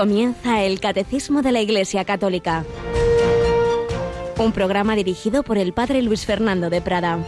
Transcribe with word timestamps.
Comienza 0.00 0.62
el 0.62 0.80
Catecismo 0.80 1.42
de 1.42 1.52
la 1.52 1.60
Iglesia 1.60 2.06
Católica. 2.06 2.64
Un 4.38 4.50
programa 4.52 4.96
dirigido 4.96 5.42
por 5.42 5.58
el 5.58 5.74
Padre 5.74 6.00
Luis 6.00 6.24
Fernando 6.24 6.70
de 6.70 6.80
Prada. 6.80 7.18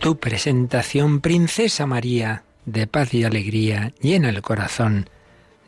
Tu 0.00 0.18
presentación, 0.18 1.20
Princesa 1.20 1.86
María, 1.86 2.42
de 2.64 2.88
paz 2.88 3.14
y 3.14 3.22
alegría, 3.22 3.92
llena 4.00 4.28
el 4.28 4.42
corazón, 4.42 5.08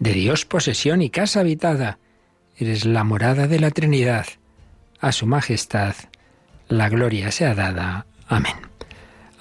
de 0.00 0.14
Dios 0.14 0.46
posesión 0.46 1.00
y 1.00 1.10
casa 1.10 1.38
habitada. 1.38 2.00
Eres 2.56 2.84
la 2.84 3.04
morada 3.04 3.46
de 3.46 3.60
la 3.60 3.70
Trinidad. 3.70 4.26
A 4.98 5.12
su 5.12 5.28
majestad, 5.28 5.94
la 6.66 6.88
gloria 6.88 7.30
sea 7.30 7.54
dada. 7.54 8.06
Amén. 8.26 8.71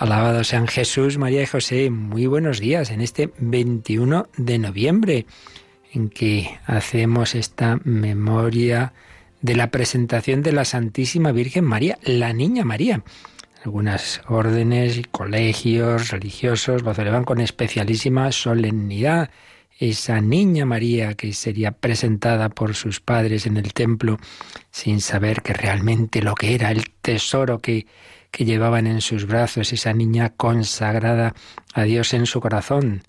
Alabado 0.01 0.43
sean 0.43 0.65
Jesús, 0.65 1.19
María 1.19 1.43
y 1.43 1.45
José. 1.45 1.91
Muy 1.91 2.25
buenos 2.25 2.59
días 2.59 2.89
en 2.89 3.01
este 3.01 3.31
21 3.37 4.29
de 4.35 4.57
noviembre, 4.57 5.27
en 5.93 6.09
que 6.09 6.57
hacemos 6.65 7.35
esta 7.35 7.79
memoria 7.83 8.93
de 9.43 9.55
la 9.55 9.69
presentación 9.69 10.41
de 10.41 10.53
la 10.53 10.65
Santísima 10.65 11.31
Virgen 11.31 11.65
María, 11.65 11.99
la 12.01 12.33
Niña 12.33 12.65
María. 12.65 13.03
Algunas 13.63 14.23
órdenes 14.27 14.97
y 14.97 15.03
colegios 15.03 16.09
religiosos 16.09 16.81
lo 16.81 16.95
celebran 16.95 17.23
con 17.23 17.39
especialísima 17.39 18.31
solemnidad. 18.31 19.29
Esa 19.77 20.19
niña 20.19 20.65
María 20.65 21.13
que 21.13 21.31
sería 21.31 21.73
presentada 21.73 22.49
por 22.49 22.73
sus 22.73 22.99
padres 23.01 23.45
en 23.45 23.55
el 23.55 23.71
templo 23.71 24.17
sin 24.71 24.99
saber 24.99 25.43
que 25.43 25.53
realmente 25.53 26.23
lo 26.23 26.33
que 26.33 26.55
era 26.55 26.71
el 26.71 26.89
tesoro 26.89 27.59
que 27.59 27.85
que 28.31 28.45
llevaban 28.45 28.87
en 28.87 29.01
sus 29.01 29.27
brazos, 29.27 29.73
esa 29.73 29.93
niña 29.93 30.29
consagrada 30.29 31.35
a 31.73 31.83
Dios 31.83 32.13
en 32.13 32.25
su 32.25 32.39
corazón. 32.39 33.03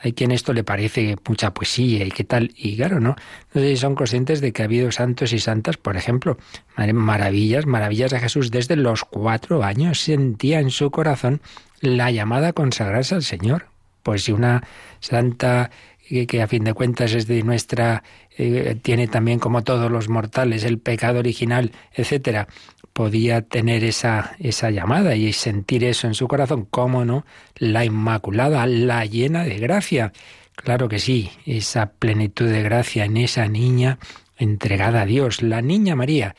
Hay 0.00 0.12
quien 0.12 0.30
esto 0.30 0.52
le 0.52 0.62
parece 0.62 1.16
mucha 1.28 1.52
poesía 1.52 2.04
y 2.04 2.12
qué 2.12 2.22
tal, 2.22 2.52
y 2.56 2.76
claro, 2.76 3.00
¿no? 3.00 3.16
No 3.52 3.60
sé 3.60 3.70
si 3.70 3.76
son 3.76 3.96
conscientes 3.96 4.40
de 4.40 4.52
que 4.52 4.62
ha 4.62 4.66
habido 4.66 4.92
santos 4.92 5.32
y 5.32 5.40
santas, 5.40 5.76
por 5.76 5.96
ejemplo, 5.96 6.38
maravillas, 6.76 7.66
maravillas 7.66 8.12
de 8.12 8.20
Jesús 8.20 8.52
desde 8.52 8.76
los 8.76 9.04
cuatro 9.04 9.64
años 9.64 10.00
sentía 10.00 10.60
en 10.60 10.70
su 10.70 10.92
corazón 10.92 11.40
la 11.80 12.12
llamada 12.12 12.48
a 12.48 12.52
consagrarse 12.52 13.16
al 13.16 13.24
Señor. 13.24 13.66
Pues 14.04 14.22
si 14.22 14.32
una 14.32 14.62
santa 15.00 15.70
que, 16.08 16.42
a 16.42 16.48
fin 16.48 16.64
de 16.64 16.74
cuentas 16.74 17.12
es 17.12 17.26
de 17.26 17.42
nuestra, 17.42 18.02
eh, 18.38 18.76
tiene 18.80 19.08
también 19.08 19.40
como 19.40 19.64
todos 19.64 19.90
los 19.90 20.08
mortales 20.08 20.64
el 20.64 20.78
pecado 20.78 21.18
original, 21.18 21.72
etcétera, 21.92 22.46
podía 22.92 23.42
tener 23.42 23.84
esa, 23.84 24.36
esa 24.38 24.70
llamada 24.70 25.16
y 25.16 25.32
sentir 25.32 25.84
eso 25.84 26.06
en 26.06 26.14
su 26.14 26.28
corazón. 26.28 26.66
¿Cómo 26.70 27.04
no? 27.04 27.26
La 27.56 27.84
Inmaculada, 27.84 28.66
la 28.66 29.04
llena 29.04 29.44
de 29.44 29.58
gracia. 29.58 30.12
Claro 30.54 30.88
que 30.88 30.98
sí, 30.98 31.30
esa 31.46 31.92
plenitud 31.92 32.48
de 32.48 32.62
gracia 32.62 33.04
en 33.04 33.16
esa 33.16 33.46
niña 33.48 33.98
entregada 34.36 35.02
a 35.02 35.06
Dios, 35.06 35.42
la 35.42 35.60
niña 35.60 35.96
María. 35.96 36.34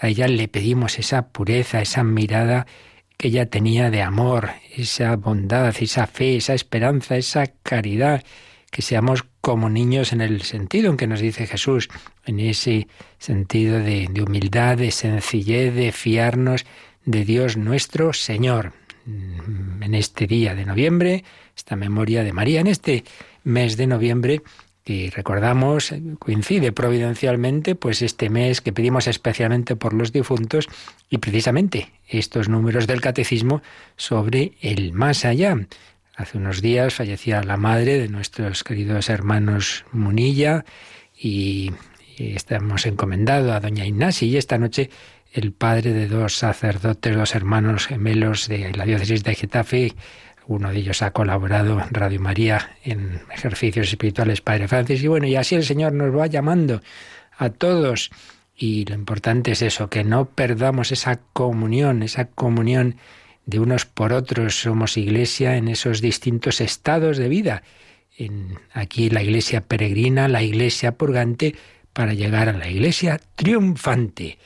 A 0.00 0.08
ella 0.08 0.28
le 0.28 0.48
pedimos 0.48 0.98
esa 0.98 1.28
pureza, 1.28 1.80
esa 1.80 2.02
mirada 2.02 2.66
que 3.16 3.28
ella 3.28 3.46
tenía 3.46 3.90
de 3.90 4.02
amor, 4.02 4.50
esa 4.76 5.14
bondad, 5.16 5.74
esa 5.80 6.06
fe, 6.06 6.36
esa 6.36 6.54
esperanza, 6.54 7.16
esa 7.16 7.46
caridad, 7.62 8.24
que 8.70 8.82
seamos 8.82 9.24
como 9.44 9.68
niños 9.68 10.14
en 10.14 10.22
el 10.22 10.40
sentido 10.40 10.90
en 10.90 10.96
que 10.96 11.06
nos 11.06 11.20
dice 11.20 11.46
Jesús, 11.46 11.90
en 12.24 12.40
ese 12.40 12.88
sentido 13.18 13.78
de, 13.78 14.08
humildad, 14.26 14.78
de 14.78 14.90
sencillez, 14.90 15.74
de 15.74 15.92
fiarnos 15.92 16.64
de 17.04 17.26
Dios 17.26 17.58
nuestro 17.58 18.14
Señor. 18.14 18.72
En 19.06 19.94
este 19.94 20.26
día 20.26 20.54
de 20.54 20.64
noviembre, 20.64 21.24
esta 21.54 21.76
memoria 21.76 22.24
de 22.24 22.32
María, 22.32 22.60
en 22.60 22.68
este 22.68 23.04
mes 23.42 23.76
de 23.76 23.86
noviembre, 23.86 24.40
que 24.82 25.12
recordamos, 25.14 25.92
coincide 26.18 26.72
providencialmente, 26.72 27.74
pues 27.74 28.00
este 28.00 28.30
mes 28.30 28.62
que 28.62 28.72
pedimos 28.72 29.06
especialmente 29.06 29.76
por 29.76 29.92
los 29.92 30.10
difuntos 30.10 30.68
y 31.10 31.18
precisamente 31.18 31.92
estos 32.08 32.48
números 32.48 32.86
del 32.86 33.02
catecismo 33.02 33.60
sobre 33.96 34.52
el 34.62 34.94
más 34.94 35.26
allá. 35.26 35.54
Hace 36.16 36.38
unos 36.38 36.62
días 36.62 36.94
fallecía 36.94 37.42
la 37.42 37.56
madre 37.56 37.98
de 37.98 38.08
nuestros 38.08 38.62
queridos 38.62 39.10
hermanos 39.10 39.84
Munilla 39.90 40.64
y, 41.16 41.72
estamos 42.16 42.86
encomendados 42.86 43.50
a 43.50 43.58
doña 43.58 43.84
Ignasi. 43.84 44.26
Y 44.26 44.36
esta 44.36 44.56
noche 44.56 44.90
el 45.32 45.50
padre 45.50 45.92
de 45.92 46.06
dos 46.06 46.36
sacerdotes, 46.36 47.16
dos 47.16 47.34
hermanos 47.34 47.88
gemelos 47.88 48.46
de 48.46 48.72
la 48.72 48.84
diócesis 48.84 49.24
de 49.24 49.34
Getafe, 49.34 49.94
uno 50.46 50.70
de 50.70 50.78
ellos 50.78 51.02
ha 51.02 51.10
colaborado 51.10 51.80
en 51.80 51.92
Radio 51.92 52.20
María 52.20 52.76
en 52.84 53.20
ejercicios 53.34 53.88
espirituales 53.88 54.40
Padre 54.40 54.68
Francis. 54.68 55.02
Y 55.02 55.08
bueno, 55.08 55.26
y 55.26 55.34
así 55.34 55.56
el 55.56 55.64
Señor 55.64 55.94
nos 55.94 56.16
va 56.16 56.28
llamando 56.28 56.80
a 57.36 57.50
todos. 57.50 58.12
Y 58.56 58.84
lo 58.84 58.94
importante 58.94 59.50
es 59.50 59.62
eso, 59.62 59.90
que 59.90 60.04
no 60.04 60.26
perdamos 60.26 60.92
esa 60.92 61.18
comunión, 61.32 62.04
esa 62.04 62.26
comunión 62.26 62.98
de 63.46 63.60
unos 63.60 63.86
por 63.86 64.12
otros. 64.12 64.60
Somos 64.60 64.96
iglesia 64.96 65.56
en 65.56 65.68
esos 65.68 66.00
distintos 66.00 66.60
estados 66.60 67.16
de 67.16 67.28
vida. 67.28 67.62
En, 68.16 68.58
aquí 68.72 69.10
la 69.10 69.22
iglesia 69.22 69.60
peregrina, 69.60 70.28
la 70.28 70.42
iglesia 70.42 70.92
purgante, 70.92 71.54
para 71.92 72.14
llegar 72.14 72.48
a 72.48 72.52
la 72.52 72.68
iglesia 72.68 73.20
triunfante. 73.36 74.38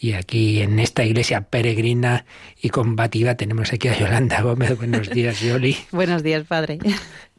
Y 0.00 0.12
aquí 0.12 0.60
en 0.62 0.78
esta 0.78 1.04
iglesia 1.04 1.42
peregrina 1.42 2.24
y 2.60 2.68
combativa 2.68 3.34
tenemos 3.34 3.72
aquí 3.72 3.88
a 3.88 3.98
Yolanda 3.98 4.42
Gómez. 4.42 4.76
Buenos 4.76 5.10
días, 5.10 5.40
Yoli. 5.40 5.76
Buenos 5.90 6.22
días, 6.22 6.44
padre. 6.44 6.78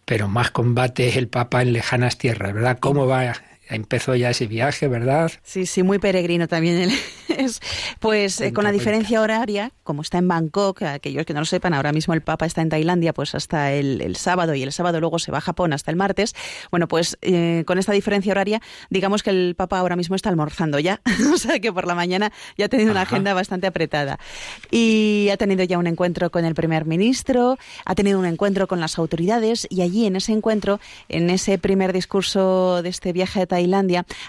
Pero 0.03 0.28
más 0.28 0.52
combate 0.52 1.18
el 1.18 1.28
Papa 1.30 1.62
en 1.62 1.72
lejanas 1.72 2.18
tierras, 2.18 2.53
¿verdad? 2.53 2.80
¿Cómo 2.80 3.08
va 3.08 3.34
empezó 3.69 4.16
ya 4.16 4.31
ese 4.31 4.47
viaje, 4.47 4.88
¿verdad? 4.88 5.31
Sí, 5.44 5.66
sí, 5.66 5.84
muy 5.84 6.00
peregrino 6.00 6.47
también. 6.47 6.90
Es, 7.30 7.62
pues 8.00 8.41
eh, 8.41 8.52
con 8.52 8.63
la 8.63 8.72
diferencia 8.72 9.22
horaria, 9.22 9.72
como 9.84 10.02
está 10.02 10.18
en 10.18 10.28
Bangkok, 10.28 10.81
aquellos 10.81 11.25
que 11.25 11.34
no 11.34 11.40
lo 11.40 11.46
sepan, 11.46 11.74
ahora 11.74 11.94
mismo 11.94 12.13
el 12.13 12.22
Papa 12.22 12.46
está 12.46 12.62
en 12.62 12.69
Tailandia 12.69 13.13
pues 13.13 13.34
hasta 13.35 13.72
el, 13.72 14.16
sábado 14.18 14.56
y 14.56 14.63
el 14.63 14.72
sábado 14.74 15.00
luego 15.00 15.19
se 15.19 15.31
va 15.31 15.38
a 15.38 15.41
Japón 15.41 15.72
hasta 15.72 15.91
el 15.91 15.96
martes. 15.96 16.35
Bueno, 16.72 16.88
pues 16.88 17.18
eh, 17.22 17.63
con 17.68 17.78
esta 17.78 17.94
diferencia 17.94 18.31
horaria, 18.31 18.62
digamos 18.90 19.24
que 19.24 19.29
el 19.29 19.56
Papa 19.56 19.78
ahora 19.78 19.96
mismo 19.96 20.16
está 20.16 20.29
almorzando 20.29 20.79
ya, 20.79 21.02
o 21.34 21.38
sea 21.38 21.59
que 21.59 21.72
por 21.72 21.88
la 21.88 21.96
mañana 21.96 22.34
ya 22.58 22.66
ha 22.66 22.69
tenido 22.69 22.91
una 22.91 23.03
agenda 23.03 23.34
bastante 23.34 23.68
apretada. 23.68 24.19
Y 24.72 25.29
ha 25.31 25.38
tenido 25.38 25.63
ya 25.63 25.78
un 25.78 25.88
encuentro 25.88 26.31
con 26.31 26.46
el 26.46 26.56
primer 26.56 26.85
ministro, 26.85 27.58
ha 27.85 27.96
tenido 27.96 28.19
un 28.19 28.25
encuentro 28.25 28.68
con 28.68 28.79
las 28.79 28.97
autoridades 28.97 29.68
y 29.69 29.81
allí 29.81 30.08
en 30.08 30.16
ese 30.16 30.34
encuentro, 30.34 30.79
en 31.08 31.29
ese 31.29 31.58
primer 31.58 31.94
discurso 31.94 32.81
de 32.81 32.90
este 32.90 33.13
viaje 33.13 33.44
a 33.44 33.46
Tailandia, 33.46 33.59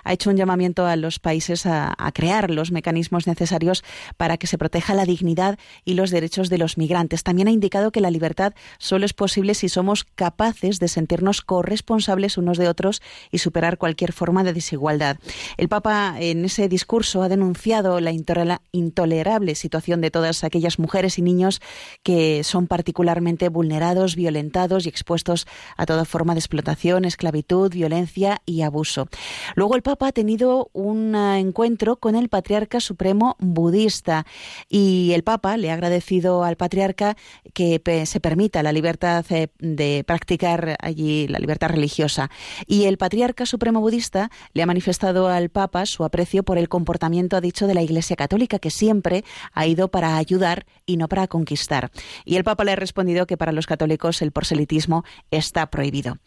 ha 0.05 0.13
hecho 0.13 0.31
un 0.31 0.37
llamamiento 0.37 0.87
a 0.87 0.97
los 0.97 1.19
países 1.19 1.67
a, 1.67 1.95
a 1.97 2.13
crear 2.13 2.51
los 2.51 2.73
mecanismos 2.73 3.27
necesarios 3.27 3.85
para 4.17 4.37
que 4.37 4.47
se 4.47 4.59
proteja 4.59 4.95
la 4.95 5.05
dignidad 5.05 5.59
y 5.85 5.95
los 5.95 6.11
derechos 6.11 6.49
de 6.49 6.59
los 6.59 6.79
migrantes. 6.79 7.23
También 7.23 7.49
ha 7.49 7.53
indicado 7.53 7.91
que 7.91 8.01
la 8.01 8.11
libertad 8.11 8.55
solo 8.79 9.07
es 9.07 9.13
posible 9.13 9.55
si 9.55 9.69
somos 9.69 10.05
capaces 10.05 10.79
de 10.79 10.89
sentirnos 10.89 11.43
corresponsables 11.43 12.39
unos 12.39 12.59
de 12.59 12.69
otros 12.69 13.03
y 13.31 13.39
superar 13.39 13.79
cualquier 13.79 14.13
forma 14.13 14.45
de 14.45 14.53
desigualdad. 14.53 15.19
El 15.57 15.69
Papa 15.69 16.17
en 16.19 16.45
ese 16.45 16.69
discurso 16.69 17.23
ha 17.23 17.29
denunciado 17.29 18.01
la 18.01 18.13
intolerable 18.13 19.55
situación 19.55 20.01
de 20.01 20.11
todas 20.11 20.45
aquellas 20.45 20.79
mujeres 20.79 21.19
y 21.19 21.23
niños 21.23 21.61
que 22.03 22.43
son 22.45 22.67
particularmente 22.67 23.49
vulnerados, 23.49 24.17
violentados 24.17 24.87
y 24.87 24.89
expuestos 24.89 25.47
a 25.77 25.87
toda 25.87 26.05
forma 26.05 26.35
de 26.35 26.41
explotación, 26.41 27.05
esclavitud, 27.05 27.73
violencia 27.73 28.43
y 28.47 28.63
abuso. 28.63 29.09
Luego 29.55 29.77
el 29.77 29.83
Papa 29.83 30.09
ha 30.09 30.13
tenido 30.13 30.71
un 30.73 31.15
encuentro 31.15 31.97
con 31.97 32.15
el 32.15 32.29
patriarca 32.29 32.81
supremo 32.81 33.37
budista 33.39 34.27
y 34.69 35.13
el 35.13 35.23
Papa 35.23 35.57
le 35.57 35.71
ha 35.71 35.75
agradecido 35.75 36.45
al 36.45 36.57
patriarca 36.57 37.17
que 37.55 37.81
se 38.07 38.21
permita 38.21 38.63
la 38.63 38.73
libertad 38.73 39.25
eh, 39.31 39.49
de 39.59 40.05
practicar 40.07 40.77
allí 40.81 41.27
la 41.29 41.39
libertad 41.39 41.69
religiosa. 41.69 42.31
Y 42.67 42.85
el 42.85 42.99
patriarca 42.99 43.47
supremo 43.47 43.81
budista 43.81 44.31
le 44.53 44.63
ha 44.63 44.67
manifestado 44.67 45.29
al 45.29 45.49
Papa 45.51 45.87
su 45.87 46.05
aprecio 46.05 46.43
por 46.43 46.59
el 46.59 46.69
comportamiento, 46.69 47.37
ha 47.37 47.41
dicho, 47.41 47.67
de 47.67 47.75
la 47.75 47.83
Iglesia 47.83 48.17
Católica, 48.17 48.59
que 48.59 48.71
siempre 48.71 49.25
ha 49.53 49.67
ido 49.67 49.89
para 49.89 50.17
ayudar 50.17 50.67
y 50.87 50.97
no 50.97 51.09
para 51.09 51.27
conquistar. 51.27 51.91
Y 52.25 52.37
el 52.37 52.45
Papa 52.45 52.65
le 52.65 52.73
ha 52.73 52.77
respondido 52.77 53.27
que 53.27 53.37
para 53.37 53.53
los 53.53 53.67
católicos 53.67 54.23
el 54.23 54.33
proselitismo 54.33 55.05
está 55.31 55.71
prohibido. 55.71 56.19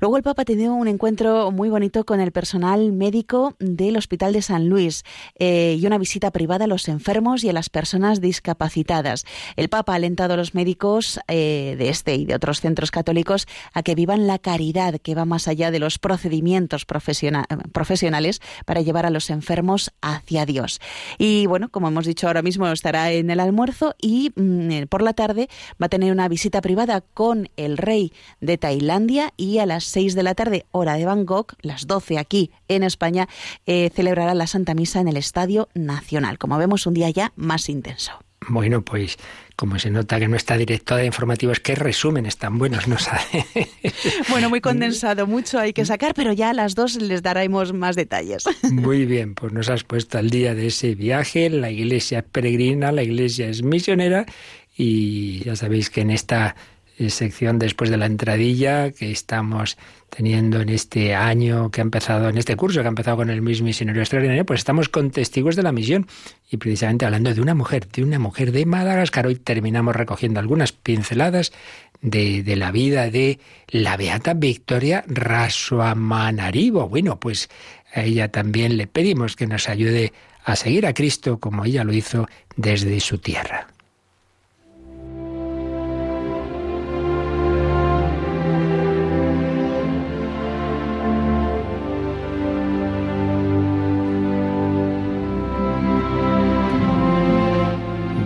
Luego 0.00 0.16
el 0.16 0.22
Papa 0.22 0.42
ha 0.42 0.44
tenido 0.44 0.74
un 0.74 0.88
encuentro 0.88 1.50
muy 1.50 1.68
bonito 1.68 2.04
con 2.04 2.20
el 2.20 2.32
personal 2.42 2.90
médico 2.90 3.54
del 3.60 3.96
Hospital 3.96 4.32
de 4.32 4.42
San 4.42 4.68
Luis 4.68 5.04
eh, 5.38 5.76
y 5.78 5.86
una 5.86 5.96
visita 5.96 6.32
privada 6.32 6.64
a 6.64 6.66
los 6.66 6.88
enfermos 6.88 7.44
y 7.44 7.48
a 7.48 7.52
las 7.52 7.70
personas 7.70 8.20
discapacitadas. 8.20 9.24
El 9.54 9.68
Papa 9.68 9.92
ha 9.92 9.94
alentado 9.94 10.34
a 10.34 10.36
los 10.36 10.52
médicos 10.52 11.20
eh, 11.28 11.76
de 11.78 11.88
este 11.88 12.16
y 12.16 12.24
de 12.24 12.34
otros 12.34 12.60
centros 12.60 12.90
católicos 12.90 13.46
a 13.74 13.84
que 13.84 13.94
vivan 13.94 14.26
la 14.26 14.40
caridad 14.40 14.96
que 14.98 15.14
va 15.14 15.24
más 15.24 15.46
allá 15.46 15.70
de 15.70 15.78
los 15.78 16.00
procedimientos 16.00 16.84
profesionales 16.84 18.40
para 18.66 18.80
llevar 18.80 19.06
a 19.06 19.10
los 19.10 19.30
enfermos 19.30 19.92
hacia 20.00 20.44
Dios. 20.44 20.80
Y 21.18 21.46
bueno, 21.46 21.68
como 21.68 21.86
hemos 21.86 22.06
dicho 22.06 22.26
ahora 22.26 22.42
mismo, 22.42 22.66
estará 22.66 23.12
en 23.12 23.30
el 23.30 23.38
almuerzo 23.38 23.94
y 24.02 24.32
mm, 24.34 24.86
por 24.88 25.02
la 25.02 25.12
tarde 25.12 25.48
va 25.80 25.86
a 25.86 25.90
tener 25.90 26.10
una 26.10 26.26
visita 26.26 26.60
privada 26.60 27.02
con 27.02 27.50
el 27.56 27.78
rey 27.78 28.12
de 28.40 28.58
Tailandia 28.58 29.32
y 29.36 29.58
a 29.58 29.66
las 29.66 29.84
6 29.84 30.16
de 30.16 30.24
la 30.24 30.34
tarde, 30.34 30.66
hora 30.72 30.94
de 30.94 31.04
Bangkok, 31.04 31.54
las 31.62 31.86
12 31.86 32.18
aquí 32.18 32.31
en 32.68 32.82
España, 32.82 33.28
eh, 33.66 33.90
celebrará 33.94 34.34
la 34.34 34.46
Santa 34.46 34.74
Misa 34.74 35.00
en 35.00 35.08
el 35.08 35.16
Estadio 35.16 35.68
Nacional. 35.74 36.38
Como 36.38 36.58
vemos, 36.58 36.86
un 36.86 36.94
día 36.94 37.10
ya 37.10 37.32
más 37.36 37.68
intenso. 37.68 38.12
Bueno, 38.48 38.82
pues 38.82 39.18
como 39.56 39.78
se 39.78 39.90
nota 39.90 40.18
que 40.18 40.28
no 40.28 40.36
está 40.36 40.56
directo 40.56 40.96
de 40.96 41.06
informativos, 41.06 41.60
qué 41.60 41.74
resúmenes 41.74 42.36
tan 42.36 42.58
buenos 42.58 42.88
nos 42.88 43.08
hace. 43.08 43.46
bueno, 44.30 44.48
muy 44.48 44.60
condensado, 44.60 45.26
mucho 45.26 45.58
hay 45.58 45.72
que 45.72 45.84
sacar, 45.84 46.14
pero 46.14 46.32
ya 46.32 46.50
a 46.50 46.52
las 46.52 46.74
dos 46.74 46.96
les 46.96 47.22
daremos 47.22 47.72
más 47.72 47.94
detalles. 47.94 48.44
Muy 48.72 49.06
bien, 49.06 49.34
pues 49.34 49.52
nos 49.52 49.68
has 49.68 49.84
puesto 49.84 50.18
al 50.18 50.30
día 50.30 50.54
de 50.54 50.68
ese 50.68 50.94
viaje. 50.94 51.50
La 51.50 51.70
iglesia 51.70 52.20
es 52.20 52.24
peregrina, 52.24 52.90
la 52.92 53.02
iglesia 53.02 53.48
es 53.48 53.62
misionera 53.62 54.26
y 54.76 55.44
ya 55.44 55.54
sabéis 55.54 55.90
que 55.90 56.00
en 56.00 56.10
esta 56.10 56.56
sección 57.10 57.58
después 57.58 57.90
de 57.90 57.96
la 57.96 58.06
entradilla 58.06 58.90
que 58.90 59.10
estamos 59.10 59.76
teniendo 60.14 60.60
en 60.60 60.68
este 60.68 61.14
año 61.14 61.70
que 61.70 61.80
ha 61.80 61.82
empezado, 61.82 62.28
en 62.28 62.36
este 62.36 62.56
curso 62.56 62.80
que 62.80 62.86
ha 62.86 62.88
empezado 62.88 63.16
con 63.18 63.30
el 63.30 63.40
mismo 63.42 63.66
misionero 63.66 64.00
extraordinario, 64.00 64.44
pues 64.44 64.60
estamos 64.60 64.88
con 64.88 65.10
testigos 65.10 65.56
de 65.56 65.62
la 65.62 65.72
misión 65.72 66.06
y 66.50 66.58
precisamente 66.58 67.04
hablando 67.06 67.32
de 67.32 67.40
una 67.40 67.54
mujer, 67.54 67.88
de 67.88 68.02
una 68.02 68.18
mujer 68.18 68.52
de 68.52 68.66
Madagascar. 68.66 69.26
Hoy 69.26 69.36
terminamos 69.36 69.96
recogiendo 69.96 70.38
algunas 70.40 70.72
pinceladas 70.72 71.52
de, 72.02 72.42
de 72.42 72.56
la 72.56 72.70
vida 72.72 73.10
de 73.10 73.38
la 73.68 73.96
beata 73.96 74.34
Victoria 74.34 75.04
Rasuamanarivo. 75.06 76.88
Bueno, 76.88 77.18
pues 77.18 77.48
a 77.94 78.02
ella 78.02 78.28
también 78.28 78.76
le 78.76 78.86
pedimos 78.86 79.36
que 79.36 79.46
nos 79.46 79.68
ayude 79.68 80.12
a 80.44 80.56
seguir 80.56 80.86
a 80.86 80.94
Cristo 80.94 81.38
como 81.38 81.64
ella 81.64 81.84
lo 81.84 81.92
hizo 81.92 82.28
desde 82.56 83.00
su 83.00 83.18
tierra. 83.18 83.71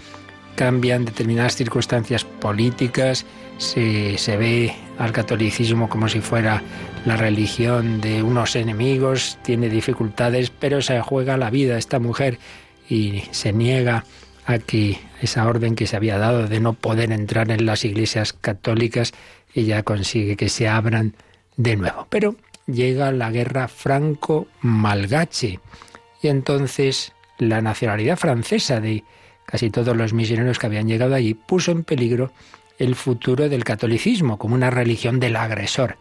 cambian 0.55 1.05
determinadas 1.05 1.57
circunstancias 1.57 2.23
políticas, 2.23 3.27
se, 3.59 4.17
se 4.19 4.37
ve 4.37 4.73
al 4.99 5.11
catolicismo 5.11 5.89
como 5.89 6.09
si 6.09 6.21
fuera 6.21 6.63
la 7.05 7.17
religión 7.17 8.01
de 8.01 8.23
unos 8.23 8.55
enemigos, 8.57 9.39
tiene 9.43 9.69
dificultades, 9.69 10.51
pero 10.51 10.83
se 10.83 11.01
juega 11.01 11.37
la 11.37 11.51
vida 11.51 11.79
esta 11.79 11.99
mujer 11.99 12.39
y 12.89 13.25
se 13.33 13.53
niega 13.53 14.05
a 14.47 14.59
que 14.59 14.99
esa 15.21 15.47
orden 15.47 15.75
que 15.75 15.87
se 15.87 15.97
había 15.97 16.19
dado 16.19 16.47
de 16.49 16.61
no 16.61 16.75
poder 16.75 17.13
entrar 17.13 17.51
en 17.51 17.67
las 17.67 17.85
iglesias 17.85 18.33
católicas, 18.33 19.13
ella 19.55 19.83
consigue 19.83 20.37
que 20.37 20.49
se 20.49 20.69
abran 20.69 21.15
de 21.57 21.77
nuevo. 21.77 22.07
Pero 22.11 22.37
llega 22.67 23.13
la 23.13 23.31
guerra 23.31 23.69
franco-malgache 23.69 25.61
y 26.23 26.29
entonces 26.29 27.13
la 27.39 27.61
nacionalidad 27.61 28.17
francesa 28.17 28.81
de 28.81 29.05
casi 29.47 29.71
todos 29.71 29.97
los 29.97 30.13
misioneros 30.13 30.59
que 30.59 30.67
habían 30.67 30.89
llegado 30.89 31.15
allí 31.15 31.35
puso 31.35 31.73
en 31.73 31.85
peligro 31.85 32.33
el 32.79 32.95
futuro 32.95 33.49
del 33.49 33.65
catolicismo 33.65 34.39
como 34.39 34.55
una 34.55 34.71
religión 34.71 35.21
del 35.21 35.37
agresor. 35.37 35.97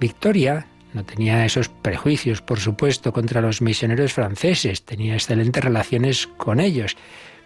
Victoria 0.00 0.66
no 0.92 1.04
tenía 1.04 1.44
esos 1.44 1.68
prejuicios, 1.68 2.40
por 2.40 2.60
supuesto, 2.60 3.12
contra 3.12 3.40
los 3.40 3.60
misioneros 3.60 4.12
franceses, 4.12 4.82
tenía 4.82 5.14
excelentes 5.14 5.62
relaciones 5.62 6.28
con 6.36 6.60
ellos, 6.60 6.96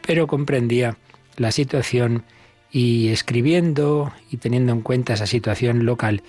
pero 0.06 0.26
comprendía 0.26 0.96
la 1.36 1.50
situación 1.50 2.24
y 2.70 3.08
escribiendo 3.08 4.12
y 4.30 4.36
teniendo 4.36 4.72
en 4.72 4.82
cuenta 4.82 5.14
esa 5.14 5.26
situación 5.26 5.86
local, 5.86 6.22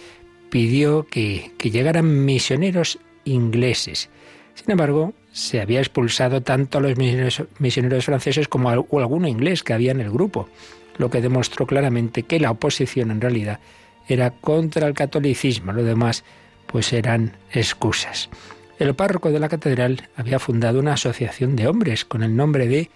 pidió 0.50 1.06
que, 1.08 1.52
llegaran 1.62 2.26
misioneros 2.26 3.00
ingleses. 3.26 4.10
Sin 4.56 4.72
embargo, 4.72 5.14
se 5.32 5.62
había 5.62 5.80
expulsado 5.80 6.42
tanto 6.42 6.78
a 6.78 6.82
los 6.82 6.98
misioneros, 6.98 8.06
franceses 8.06 8.48
como 8.48 8.70
a 8.70 8.74
alguno 8.74 9.28
inglés 9.28 9.64
que 9.64 9.74
había 9.74 9.92
en 9.92 10.00
el 10.00 10.10
grupo, 10.10 10.50
lo 10.98 11.10
que 11.10 11.22
demostró 11.22 11.68
claramente 11.68 12.24
que 12.24 12.40
la 12.40 12.52
oposición 12.52 13.12
en 13.12 13.22
realidad 13.22 13.60
era 14.10 14.32
contra 14.32 14.88
el 14.88 14.94
catolicismo, 14.94 15.72
lo 15.72 15.84
demás 15.84 16.24
pues 16.66 16.94
eran 16.94 17.38
excusas. 17.52 18.30
El 18.78 18.96
párroco 18.96 19.32
de 19.32 19.40
la 19.40 19.50
catedral 19.50 20.10
había 20.16 20.40
fundado 20.40 20.80
una 20.80 20.94
asociación 20.94 21.56
de 21.56 21.68
hombres 21.68 22.06
con 22.06 22.24
el 22.24 22.36
nombre 22.36 22.68
de 22.68 22.90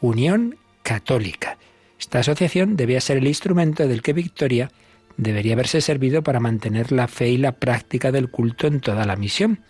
Unión 0.00 0.56
Católica. 0.82 1.58
Esta 1.98 2.20
asociación 2.20 2.76
debía 2.76 3.00
ser 3.00 3.16
el 3.16 3.26
instrumento 3.26 3.88
del 3.88 4.02
que 4.02 4.12
Victoria 4.12 4.70
debería 5.16 5.54
haberse 5.54 5.80
servido 5.80 6.22
para 6.22 6.40
mantener 6.40 6.92
la 6.92 7.08
fe 7.08 7.30
y 7.30 7.36
la 7.36 7.52
práctica 7.52 8.12
del 8.12 8.30
culto 8.30 8.66
en 8.66 8.80
toda 8.80 9.06
la 9.06 9.16
misión. 9.16 9.60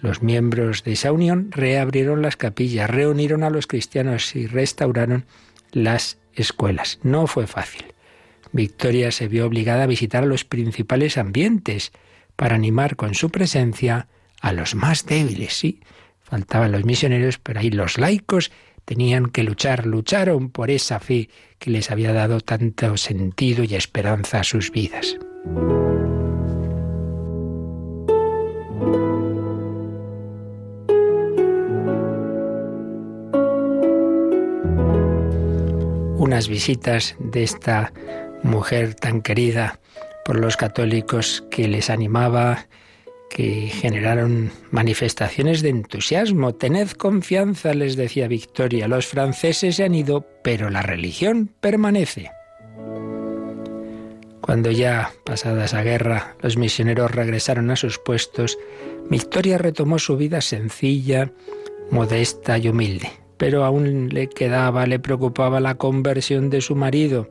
Los 0.00 0.22
miembros 0.22 0.82
de 0.82 0.92
esa 0.92 1.12
unión 1.12 1.52
reabrieron 1.52 2.22
las 2.22 2.36
capillas, 2.36 2.90
reunieron 2.90 3.44
a 3.44 3.50
los 3.50 3.66
cristianos 3.66 4.34
y 4.34 4.46
restauraron 4.46 5.26
las 5.70 6.18
escuelas. 6.34 6.98
No 7.02 7.26
fue 7.26 7.46
fácil. 7.46 7.84
Victoria 8.52 9.10
se 9.10 9.28
vio 9.28 9.46
obligada 9.46 9.84
a 9.84 9.86
visitar 9.86 10.22
a 10.22 10.26
los 10.26 10.44
principales 10.44 11.16
ambientes 11.16 11.92
para 12.36 12.54
animar 12.54 12.96
con 12.96 13.14
su 13.14 13.30
presencia 13.30 14.08
a 14.40 14.52
los 14.52 14.74
más 14.74 15.06
débiles. 15.06 15.54
Sí, 15.54 15.80
faltaban 16.20 16.72
los 16.72 16.84
misioneros, 16.84 17.38
pero 17.38 17.60
ahí 17.60 17.70
los 17.70 17.98
laicos 17.98 18.52
tenían 18.84 19.26
que 19.26 19.42
luchar, 19.42 19.86
lucharon 19.86 20.50
por 20.50 20.70
esa 20.70 21.00
fe 21.00 21.30
que 21.58 21.70
les 21.70 21.90
había 21.90 22.12
dado 22.12 22.40
tanto 22.40 22.96
sentido 22.96 23.64
y 23.64 23.74
esperanza 23.74 24.40
a 24.40 24.44
sus 24.44 24.70
vidas. 24.70 25.16
Unas 36.18 36.48
visitas 36.48 37.16
de 37.18 37.42
esta 37.42 37.92
mujer 38.42 38.94
tan 38.94 39.22
querida 39.22 39.80
por 40.24 40.38
los 40.38 40.56
católicos 40.56 41.44
que 41.50 41.68
les 41.68 41.90
animaba, 41.90 42.66
que 43.30 43.68
generaron 43.68 44.50
manifestaciones 44.70 45.62
de 45.62 45.70
entusiasmo. 45.70 46.54
Tened 46.54 46.90
confianza, 46.90 47.72
les 47.74 47.96
decía 47.96 48.28
Victoria. 48.28 48.88
Los 48.88 49.06
franceses 49.06 49.76
se 49.76 49.84
han 49.84 49.94
ido, 49.94 50.26
pero 50.42 50.70
la 50.70 50.82
religión 50.82 51.50
permanece. 51.60 52.30
Cuando 54.42 54.70
ya, 54.70 55.12
pasada 55.24 55.64
esa 55.64 55.82
guerra, 55.82 56.36
los 56.42 56.56
misioneros 56.56 57.10
regresaron 57.12 57.70
a 57.70 57.76
sus 57.76 57.98
puestos, 57.98 58.58
Victoria 59.08 59.56
retomó 59.56 59.98
su 59.98 60.16
vida 60.16 60.40
sencilla, 60.40 61.32
modesta 61.90 62.58
y 62.58 62.68
humilde. 62.68 63.10
Pero 63.38 63.64
aún 63.64 64.08
le 64.10 64.28
quedaba, 64.28 64.86
le 64.86 64.98
preocupaba 64.98 65.60
la 65.60 65.76
conversión 65.76 66.50
de 66.50 66.60
su 66.60 66.76
marido 66.76 67.30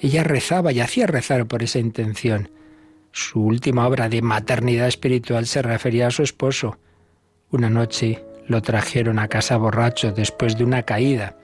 ella 0.00 0.22
rezaba 0.22 0.72
y 0.72 0.80
hacía 0.80 1.06
rezar 1.06 1.46
por 1.46 1.62
esa 1.62 1.78
intención. 1.78 2.50
Su 3.12 3.42
última 3.42 3.86
obra 3.86 4.08
de 4.08 4.22
maternidad 4.22 4.88
espiritual 4.88 5.46
se 5.46 5.60
refería 5.62 6.08
a 6.08 6.10
su 6.10 6.22
esposo. 6.22 6.78
Una 7.50 7.70
noche 7.70 8.24
lo 8.46 8.60
trajeron 8.62 9.18
a 9.18 9.28
casa 9.28 9.56
borracho 9.56 10.12
después 10.12 10.56
de 10.56 10.62
una 10.64 10.84
caída 10.84 11.36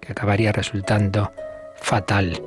que 0.00 0.12
acabaría 0.12 0.52
resultando 0.52 1.32
fatal. 1.76 2.40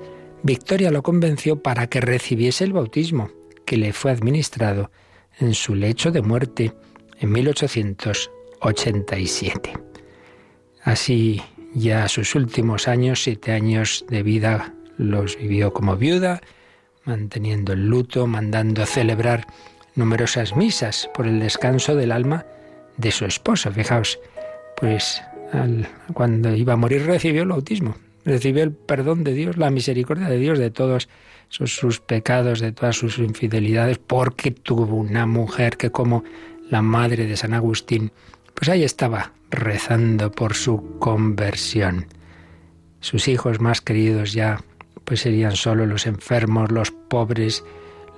Victoria 0.43 0.91
lo 0.91 1.01
convenció 1.01 1.60
para 1.62 1.88
que 1.88 2.00
recibiese 2.01 2.65
el 2.65 2.74
bautismo 2.74 3.31
que 3.65 3.77
le 3.77 3.93
fue 3.93 4.12
administrado 4.12 4.91
en 5.39 5.55
su 5.55 5.74
lecho 5.74 6.12
de 6.12 6.22
muerte 6.22 6.74
en 7.19 7.31
1887. 7.31 9.74
Así, 10.84 11.41
ya 11.74 12.07
sus 12.07 12.36
últimos 12.36 12.88
años, 12.88 13.24
siete 13.24 13.53
años 13.53 14.05
de 14.07 14.22
vida, 14.22 14.75
los 14.98 15.38
vivió 15.38 15.74
como 15.74 15.98
viuda, 15.98 16.42
manteniendo 17.06 17.74
el 17.74 17.88
luto, 17.88 18.28
mandando 18.28 18.86
celebrar 18.86 19.46
numerosas 19.96 20.56
misas 20.56 21.10
por 21.14 21.28
el 21.28 21.40
descanso 21.40 21.96
del 21.96 22.12
alma 22.12 22.46
de 22.98 23.12
su 23.12 23.25
esposo. 23.25 23.72
Fijaos, 23.72 24.20
pues 24.78 25.22
cuando 26.14 26.56
iba 26.56 26.74
a 26.74 26.78
morir 26.78 27.06
recibió 27.06 27.44
el 27.44 27.50
bautismo, 27.50 27.96
recibió 28.25 28.64
el 28.64 28.72
perdón 28.72 29.24
de 29.24 29.34
Dios, 29.34 29.58
la 29.58 29.70
misericordia 29.70 30.28
de 30.28 30.38
Dios 30.38 30.60
de 30.60 30.72
todos 30.72 31.08
sus, 31.50 32.00
pecados, 32.00 32.60
de 32.60 32.72
todas 32.72 32.96
sus 32.96 33.20
infidelidades, 33.20 33.98
porque 34.00 34.52
tuvo 34.52 34.96
una 34.96 35.25
mujer 35.25 35.78
que 35.78 35.92
como 35.92 36.24
la 36.70 36.82
madre 36.82 37.28
de 37.28 37.38
San 37.38 37.54
Agustín, 37.54 38.12
pues 38.54 38.70
ahí 38.70 38.84
estaba 38.84 39.34
rezando 39.52 40.32
por 40.32 40.56
su 40.56 40.98
conversión. 41.00 42.08
Sus 43.00 43.28
hijos 43.28 43.62
más 43.62 43.82
queridos 43.82 44.34
ya 44.34 44.62
pues 45.06 45.22
serían 45.22 45.56
solo 45.56 45.86
los 45.86 46.08
enfermos, 46.08 46.72
los 46.72 46.92
pobres, 46.92 47.64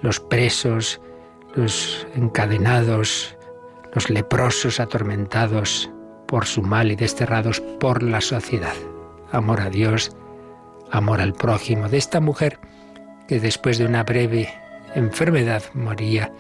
los 0.01 0.19
presos, 0.19 0.99
los 1.55 2.07
encadenados, 2.15 3.37
los 3.93 4.09
leprosos 4.09 4.79
atormentados 4.79 5.91
por 6.27 6.45
su 6.45 6.61
mal 6.61 6.91
y 6.91 6.95
desterrados 6.95 7.61
por 7.79 8.03
la 8.03 8.21
sociedad. 8.21 8.75
Amor 9.31 9.61
a 9.61 9.69
Dios, 9.69 10.11
amor 10.91 11.21
al 11.21 11.33
prójimo 11.33 11.89
de 11.89 11.97
esta 11.97 12.19
mujer 12.19 12.59
que 13.27 13.39
después 13.39 13.77
de 13.77 13.85
una 13.85 14.03
breve 14.03 14.49
enfermedad 14.95 15.63
moría 15.73 16.33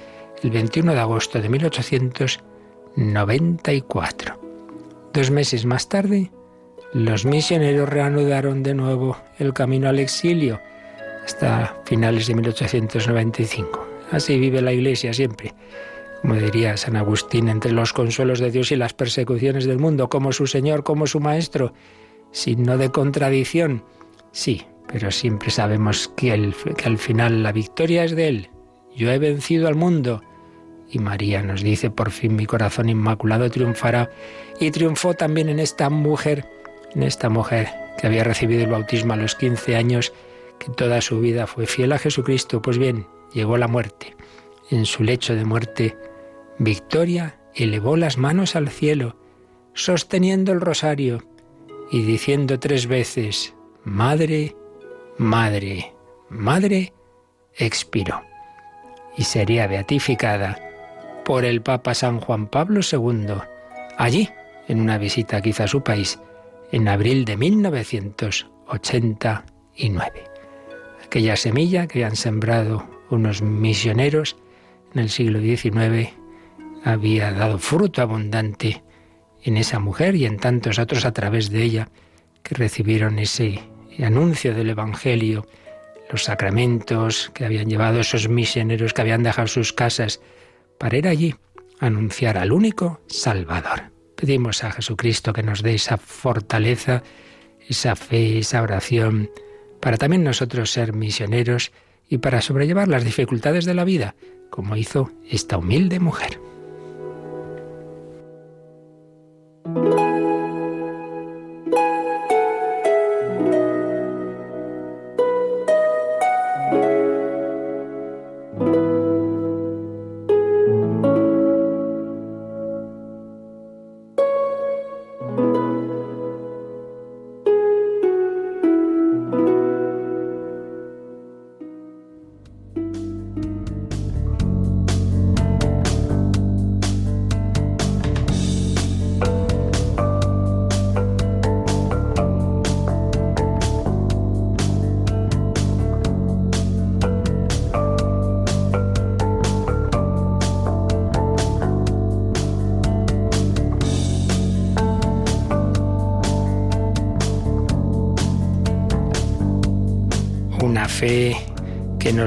el 0.43 0.51
21 0.51 0.93
de 0.93 0.99
agosto 0.99 1.41
de 1.41 1.49
1894. 1.49 4.39
Dos 5.13 5.31
meses 5.31 5.65
más 5.65 5.89
tarde, 5.89 6.31
los 6.93 7.25
misioneros 7.25 7.89
reanudaron 7.89 8.63
de 8.63 8.73
nuevo 8.73 9.17
el 9.39 9.53
camino 9.53 9.89
al 9.89 9.99
exilio 9.99 10.61
hasta 11.25 11.75
finales 11.85 12.27
de 12.27 12.35
1895. 12.35 13.87
Así 14.11 14.39
vive 14.39 14.61
la 14.61 14.71
Iglesia 14.71 15.13
siempre, 15.13 15.53
como 16.21 16.35
diría 16.35 16.77
San 16.77 16.95
Agustín, 16.95 17.49
entre 17.49 17.73
los 17.73 17.91
consuelos 17.91 18.39
de 18.39 18.51
Dios 18.51 18.71
y 18.71 18.77
las 18.77 18.93
persecuciones 18.93 19.65
del 19.65 19.79
mundo, 19.79 20.07
como 20.07 20.31
su 20.31 20.47
Señor, 20.47 20.83
como 20.83 21.05
su 21.05 21.19
Maestro, 21.19 21.73
signo 22.31 22.77
de 22.77 22.89
contradicción. 22.91 23.83
Sí, 24.31 24.63
pero 24.87 25.11
siempre 25.11 25.51
sabemos 25.51 26.07
que, 26.15 26.53
que 26.77 26.85
al 26.85 26.97
final 26.97 27.43
la 27.43 27.51
victoria 27.51 28.05
es 28.05 28.15
de 28.15 28.27
Él. 28.29 28.49
Yo 28.95 29.11
he 29.11 29.19
vencido 29.19 29.67
al 29.67 29.75
mundo. 29.75 30.23
Y 30.89 30.99
María 30.99 31.43
nos 31.43 31.61
dice, 31.61 31.89
por 31.89 32.11
fin 32.11 32.37
mi 32.37 32.45
corazón 32.45 32.87
inmaculado 32.87 33.49
triunfará. 33.51 34.09
Y 34.59 34.71
triunfó 34.71 35.13
también 35.13 35.49
en 35.49 35.59
esta 35.59 35.89
mujer, 35.89 36.45
en 36.93 37.03
esta 37.03 37.29
mujer 37.29 37.69
que 37.97 38.07
había 38.07 38.23
recibido 38.23 38.63
el 38.63 38.71
bautismo 38.71 39.13
a 39.13 39.17
los 39.17 39.35
15 39.35 39.75
años, 39.75 40.13
que 40.59 40.71
toda 40.71 41.01
su 41.01 41.19
vida 41.19 41.47
fue 41.47 41.65
fiel 41.65 41.91
a 41.91 41.99
Jesucristo. 41.99 42.61
Pues 42.61 42.77
bien, 42.77 43.07
llegó 43.33 43.57
la 43.57 43.67
muerte. 43.67 44.15
En 44.69 44.85
su 44.85 45.03
lecho 45.03 45.35
de 45.35 45.45
muerte, 45.45 45.97
Victoria 46.59 47.39
elevó 47.53 47.97
las 47.97 48.17
manos 48.17 48.55
al 48.55 48.69
cielo, 48.69 49.15
sosteniendo 49.73 50.51
el 50.51 50.61
rosario 50.61 51.23
y 51.91 52.01
diciendo 52.03 52.59
tres 52.59 52.87
veces, 52.87 53.53
Madre 53.83 54.55
Madre, 55.19 55.95
Madre, 56.29 56.93
expiró 57.55 58.21
y 59.17 59.23
sería 59.23 59.65
beatificada 59.65 60.59
por 61.25 61.43
el 61.43 61.63
Papa 61.63 61.95
San 61.95 62.19
Juan 62.19 62.45
Pablo 62.45 62.81
II, 62.83 63.33
allí, 63.97 64.29
en 64.67 64.79
una 64.79 64.99
visita 64.99 65.41
quizá 65.41 65.63
a 65.63 65.67
su 65.67 65.81
país, 65.81 66.19
en 66.71 66.87
abril 66.87 67.25
de 67.25 67.35
1989. 67.37 70.23
Aquella 71.05 71.35
semilla 71.35 71.87
que 71.87 71.99
habían 71.99 72.15
sembrado 72.15 72.87
unos 73.09 73.41
misioneros 73.41 74.37
en 74.93 74.99
el 74.99 75.09
siglo 75.09 75.39
XIX 75.39 76.13
había 76.83 77.31
dado 77.31 77.57
fruto 77.59 78.01
abundante 78.01 78.83
en 79.43 79.57
esa 79.57 79.79
mujer 79.79 80.15
y 80.15 80.25
en 80.25 80.37
tantos 80.37 80.79
otros 80.79 81.05
a 81.05 81.13
través 81.13 81.49
de 81.49 81.63
ella 81.63 81.89
que 82.43 82.55
recibieron 82.55 83.19
ese 83.19 83.61
anuncio 84.03 84.53
del 84.53 84.69
Evangelio, 84.69 85.47
los 86.11 86.25
sacramentos 86.25 87.31
que 87.33 87.45
habían 87.45 87.69
llevado 87.69 87.99
esos 87.99 88.29
misioneros 88.29 88.93
que 88.93 89.01
habían 89.01 89.23
dejado 89.23 89.47
sus 89.47 89.73
casas 89.73 90.21
para 90.77 90.97
ir 90.97 91.07
allí 91.07 91.35
a 91.79 91.87
anunciar 91.87 92.37
al 92.37 92.51
único 92.51 93.01
Salvador. 93.07 93.96
Pedimos 94.17 94.63
a 94.63 94.71
Jesucristo 94.71 95.31
que 95.31 95.43
nos 95.43 95.61
dé 95.61 95.75
esa 95.75 95.97
fortaleza, 95.97 97.03
esa 97.69 97.95
fe, 97.95 98.39
esa 98.39 98.63
oración, 98.63 99.29
para 99.79 99.97
también 99.97 100.23
nosotros 100.23 100.71
ser 100.71 100.93
misioneros 100.93 101.71
y 102.09 102.17
para 102.17 102.41
sobrellevar 102.41 102.87
las 102.87 103.05
dificultades 103.05 103.65
de 103.65 103.75
la 103.75 103.83
vida, 103.83 104.15
como 104.49 104.75
hizo 104.75 105.11
esta 105.29 105.57
humilde 105.57 105.99
mujer. 105.99 106.39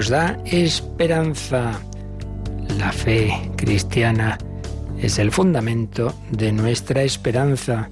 Nos 0.00 0.08
da 0.08 0.38
esperanza. 0.46 1.78
La 2.78 2.90
fe 2.90 3.30
cristiana 3.58 4.38
es 4.98 5.18
el 5.18 5.30
fundamento 5.30 6.14
de 6.30 6.52
nuestra 6.52 7.02
esperanza, 7.02 7.90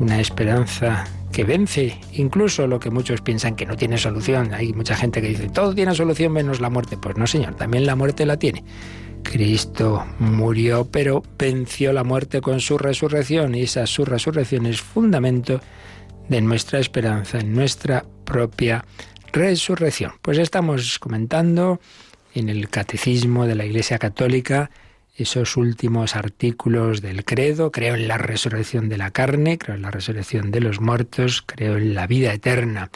una 0.00 0.18
esperanza 0.18 1.04
que 1.30 1.44
vence 1.44 1.96
incluso 2.14 2.66
lo 2.66 2.80
que 2.80 2.90
muchos 2.90 3.20
piensan 3.20 3.54
que 3.54 3.66
no 3.66 3.76
tiene 3.76 3.98
solución. 3.98 4.52
Hay 4.52 4.72
mucha 4.72 4.96
gente 4.96 5.22
que 5.22 5.28
dice, 5.28 5.48
todo 5.48 5.76
tiene 5.76 5.94
solución 5.94 6.32
menos 6.32 6.60
la 6.60 6.70
muerte. 6.70 6.96
Pues 6.96 7.16
no, 7.16 7.24
Señor, 7.28 7.54
también 7.54 7.86
la 7.86 7.94
muerte 7.94 8.26
la 8.26 8.36
tiene. 8.36 8.64
Cristo 9.22 10.04
murió, 10.18 10.88
pero 10.90 11.22
venció 11.38 11.92
la 11.92 12.02
muerte 12.02 12.40
con 12.40 12.58
su 12.58 12.78
resurrección 12.78 13.54
y 13.54 13.62
esa 13.62 13.86
su 13.86 14.04
resurrección 14.04 14.66
es 14.66 14.80
fundamento 14.80 15.60
de 16.28 16.40
nuestra 16.40 16.80
esperanza, 16.80 17.38
en 17.38 17.54
nuestra 17.54 18.04
propia 18.24 18.84
resurrección. 19.34 20.12
Pues 20.22 20.38
estamos 20.38 21.00
comentando 21.00 21.80
en 22.34 22.48
el 22.48 22.68
Catecismo 22.68 23.46
de 23.46 23.56
la 23.56 23.64
Iglesia 23.64 23.98
Católica 23.98 24.70
esos 25.16 25.56
últimos 25.56 26.14
artículos 26.14 27.02
del 27.02 27.24
credo. 27.24 27.72
Creo 27.72 27.96
en 27.96 28.06
la 28.06 28.16
resurrección 28.16 28.88
de 28.88 28.96
la 28.96 29.10
carne, 29.10 29.58
creo 29.58 29.74
en 29.74 29.82
la 29.82 29.90
resurrección 29.90 30.52
de 30.52 30.60
los 30.60 30.80
muertos, 30.80 31.42
creo 31.42 31.76
en 31.76 31.94
la 31.94 32.06
vida 32.06 32.32
eterna. 32.32 32.90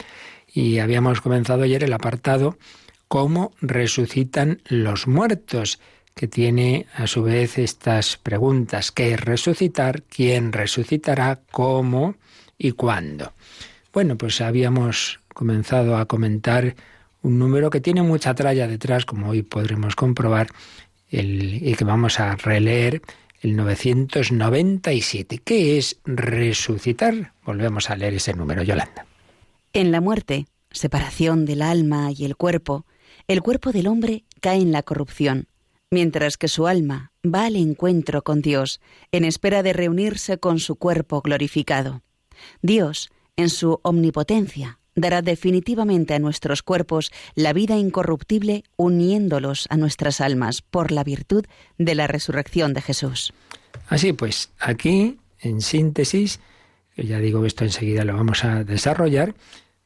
Y 0.47 0.79
habíamos 0.79 1.19
comenzado 1.19 1.63
ayer 1.63 1.83
el 1.83 1.93
apartado 1.93 2.57
cómo 3.09 3.51
resucitan 3.59 4.61
los 4.65 5.07
muertos, 5.07 5.79
que 6.15 6.27
tiene 6.27 6.85
a 6.95 7.07
su 7.07 7.23
vez 7.23 7.57
estas 7.57 8.17
preguntas. 8.17 8.91
¿Qué 8.91 9.13
es 9.13 9.19
resucitar? 9.19 10.03
¿Quién 10.03 10.51
resucitará? 10.53 11.39
¿Cómo? 11.51 12.15
¿Y 12.57 12.71
cuándo? 12.73 13.33
Bueno, 13.93 14.17
pues 14.17 14.41
habíamos 14.41 15.18
comenzado 15.33 15.97
a 15.97 16.05
comentar 16.05 16.75
un 17.21 17.39
número 17.39 17.69
que 17.69 17.81
tiene 17.81 18.01
mucha 18.01 18.33
tralla 18.33 18.67
detrás, 18.67 19.05
como 19.05 19.29
hoy 19.29 19.41
podremos 19.41 19.95
comprobar, 19.95 20.47
el, 21.09 21.67
y 21.67 21.73
que 21.75 21.83
vamos 21.83 22.19
a 22.19 22.35
releer 22.35 23.01
el 23.41 23.55
997. 23.55 25.39
¿Qué 25.39 25.77
es 25.77 25.99
resucitar? 26.05 27.33
Volvemos 27.45 27.89
a 27.89 27.95
leer 27.95 28.15
ese 28.15 28.33
número, 28.33 28.63
Yolanda. 28.63 29.05
En 29.73 29.91
la 29.91 30.01
muerte, 30.01 30.47
separación 30.71 31.45
del 31.45 31.61
alma 31.61 32.11
y 32.11 32.25
el 32.25 32.35
cuerpo, 32.35 32.85
el 33.27 33.41
cuerpo 33.41 33.71
del 33.71 33.87
hombre 33.87 34.23
cae 34.41 34.61
en 34.61 34.71
la 34.71 34.83
corrupción, 34.83 35.47
mientras 35.91 36.37
que 36.37 36.47
su 36.47 36.67
alma 36.67 37.11
va 37.23 37.45
al 37.45 37.55
encuentro 37.55 38.23
con 38.23 38.41
Dios, 38.41 38.81
en 39.11 39.25
espera 39.25 39.63
de 39.63 39.73
reunirse 39.73 40.37
con 40.37 40.59
su 40.59 40.75
cuerpo 40.75 41.21
glorificado. 41.21 42.01
Dios, 42.61 43.09
en 43.35 43.49
su 43.49 43.79
omnipotencia, 43.83 44.78
dará 44.95 45.21
definitivamente 45.21 46.13
a 46.13 46.19
nuestros 46.19 46.63
cuerpos 46.63 47.11
la 47.35 47.53
vida 47.53 47.77
incorruptible 47.77 48.63
uniéndolos 48.75 49.67
a 49.69 49.77
nuestras 49.77 50.21
almas 50.21 50.61
por 50.61 50.91
la 50.91 51.03
virtud 51.03 51.45
de 51.77 51.95
la 51.95 52.07
resurrección 52.07 52.73
de 52.73 52.81
Jesús. 52.81 53.33
Así 53.87 54.13
pues, 54.13 54.51
aquí, 54.59 55.17
en 55.39 55.61
síntesis, 55.61 56.39
ya 56.95 57.19
digo 57.19 57.45
esto 57.45 57.63
enseguida 57.63 58.03
lo 58.03 58.15
vamos 58.15 58.43
a 58.43 58.63
desarrollar, 58.63 59.35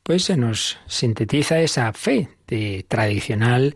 pues 0.03 0.25
se 0.25 0.37
nos 0.37 0.77
sintetiza 0.87 1.59
esa 1.61 1.91
fe 1.93 2.29
tradicional 2.87 3.75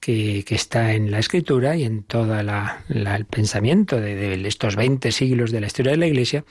que, 0.00 0.44
está 0.48 0.92
en 0.92 1.10
la 1.10 1.18
escritura 1.18 1.76
y 1.76 1.84
en 1.84 2.02
todo 2.02 2.38
el 2.38 3.24
pensamiento 3.26 4.00
de, 4.00 4.34
estos 4.46 4.76
20 4.76 5.12
siglos 5.12 5.50
de 5.50 5.60
la 5.60 5.66
historia 5.66 5.92
de 5.92 5.98
la 5.98 6.06
Iglesia, 6.06 6.44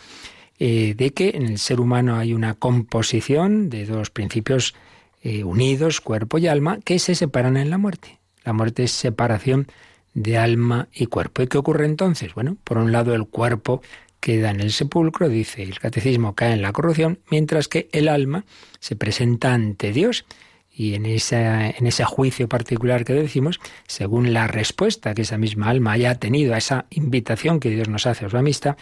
eh, 0.59 0.95
de 0.97 1.11
que 1.11 1.31
en 1.35 1.45
el 1.45 1.59
ser 1.59 1.79
humano 1.79 2.17
hay 2.17 2.33
una 2.33 2.55
composición 2.55 3.69
de 3.69 3.85
dos 3.85 4.09
principios 4.09 4.73
eh, 5.21 5.43
unidos, 5.43 6.01
cuerpo 6.01 6.37
y 6.37 6.47
alma, 6.47 6.79
que 6.83 6.99
se 6.99 7.15
separan 7.15 7.57
en 7.57 7.69
la 7.69 7.77
muerte. 7.77 8.19
La 8.43 8.53
muerte 8.53 8.83
es 8.83 8.91
separación 8.91 9.67
de 10.13 10.37
alma 10.37 10.87
y 10.93 11.05
cuerpo. 11.07 11.43
¿Y 11.43 11.47
qué 11.47 11.57
ocurre 11.57 11.85
entonces? 11.85 12.33
Bueno, 12.33 12.57
por 12.63 12.77
un 12.77 12.91
lado 12.91 13.13
el 13.13 13.27
cuerpo 13.27 13.81
queda 14.19 14.49
en 14.49 14.61
el 14.61 14.71
sepulcro, 14.71 15.29
dice 15.29 15.61
el 15.61 15.79
catecismo, 15.79 16.33
cae 16.33 16.53
en 16.53 16.61
la 16.61 16.73
corrupción, 16.73 17.19
mientras 17.29 17.67
que 17.67 17.87
el 17.91 18.07
alma 18.07 18.45
se 18.79 18.95
presenta 18.95 19.53
ante 19.53 19.91
Dios. 19.91 20.25
Y 20.71 20.93
en, 20.93 21.05
en 21.05 21.87
ese 21.87 22.03
juicio 22.03 22.47
particular 22.47 23.03
que 23.03 23.13
decimos, 23.13 23.59
según 23.87 24.33
la 24.33 24.47
respuesta 24.47 25.15
que 25.15 25.23
esa 25.23 25.37
misma 25.37 25.69
alma 25.69 25.93
haya 25.93 26.15
tenido 26.15 26.53
a 26.53 26.57
esa 26.57 26.85
invitación 26.91 27.59
que 27.59 27.71
Dios 27.71 27.89
nos 27.89 28.05
hace 28.05 28.25
a 28.25 28.29
su 28.29 28.37
amistad, 28.37 28.77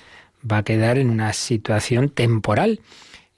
va 0.50 0.60
a 0.60 0.64
quedar 0.64 0.98
en 0.98 1.10
una 1.10 1.34
situación 1.34 2.10
temporal, 2.10 2.82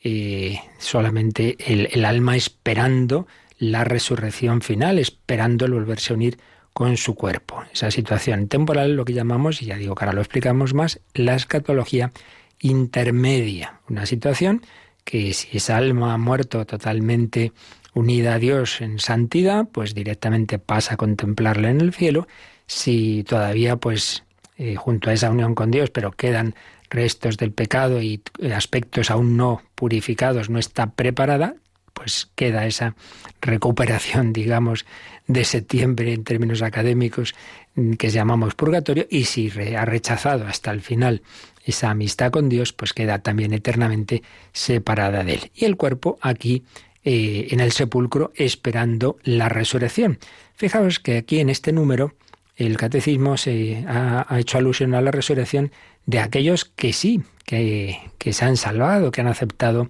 eh, 0.04 0.60
solamente 0.78 1.58
el, 1.60 2.06
alma 2.06 2.36
esperando 2.36 3.28
la 3.58 3.84
resurrección 3.84 4.62
final, 4.62 5.00
esperando 5.00 5.66
el 5.66 5.74
volverse 5.74 6.14
a 6.14 6.16
unir 6.16 6.38
con 6.74 6.98
su 6.98 7.16
cuerpo. 7.16 7.64
Esa 7.74 7.90
situación 7.90 8.48
temporal, 8.48 8.96
lo 8.96 9.06
que 9.06 9.14
llamamos, 9.14 9.62
y 9.62 9.66
ya 9.66 9.78
digo 9.78 9.96
que 9.96 10.06
ahora 10.06 10.14
lo 10.14 10.22
explicamos 10.22 10.74
más, 10.74 11.00
la 11.14 11.36
escatología 11.36 12.12
intermedia. 12.60 13.80
Una 13.90 14.06
situación 14.06 14.62
que 15.04 15.34
si 15.34 15.58
esa 15.58 15.78
alma 15.78 16.14
ha 16.14 16.18
muerto 16.18 16.66
totalmente 16.66 17.54
unida 17.94 18.36
a 18.36 18.40
Dios 18.40 18.82
en 18.82 19.00
santidad, 19.00 19.68
pues 19.72 19.96
directamente 19.96 20.60
pasa 20.60 20.94
a 20.94 20.98
contemplarla 20.98 21.70
en 21.72 21.82
el 21.82 21.94
cielo. 21.94 22.28
Si 22.68 23.24
todavía, 23.24 23.78
pues, 23.78 24.24
eh, 24.58 24.76
junto 24.76 25.10
a 25.10 25.14
esa 25.14 25.32
unión 25.32 25.56
con 25.56 25.72
Dios, 25.72 25.90
pero 25.90 26.12
quedan 26.12 26.56
restos 26.90 27.38
del 27.38 27.52
pecado 27.52 28.02
y 28.02 28.22
aspectos 28.54 29.12
aún 29.12 29.38
no 29.38 29.62
purificados, 29.76 30.50
no 30.50 30.60
está 30.60 30.92
preparada, 30.92 31.56
pues 31.94 32.30
queda 32.36 32.68
esa 32.68 32.96
recuperación, 33.42 34.34
digamos, 34.34 34.86
de 35.28 35.44
septiembre 35.44 36.14
en 36.14 36.24
términos 36.24 36.62
académicos 36.62 37.36
mm, 37.76 37.94
que 37.94 38.10
llamamos 38.10 38.56
purgatorio 38.56 39.08
y 39.10 39.26
si 39.26 39.52
ha 39.76 39.86
rechazado 39.86 40.48
hasta 40.48 40.72
el 40.72 40.82
final 40.82 41.22
esa 41.66 41.90
amistad 41.90 42.32
con 42.32 42.48
Dios, 42.48 42.72
pues 42.72 42.94
queda 42.94 43.20
también 43.20 43.54
eternamente 43.54 44.24
separada 44.54 45.24
de 45.24 45.34
él. 45.34 45.52
Y 45.54 45.66
el 45.66 45.76
cuerpo 45.76 46.18
aquí 46.22 46.64
eh, 47.04 47.48
en 47.52 47.60
el 47.60 47.72
sepulcro 47.72 48.32
esperando 48.36 49.18
la 49.24 49.50
resurrección. 49.50 50.20
Fijaos 50.56 51.00
que 51.00 51.18
aquí 51.18 51.40
en 51.40 51.50
este 51.50 51.74
número 51.74 52.14
el 52.56 52.78
catecismo 52.78 53.38
se 53.38 53.86
ha, 53.88 54.26
hecho 54.40 54.58
alusión 54.58 54.96
a 54.96 55.02
la 55.02 55.12
resurrección 55.12 55.72
de 56.08 56.20
aquellos 56.20 56.66
que 56.66 56.94
sí, 56.94 57.22
que, 57.46 58.00
que 58.18 58.34
se 58.34 58.46
han 58.46 58.58
salvado, 58.58 59.12
que 59.12 59.22
han 59.22 59.28
aceptado 59.28 59.90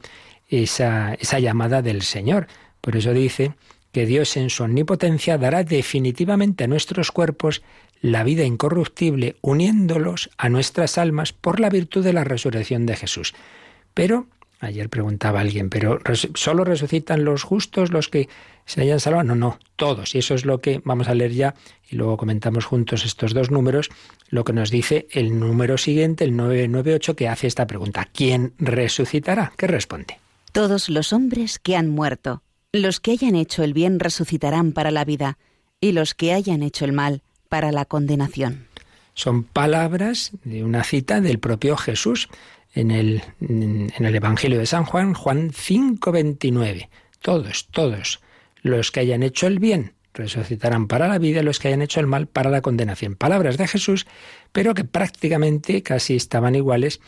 esa, 0.50 1.14
esa 1.14 1.40
llamada 1.40 1.82
del 1.82 2.02
Señor. 2.02 2.48
Por 2.82 2.98
eso 2.98 3.14
dice 3.14 3.54
que 3.94 4.06
Dios 4.06 4.36
en 4.36 4.50
su 4.50 4.64
omnipotencia 4.64 5.38
dará 5.38 5.64
definitivamente 5.64 6.66
a 6.66 6.68
nuestros 6.68 7.12
cuerpos 7.12 7.62
la 8.02 8.24
vida 8.24 8.44
incorruptible, 8.44 9.38
uniéndolos 9.42 10.30
a 10.38 10.50
nuestras 10.50 10.98
almas 10.98 11.34
por 11.34 11.60
la 11.60 11.70
virtud 11.70 12.04
de 12.04 12.14
la 12.14 12.24
resurrección 12.24 12.86
de 12.86 12.96
Jesús. 12.96 13.34
Pero, 13.94 14.28
ayer 14.60 14.90
preguntaba 14.90 15.40
alguien, 15.40 15.70
¿pero 15.70 16.00
solo 16.36 16.64
resucitan 16.64 17.24
los 17.24 17.44
justos, 17.44 17.92
los 17.92 18.10
que 18.10 18.28
se 18.66 18.82
hayan 18.82 19.00
salvado? 19.00 19.24
No, 19.24 19.36
no, 19.36 19.60
todos. 19.76 20.16
Y 20.16 20.20
eso 20.20 20.34
es 20.34 20.46
lo 20.46 20.60
que 20.60 20.82
vamos 20.84 21.08
a 21.08 21.16
leer 21.16 21.34
ya, 21.34 21.56
y 21.90 21.96
luego 21.96 22.18
comentamos 22.18 22.66
juntos 22.66 23.06
estos 23.06 23.34
dos 23.34 23.52
números, 23.52 23.90
lo 24.30 24.44
que 24.44 24.54
nos 24.54 24.72
dice 24.72 25.08
el 25.12 25.40
número 25.40 25.78
siguiente, 25.78 26.24
el 26.24 26.36
998, 26.36 27.16
que 27.16 27.28
hace 27.28 27.48
esta 27.48 27.68
pregunta. 27.68 28.08
¿Quién 28.12 28.54
resucitará? 28.58 29.54
¿Qué 29.58 29.68
responde? 29.68 30.20
Todos 30.52 30.90
los 30.90 31.14
hombres 31.14 31.60
que 31.60 31.76
han 31.76 31.90
muerto, 31.90 32.42
los 32.72 33.00
que 33.00 33.12
hayan 33.12 33.36
hecho 33.36 33.64
el 33.64 33.74
bien 33.74 34.00
resucitarán 34.00 34.72
para 34.72 34.92
la 34.92 35.06
vida, 35.06 35.38
y 35.80 35.92
los 35.92 36.16
que 36.16 36.34
hayan 36.34 36.64
hecho 36.64 36.86
el 36.86 36.94
mal 36.94 37.22
para 37.50 37.72
la 37.72 37.86
condenación. 37.86 38.68
Son 39.14 39.44
palabras 39.44 40.32
de 40.44 40.64
una 40.64 40.84
cita 40.84 41.22
del 41.22 41.40
propio 41.40 41.76
Jesús 41.76 42.30
en 42.80 42.92
el, 42.92 44.16
Evangelio 44.16 44.60
de 44.60 44.66
San 44.66 44.86
Juan, 44.86 45.14
Juan 45.14 45.52
5:29. 45.52 46.90
Todos, 47.22 47.68
todos 47.72 48.22
los 48.62 48.92
que 48.92 49.00
hayan 49.00 49.24
hecho 49.24 49.48
el 49.48 49.60
bien 49.60 49.94
resucitarán 50.14 50.88
para 50.88 51.08
la 51.08 51.20
vida, 51.20 51.44
los 51.44 51.60
que 51.60 51.68
hayan 51.68 51.82
hecho 51.82 52.00
el 52.00 52.08
mal 52.08 52.28
para 52.28 52.50
la 52.50 52.62
condenación. 52.62 53.16
Palabras 53.16 53.58
de 53.58 53.68
Jesús, 53.68 54.08
pero 54.52 54.74
que 54.74 54.84
prácticamente 54.84 55.84
casi 55.84 56.16
estaban 56.16 56.56
iguales 56.56 57.00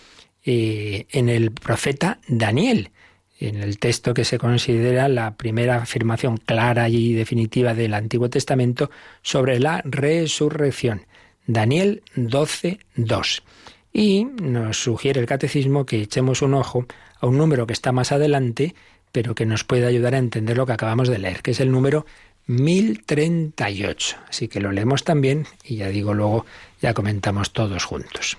eh, 0.44 1.08
en 1.12 1.30
el 1.30 1.52
profeta 1.52 2.20
Daniel 2.28 2.92
en 3.40 3.56
el 3.56 3.80
texto 3.80 4.14
que 4.14 4.26
se 4.26 4.38
considera 4.38 5.08
la 5.08 5.36
primera 5.36 5.78
afirmación 5.78 6.38
clara 6.38 6.90
y 6.90 7.14
definitiva 7.14 7.74
del 7.74 7.94
Antiguo 7.94 8.30
Testamento 8.30 8.92
sobre 9.22 9.60
la 9.60 9.82
resurrección. 9.86 11.06
Daniel 11.48 12.04
12, 12.16 12.80
2. 12.96 13.44
Y 13.92 14.26
nos 14.26 14.84
sugiere 14.84 15.20
el 15.20 15.26
catecismo 15.26 15.86
que 15.86 16.02
echemos 16.02 16.42
un 16.42 16.54
ojo 16.54 16.86
a 17.20 17.28
un 17.28 17.38
número 17.38 17.68
que 17.68 17.74
está 17.74 17.92
más 17.92 18.12
adelante, 18.12 18.76
pero 19.12 19.36
que 19.36 19.46
nos 19.46 19.64
puede 19.64 19.86
ayudar 19.86 20.16
a 20.16 20.20
entender 20.20 20.58
lo 20.58 20.66
que 20.66 20.74
acabamos 20.74 21.10
de 21.10 21.20
leer, 21.20 21.42
que 21.42 21.52
es 21.52 21.60
el 21.60 21.72
número 21.72 22.06
1038. 22.48 24.18
Así 24.30 24.48
que 24.48 24.60
lo 24.60 24.72
leemos 24.72 25.04
también 25.04 25.46
y 25.64 25.78
ya 25.78 25.90
digo 25.90 26.14
luego, 26.14 26.46
ya 26.82 26.94
comentamos 26.94 27.52
todos 27.52 27.84
juntos. 27.84 28.38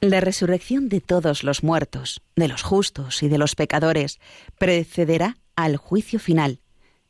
La 0.00 0.20
resurrección 0.20 0.88
de 0.88 1.00
todos 1.00 1.42
los 1.42 1.62
muertos, 1.62 2.20
de 2.36 2.48
los 2.48 2.62
justos 2.62 3.22
y 3.22 3.28
de 3.28 3.38
los 3.38 3.54
pecadores, 3.54 4.20
precederá 4.58 5.38
al 5.54 5.78
juicio 5.78 6.18
final. 6.18 6.60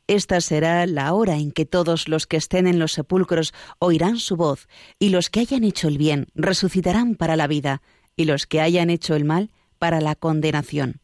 Esta 0.07 0.39
será 0.39 0.85
la 0.87 1.13
hora 1.13 1.35
en 1.35 1.51
que 1.51 1.65
todos 1.65 2.07
los 2.07 2.27
que 2.27 2.37
estén 2.37 2.65
en 2.65 2.79
los 2.79 2.93
sepulcros 2.93 3.53
oirán 3.79 4.17
su 4.17 4.37
voz, 4.37 4.67
y 4.99 5.09
los 5.09 5.29
que 5.29 5.41
hayan 5.41 5.63
hecho 5.63 5.89
el 5.89 5.97
bien 5.97 6.27
resucitarán 6.33 7.15
para 7.15 7.35
la 7.35 7.47
vida, 7.47 7.81
y 8.15 8.25
los 8.25 8.47
que 8.47 8.61
hayan 8.61 8.89
hecho 8.89 9.15
el 9.15 9.25
mal 9.25 9.51
para 9.79 9.99
la 10.01 10.15
condenación. 10.15 11.01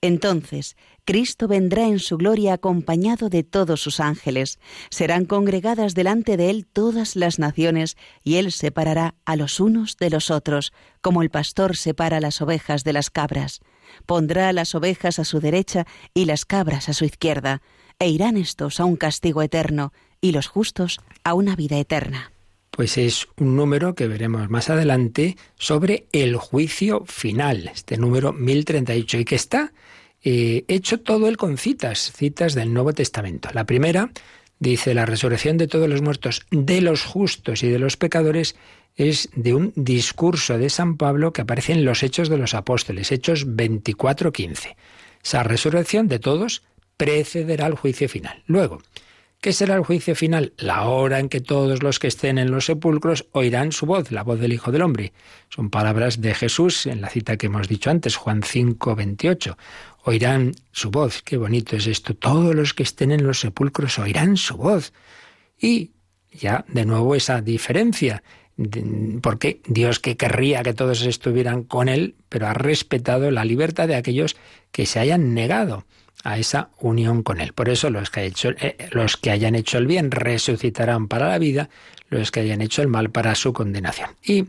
Entonces 0.00 0.76
Cristo 1.04 1.48
vendrá 1.48 1.86
en 1.86 1.98
su 1.98 2.16
gloria 2.18 2.52
acompañado 2.52 3.30
de 3.30 3.42
todos 3.42 3.80
sus 3.80 3.98
ángeles. 3.98 4.58
Serán 4.90 5.24
congregadas 5.24 5.94
delante 5.94 6.36
de 6.36 6.50
él 6.50 6.66
todas 6.66 7.16
las 7.16 7.38
naciones, 7.38 7.96
y 8.22 8.36
él 8.36 8.52
separará 8.52 9.14
a 9.24 9.36
los 9.36 9.58
unos 9.58 9.96
de 9.96 10.10
los 10.10 10.30
otros, 10.30 10.72
como 11.00 11.22
el 11.22 11.30
pastor 11.30 11.76
separa 11.76 12.20
las 12.20 12.42
ovejas 12.42 12.84
de 12.84 12.92
las 12.92 13.10
cabras. 13.10 13.60
Pondrá 14.04 14.52
las 14.52 14.74
ovejas 14.74 15.18
a 15.18 15.24
su 15.24 15.40
derecha 15.40 15.86
y 16.12 16.26
las 16.26 16.44
cabras 16.44 16.88
a 16.90 16.92
su 16.92 17.06
izquierda, 17.06 17.62
e 17.98 18.08
irán 18.08 18.36
estos 18.36 18.80
a 18.80 18.84
un 18.84 18.96
castigo 18.96 19.42
eterno, 19.42 19.92
y 20.20 20.32
los 20.32 20.46
justos 20.46 21.00
a 21.24 21.34
una 21.34 21.56
vida 21.56 21.78
eterna. 21.78 22.32
Pues 22.70 22.96
es 22.96 23.26
un 23.36 23.56
número 23.56 23.94
que 23.94 24.06
veremos 24.06 24.48
más 24.50 24.70
adelante 24.70 25.36
sobre 25.56 26.06
el 26.12 26.36
juicio 26.36 27.04
final, 27.06 27.70
este 27.74 27.96
número 27.96 28.32
1038, 28.32 29.18
y 29.18 29.24
que 29.24 29.34
está 29.34 29.72
eh, 30.22 30.64
hecho 30.68 31.00
todo 31.00 31.28
él 31.28 31.36
con 31.36 31.58
citas, 31.58 32.12
citas 32.12 32.54
del 32.54 32.72
Nuevo 32.72 32.92
Testamento. 32.92 33.48
La 33.52 33.64
primera 33.64 34.10
dice, 34.60 34.94
la 34.94 35.06
resurrección 35.06 35.56
de 35.56 35.68
todos 35.68 35.88
los 35.88 36.02
muertos, 36.02 36.46
de 36.50 36.80
los 36.80 37.04
justos 37.04 37.62
y 37.62 37.68
de 37.68 37.78
los 37.78 37.96
pecadores, 37.96 38.56
es 38.96 39.28
de 39.34 39.54
un 39.54 39.72
discurso 39.76 40.58
de 40.58 40.70
San 40.70 40.96
Pablo 40.96 41.32
que 41.32 41.42
aparece 41.42 41.72
en 41.72 41.84
los 41.84 42.02
Hechos 42.02 42.28
de 42.28 42.38
los 42.38 42.54
Apóstoles, 42.54 43.12
Hechos 43.12 43.46
24-15. 43.46 44.76
Esa 45.22 45.42
resurrección 45.42 46.08
de 46.08 46.18
todos 46.18 46.62
precederá 46.98 47.64
al 47.64 47.74
juicio 47.74 48.08
final. 48.10 48.42
Luego, 48.46 48.82
¿Qué 49.40 49.52
será 49.52 49.76
el 49.76 49.84
juicio 49.84 50.16
final? 50.16 50.52
La 50.58 50.88
hora 50.88 51.20
en 51.20 51.28
que 51.28 51.40
todos 51.40 51.80
los 51.80 52.00
que 52.00 52.08
estén 52.08 52.38
en 52.38 52.50
los 52.50 52.64
sepulcros 52.64 53.26
oirán 53.30 53.70
su 53.70 53.86
voz, 53.86 54.10
la 54.10 54.24
voz 54.24 54.40
del 54.40 54.52
Hijo 54.52 54.72
del 54.72 54.82
Hombre. 54.82 55.12
Son 55.48 55.70
palabras 55.70 56.20
de 56.20 56.34
Jesús 56.34 56.86
en 56.86 57.00
la 57.00 57.08
cita 57.08 57.36
que 57.36 57.46
hemos 57.46 57.68
dicho 57.68 57.88
antes, 57.88 58.16
Juan 58.16 58.42
5, 58.42 58.96
28. 58.96 59.56
Oirán 60.02 60.56
su 60.72 60.90
voz. 60.90 61.22
Qué 61.22 61.36
bonito 61.36 61.76
es 61.76 61.86
esto. 61.86 62.14
Todos 62.14 62.52
los 62.56 62.74
que 62.74 62.82
estén 62.82 63.12
en 63.12 63.24
los 63.24 63.38
sepulcros 63.38 64.00
oirán 64.00 64.36
su 64.36 64.56
voz. 64.56 64.92
Y 65.56 65.92
ya 66.32 66.64
de 66.66 66.84
nuevo 66.84 67.14
esa 67.14 67.40
diferencia 67.40 68.24
porque 69.22 69.60
Dios 69.68 70.00
que 70.00 70.16
querría 70.16 70.64
que 70.64 70.74
todos 70.74 71.02
estuvieran 71.02 71.62
con 71.62 71.88
Él, 71.88 72.16
pero 72.28 72.48
ha 72.48 72.54
respetado 72.54 73.30
la 73.30 73.44
libertad 73.44 73.86
de 73.86 73.94
aquellos 73.94 74.34
que 74.72 74.84
se 74.84 74.98
hayan 74.98 75.32
negado 75.32 75.84
a 76.24 76.38
esa 76.38 76.70
unión 76.78 77.22
con 77.22 77.40
Él. 77.40 77.52
Por 77.52 77.68
eso 77.68 77.90
los 77.90 78.10
que, 78.10 78.24
hecho, 78.24 78.50
eh, 78.50 78.76
los 78.90 79.16
que 79.16 79.30
hayan 79.30 79.54
hecho 79.54 79.78
el 79.78 79.86
bien 79.86 80.10
resucitarán 80.10 81.08
para 81.08 81.28
la 81.28 81.38
vida, 81.38 81.68
los 82.10 82.30
que 82.30 82.40
hayan 82.40 82.60
hecho 82.60 82.82
el 82.82 82.88
mal 82.88 83.10
para 83.10 83.34
su 83.34 83.52
condenación. 83.52 84.10
Y 84.24 84.46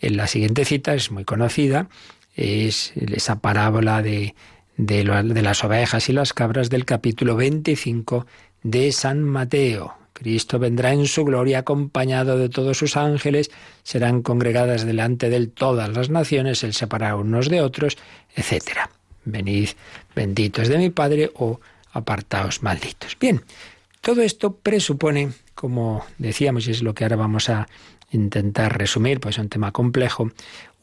en 0.00 0.16
la 0.16 0.26
siguiente 0.26 0.64
cita 0.64 0.94
es 0.94 1.10
muy 1.10 1.24
conocida, 1.24 1.88
es 2.34 2.92
esa 2.96 3.40
parábola 3.40 4.02
de, 4.02 4.34
de, 4.76 5.04
las 5.04 5.64
ovejas 5.64 6.08
y 6.08 6.12
las 6.12 6.32
cabras 6.32 6.68
del 6.70 6.84
capítulo 6.84 7.36
25 7.36 8.26
de 8.62 8.92
San 8.92 9.22
Mateo. 9.22 9.94
Cristo 10.12 10.58
vendrá 10.58 10.92
en 10.92 11.06
su 11.06 11.24
gloria 11.24 11.58
acompañado 11.58 12.38
de 12.38 12.48
todos 12.48 12.78
sus 12.78 12.96
ángeles, 12.96 13.50
serán 13.82 14.22
congregadas 14.22 14.86
delante 14.86 15.28
de 15.28 15.36
él 15.36 15.50
todas 15.50 15.90
las 15.90 16.08
naciones, 16.08 16.64
él 16.64 16.72
separará 16.72 17.16
unos 17.16 17.50
de 17.50 17.60
otros, 17.60 17.98
etc. 18.34 18.88
Venid 19.26 19.70
benditos 20.14 20.68
de 20.68 20.78
mi 20.78 20.88
Padre 20.90 21.30
o 21.34 21.60
apartaos 21.92 22.62
malditos. 22.62 23.16
Bien, 23.20 23.42
todo 24.00 24.22
esto 24.22 24.56
presupone, 24.56 25.32
como 25.54 26.06
decíamos, 26.16 26.66
y 26.66 26.70
es 26.70 26.82
lo 26.82 26.94
que 26.94 27.04
ahora 27.04 27.16
vamos 27.16 27.50
a 27.50 27.68
intentar 28.12 28.78
resumir, 28.78 29.20
pues 29.20 29.36
es 29.36 29.42
un 29.42 29.48
tema 29.48 29.72
complejo, 29.72 30.30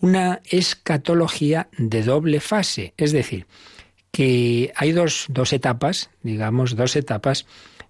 una 0.02 0.42
escatología 0.46 1.70
de 1.78 2.04
doble 2.04 2.40
fase, 2.40 2.94
es 2.98 3.12
decir, 3.12 3.48
que 4.12 4.72
hay 4.76 4.92
dos, 4.92 5.26
dos 5.30 5.54
etapas, 5.54 6.10
digamos, 6.22 6.76
dos 6.76 6.96
etapas 6.96 7.46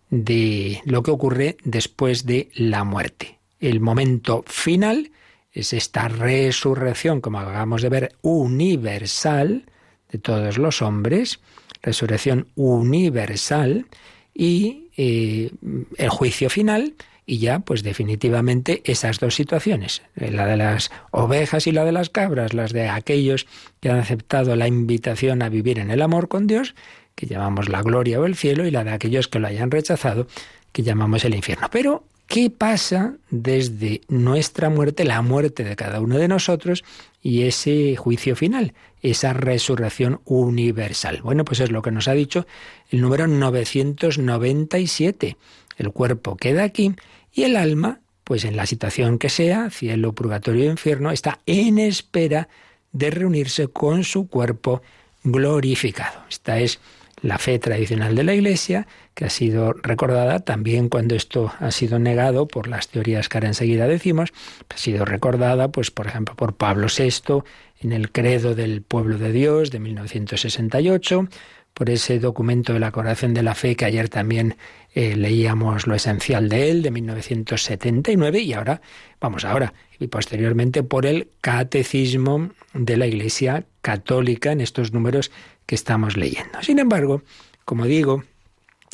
de 0.10 0.82
lo 0.86 1.04
que 1.04 1.12
ocurre 1.12 1.58
después 1.64 2.26
de 2.26 2.50
la 2.54 2.84
muerte. 2.84 3.40
El 3.60 3.80
momento 3.80 4.44
final 4.48 5.12
es 5.52 5.74
esta 5.74 6.08
resurrección, 6.08 7.22
como 7.22 7.40
acabamos 7.40 7.82
de 7.82 7.90
ver, 7.90 8.16
universal 8.22 9.66
de 10.14 10.20
todos 10.20 10.58
los 10.58 10.82
hombres, 10.82 11.42
resurrección 11.82 12.48
universal 12.56 13.88
y 14.34 14.88
eh, 14.96 15.52
el 15.98 16.10
juicio 16.10 16.50
final 16.50 16.94
y 17.26 17.40
ya 17.40 17.60
pues 17.60 17.84
definitivamente 17.84 18.82
esas 18.86 19.20
dos 19.20 19.36
situaciones, 19.36 20.02
la 20.16 20.46
de 20.46 20.58
las 20.58 20.92
ovejas 21.12 21.68
y 21.68 21.72
la 21.72 21.84
de 21.84 21.92
las 21.92 22.10
cabras, 22.10 22.54
las 22.54 22.72
de 22.72 22.88
aquellos 22.88 23.48
que 23.82 23.90
han 23.90 23.98
aceptado 23.98 24.56
la 24.56 24.68
invitación 24.68 25.42
a 25.42 25.50
vivir 25.50 25.80
en 25.80 25.90
el 25.90 26.02
amor 26.02 26.28
con 26.28 26.48
Dios 26.48 26.76
que 27.16 27.28
llamamos 27.28 27.70
la 27.70 27.82
gloria 27.82 28.20
o 28.20 28.26
el 28.26 28.36
cielo, 28.36 28.66
y 28.66 28.72
la 28.72 28.84
de 28.84 28.92
aquellos 28.92 29.28
que 29.28 29.40
lo 29.40 29.48
hayan 29.48 29.72
rechazado, 29.72 30.28
que 30.72 30.84
llamamos 30.84 31.24
el 31.26 31.36
infierno. 31.36 31.68
Pero, 31.72 32.04
¿qué 32.28 32.50
pasa 32.50 33.16
desde 33.30 34.02
nuestra 34.08 34.70
muerte, 34.70 35.04
la 35.04 35.22
muerte 35.22 35.64
de 35.64 35.76
cada 35.76 36.00
uno 36.00 36.18
de 36.18 36.28
nosotros, 36.28 36.84
y 37.22 37.44
ese 37.44 37.96
juicio 37.96 38.36
final, 38.36 38.74
esa 39.04 39.34
resurrección 39.34 40.22
universal? 40.26 41.22
Bueno, 41.22 41.46
pues 41.46 41.60
es 41.60 41.70
lo 41.70 41.84
que 41.84 41.92
nos 41.92 42.08
ha 42.08 42.14
dicho 42.14 42.48
el 42.90 43.02
número 43.02 43.28
997. 43.28 45.38
El 45.78 45.92
cuerpo 45.92 46.38
queda 46.38 46.64
aquí 46.64 46.96
y 47.32 47.44
el 47.44 47.56
alma, 47.56 48.00
pues 48.24 48.46
en 48.46 48.56
la 48.56 48.66
situación 48.66 49.20
que 49.20 49.30
sea, 49.30 49.70
cielo, 49.70 50.14
purgatorio 50.14 50.66
infierno, 50.66 51.12
está 51.12 51.38
en 51.46 51.78
espera 51.78 52.50
de 52.92 53.12
reunirse 53.12 53.68
con 53.68 54.04
su 54.04 54.28
cuerpo 54.28 54.82
glorificado. 55.24 56.22
Esta 56.30 56.60
es 56.60 56.80
la 57.22 57.40
fe 57.40 57.60
tradicional 57.60 58.16
de 58.16 58.24
la 58.24 58.34
Iglesia, 58.34 58.88
que 59.14 59.26
ha 59.26 59.30
sido 59.30 59.74
recordada 59.74 60.40
también 60.40 60.90
cuando 60.90 61.16
esto 61.16 61.52
ha 61.60 61.72
sido 61.72 62.00
negado 62.00 62.48
por 62.48 62.68
las 62.68 62.88
teorías 62.88 63.30
que 63.30 63.38
ahora 63.38 63.50
enseguida 63.50 63.88
decimos, 63.88 64.34
ha 64.70 64.78
sido 64.78 65.06
recordada, 65.06 65.72
pues, 65.72 65.92
por 65.92 66.08
ejemplo, 66.08 66.36
por 66.36 66.56
Pablo 66.56 66.88
VI 66.88 67.44
en 67.82 67.92
el 67.92 68.12
Credo 68.12 68.56
del 68.56 68.82
Pueblo 68.82 69.18
de 69.18 69.32
Dios 69.32 69.72
de 69.72 69.80
1968, 69.80 71.28
por 71.74 71.90
ese 71.90 72.20
documento 72.20 72.74
de 72.74 72.80
la 72.80 72.92
Coración 72.92 73.34
de 73.34 73.44
la 73.44 73.56
Fe 73.56 73.76
que 73.76 73.86
ayer 73.86 74.10
también 74.10 74.58
eh, 74.94 75.16
leíamos 75.16 75.88
lo 75.88 75.96
esencial 75.96 76.50
de 76.50 76.70
él, 76.70 76.82
de 76.82 76.92
1979, 76.92 78.40
y 78.40 78.54
ahora, 78.54 78.82
vamos 79.20 79.44
ahora, 79.44 79.74
y 80.00 80.08
posteriormente 80.08 80.84
por 80.84 81.06
el 81.06 81.30
Catecismo 81.42 82.52
de 82.74 82.98
la 82.98 83.08
Iglesia 83.08 83.66
Católica 83.82 84.52
en 84.52 84.62
estos 84.62 84.94
números 84.94 85.32
que 85.66 85.76
estamos 85.76 86.16
leyendo. 86.16 86.62
Sin 86.62 86.80
embargo, 86.80 87.24
como 87.66 87.86
digo, 87.86 88.24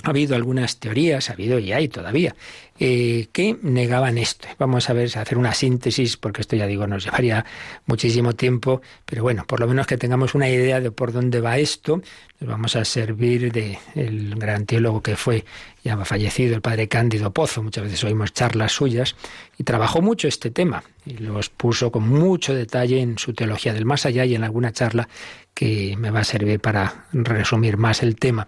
ha 0.03 0.09
habido 0.09 0.35
algunas 0.35 0.79
teorías, 0.79 1.29
ha 1.29 1.33
habido 1.33 1.59
y 1.59 1.71
hay 1.73 1.87
todavía, 1.87 2.35
eh, 2.79 3.27
que 3.31 3.57
negaban 3.61 4.17
esto. 4.17 4.47
Vamos 4.57 4.89
a 4.89 4.93
ver, 4.93 5.05
hacer 5.17 5.37
una 5.37 5.53
síntesis, 5.53 6.17
porque 6.17 6.41
esto 6.41 6.55
ya 6.55 6.65
digo, 6.65 6.87
nos 6.87 7.03
llevaría 7.03 7.45
muchísimo 7.85 8.33
tiempo, 8.33 8.81
pero 9.05 9.23
bueno, 9.23 9.45
por 9.45 9.59
lo 9.59 9.67
menos 9.67 9.87
que 9.87 9.97
tengamos 9.97 10.35
una 10.35 10.49
idea 10.49 10.79
de 10.79 10.91
por 10.91 11.11
dónde 11.11 11.41
va 11.41 11.57
esto. 11.57 12.01
Nos 12.39 12.49
vamos 12.49 12.75
a 12.75 12.85
servir 12.85 13.51
del 13.51 13.77
el 13.95 14.35
gran 14.35 14.65
teólogo 14.65 15.01
que 15.01 15.17
fue 15.17 15.43
ya 15.83 15.97
fallecido, 16.05 16.55
el 16.55 16.61
padre 16.61 16.87
Cándido 16.87 17.31
Pozo. 17.31 17.63
Muchas 17.63 17.83
veces 17.83 18.03
oímos 18.03 18.33
charlas 18.33 18.71
suyas 18.71 19.15
y 19.57 19.63
trabajó 19.63 20.01
mucho 20.01 20.27
este 20.27 20.51
tema 20.51 20.83
y 21.05 21.17
lo 21.17 21.37
expuso 21.37 21.91
con 21.91 22.07
mucho 22.07 22.53
detalle 22.53 23.01
en 23.01 23.17
su 23.17 23.33
teología 23.33 23.73
del 23.73 23.85
más 23.85 24.05
allá 24.05 24.25
y 24.25 24.35
en 24.35 24.43
alguna 24.43 24.71
charla 24.71 25.09
que 25.53 25.95
me 25.97 26.11
va 26.11 26.21
a 26.21 26.23
servir 26.23 26.59
para 26.59 27.07
resumir 27.11 27.77
más 27.77 28.03
el 28.03 28.15
tema. 28.15 28.47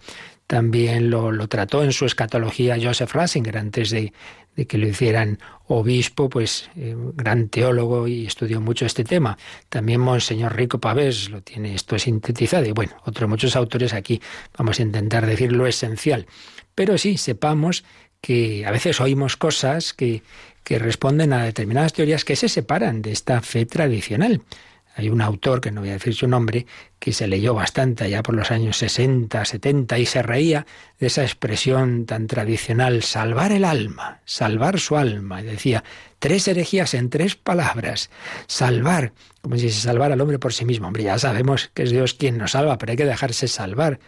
También 0.51 1.09
lo, 1.09 1.47
trató 1.47 1.81
en 1.81 1.93
su 1.93 2.05
escatología 2.05 2.75
Joseph 2.75 3.13
Ratzinger 3.13 3.57
antes 3.57 3.89
de, 3.89 4.11
que 4.67 4.77
lo 4.77 4.85
hicieran 4.85 5.39
obispo, 5.67 6.27
pues 6.27 6.69
eh, 6.75 6.93
gran 7.13 7.47
teólogo 7.47 8.05
y 8.05 8.25
estudió 8.25 8.59
mucho 8.59 8.85
este 8.85 9.05
tema. 9.05 9.37
También 9.69 10.01
Monseñor 10.01 10.53
Rico 10.53 10.77
Pavés 10.77 11.29
lo 11.29 11.39
tiene 11.39 11.73
esto 11.73 11.97
sintetizado 11.97 12.65
y 12.65 12.73
bueno, 12.73 12.97
otros 13.05 13.29
muchos 13.29 13.55
autores 13.55 13.93
aquí 13.93 14.21
vamos 14.57 14.77
a 14.79 14.81
intentar 14.81 15.25
decir 15.25 15.53
lo 15.53 15.67
esencial. 15.67 16.27
Pero 16.75 16.97
sí, 16.97 17.15
sepamos 17.15 17.85
que 18.19 18.65
a 18.65 18.71
veces 18.71 18.99
oímos 18.99 19.37
cosas 19.37 19.93
que, 19.93 20.21
que 20.65 20.79
responden 20.79 21.31
a 21.31 21.45
determinadas 21.45 21.93
teorías 21.93 22.25
que 22.25 22.35
se 22.35 22.49
separan 22.49 23.01
de 23.01 23.13
esta 23.13 23.41
fe 23.41 23.65
tradicional. 23.65 24.41
Hay 24.95 25.09
un 25.09 25.21
autor, 25.21 25.61
que 25.61 25.71
no 25.71 25.81
voy 25.81 25.89
a 25.89 25.93
decir 25.93 26.13
su 26.13 26.27
nombre, 26.27 26.65
que 26.99 27.13
se 27.13 27.27
leyó 27.27 27.53
bastante 27.53 28.03
allá 28.03 28.21
por 28.21 28.35
los 28.35 28.51
años 28.51 28.77
60, 28.77 29.43
70 29.45 29.99
y 29.99 30.05
se 30.05 30.21
reía 30.21 30.65
de 30.99 31.07
esa 31.07 31.23
expresión 31.23 32.05
tan 32.05 32.27
tradicional, 32.27 33.01
salvar 33.01 33.51
el 33.51 33.63
alma, 33.63 34.19
salvar 34.25 34.79
su 34.79 34.97
alma. 34.97 35.41
Y 35.41 35.45
decía, 35.45 35.83
tres 36.19 36.47
herejías 36.47 36.93
en 36.93 37.09
tres 37.09 37.35
palabras, 37.35 38.09
salvar, 38.47 39.13
como 39.41 39.57
si 39.57 39.69
se 39.69 39.79
salvara 39.79 40.15
al 40.15 40.21
hombre 40.21 40.39
por 40.39 40.53
sí 40.53 40.65
mismo. 40.65 40.87
Hombre, 40.87 41.03
ya 41.03 41.17
sabemos 41.17 41.71
que 41.73 41.83
es 41.83 41.91
Dios 41.91 42.13
quien 42.13 42.37
nos 42.37 42.51
salva, 42.51 42.77
pero 42.77 42.91
hay 42.91 42.97
que 42.97 43.05
dejarse 43.05 43.47
salvar. 43.47 43.99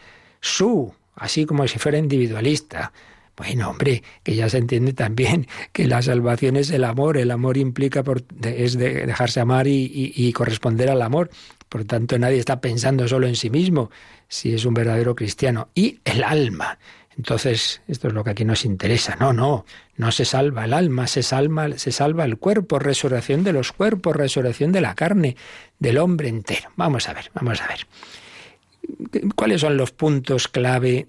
Su, 0.41 0.93
así 1.15 1.46
como 1.46 1.65
si 1.67 1.80
fuera 1.80 1.98
individualista. 1.98 2.91
Bueno, 3.36 3.69
hombre, 3.69 4.04
que 4.22 4.36
ya 4.36 4.48
se 4.48 4.60
entiende 4.60 4.93
también 4.93 5.48
que 5.72 5.88
la 5.88 6.02
salvación 6.04 6.56
es 6.56 6.69
el 6.69 6.84
amor, 6.84 7.17
el 7.17 7.32
amor 7.32 7.58
implica 7.58 8.04
es 8.43 8.78
de 8.78 9.08
dejarse 9.08 9.39
amar 9.39 9.65
y, 9.67 10.32
corresponder 10.34 10.89
al 10.89 11.02
amor. 11.02 11.32
Por 11.67 11.84
tanto, 11.86 12.19
nadie 12.19 12.38
está 12.38 12.62
pensando 12.62 13.08
solo 13.08 13.28
en 13.28 13.36
sí 13.36 13.50
mismo, 13.50 13.89
si 14.28 14.54
es 14.54 14.65
un 14.65 14.76
verdadero 14.76 15.15
cristiano. 15.15 15.69
Y 15.74 16.00
el 16.06 16.24
alma. 16.24 16.78
Entonces, 17.17 17.82
esto 17.88 18.08
es 18.08 18.13
lo 18.13 18.24
que 18.24 18.32
aquí 18.32 18.46
nos 18.46 18.65
interesa. 18.65 19.15
No, 19.19 19.34
no, 19.34 19.65
no 19.98 20.12
se 20.12 20.26
salva 20.26 20.65
el 20.65 20.74
alma, 20.74 21.08
se 21.08 21.24
salva, 21.24 21.78
se 21.78 21.91
salva 21.91 22.26
el 22.26 22.38
cuerpo, 22.38 22.78
resurrección 22.78 23.43
de 23.43 23.54
los 23.54 23.72
cuerpos, 23.72 24.15
resurrección 24.15 24.72
de 24.72 24.82
la 24.82 24.93
carne, 24.93 25.36
del 25.80 25.98
hombre 25.98 26.28
entero. 26.28 26.69
Vamos 26.76 27.10
a 27.10 27.13
ver, 27.13 27.32
vamos 27.34 27.62
a 27.62 27.67
ver. 27.67 27.88
¿Cuáles 29.36 29.62
son 29.62 29.78
los 29.78 29.91
puntos 29.91 30.48
clave 30.48 31.08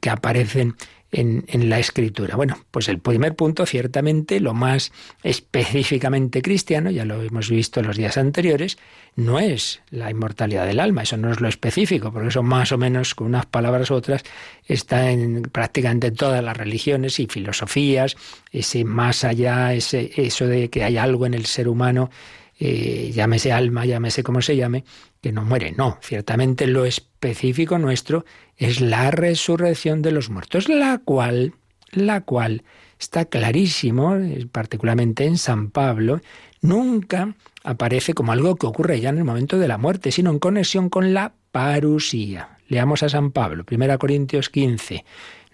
que 0.00 0.10
aparecen 0.10 0.76
en, 1.16 1.70
la 1.70 1.78
escritura. 1.78 2.36
Bueno, 2.36 2.58
pues 2.70 2.88
el 2.88 2.98
primer 2.98 3.34
punto, 3.34 3.64
ciertamente, 3.64 4.38
lo 4.38 4.52
más 4.52 4.92
específicamente 5.22 6.42
cristiano, 6.42 6.90
ya 6.90 7.04
lo 7.04 7.22
hemos 7.22 7.48
visto 7.48 7.80
en 7.80 7.86
los 7.86 7.96
días 7.96 8.18
anteriores, 8.18 8.76
no 9.14 9.38
es 9.38 9.80
la 9.90 10.10
inmortalidad 10.10 10.66
del 10.66 10.78
alma, 10.78 11.02
eso 11.02 11.16
no 11.16 11.32
es 11.32 11.40
lo 11.40 11.48
específico, 11.48 12.12
porque 12.12 12.28
eso 12.28 12.42
más 12.42 12.70
o 12.72 12.78
menos, 12.78 13.14
con 13.14 13.28
unas 13.28 13.46
palabras 13.46 13.90
u 13.90 13.94
otras, 13.94 14.22
está 14.66 15.10
en 15.10 15.42
prácticamente 15.42 16.10
todas 16.10 16.44
las 16.44 16.56
religiones 16.56 17.18
y 17.18 17.26
filosofías, 17.26 18.16
ese 18.52 18.84
más 18.84 19.24
allá, 19.24 19.72
ese, 19.72 20.12
eso 20.16 20.46
de 20.46 20.68
que 20.68 20.84
hay 20.84 20.98
algo 20.98 21.24
en 21.24 21.32
el 21.32 21.46
ser 21.46 21.68
humano 21.68 22.10
eh, 22.58 23.10
llámese 23.12 23.52
alma, 23.52 23.84
llámese 23.84 24.22
como 24.22 24.40
se 24.40 24.56
llame, 24.56 24.84
que 25.20 25.30
no 25.30 25.44
muere. 25.44 25.72
No, 25.72 25.98
ciertamente 26.00 26.66
lo 26.66 26.86
específico 26.86 27.78
nuestro 27.78 28.24
es 28.56 28.80
la 28.80 29.10
resurrección 29.10 30.02
de 30.02 30.12
los 30.12 30.30
muertos, 30.30 30.68
la 30.68 30.98
cual, 30.98 31.54
la 31.90 32.22
cual 32.22 32.62
está 32.98 33.26
clarísimo, 33.26 34.16
particularmente 34.52 35.24
en 35.24 35.38
San 35.38 35.70
Pablo, 35.70 36.20
nunca 36.60 37.34
aparece 37.62 38.14
como 38.14 38.32
algo 38.32 38.56
que 38.56 38.66
ocurre 38.66 39.00
ya 39.00 39.10
en 39.10 39.18
el 39.18 39.24
momento 39.24 39.58
de 39.58 39.68
la 39.68 39.78
muerte, 39.78 40.12
sino 40.12 40.30
en 40.30 40.38
conexión 40.38 40.88
con 40.88 41.12
la 41.12 41.34
parusía. 41.52 42.58
Leamos 42.68 43.02
a 43.02 43.08
San 43.08 43.30
Pablo, 43.30 43.64
1 43.70 43.98
Corintios 43.98 44.48
15. 44.50 45.04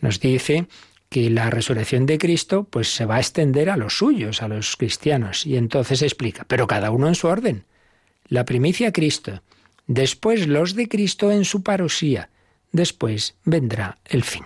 Nos 0.01 0.21
dice 0.21 0.67
que 1.09 1.29
la 1.29 1.51
resurrección 1.51 2.07
de 2.07 2.19
Cristo 2.19 2.65
pues 2.65 2.95
se 2.95 3.05
va 3.05 3.17
a 3.17 3.21
extender 3.21 3.69
a 3.69 3.77
los 3.77 3.99
suyos, 3.99 4.43
a 4.43 4.49
los 4.49 4.77
cristianos, 4.77 5.45
y 5.47 5.57
entonces 5.57 6.03
explica, 6.03 6.45
pero 6.49 6.67
cada 6.67 6.91
uno 6.91 7.09
en 7.09 7.15
su 7.15 7.29
orden. 7.29 7.65
La 8.29 8.45
primicia 8.45 8.93
Cristo, 8.93 9.43
después 9.87 10.47
los 10.47 10.75
de 10.75 10.89
Cristo 10.89 11.31
en 11.31 11.45
su 11.45 11.63
parusía, 11.63 12.31
después 12.73 13.37
vendrá 13.45 13.99
el 14.05 14.25
fin. 14.25 14.45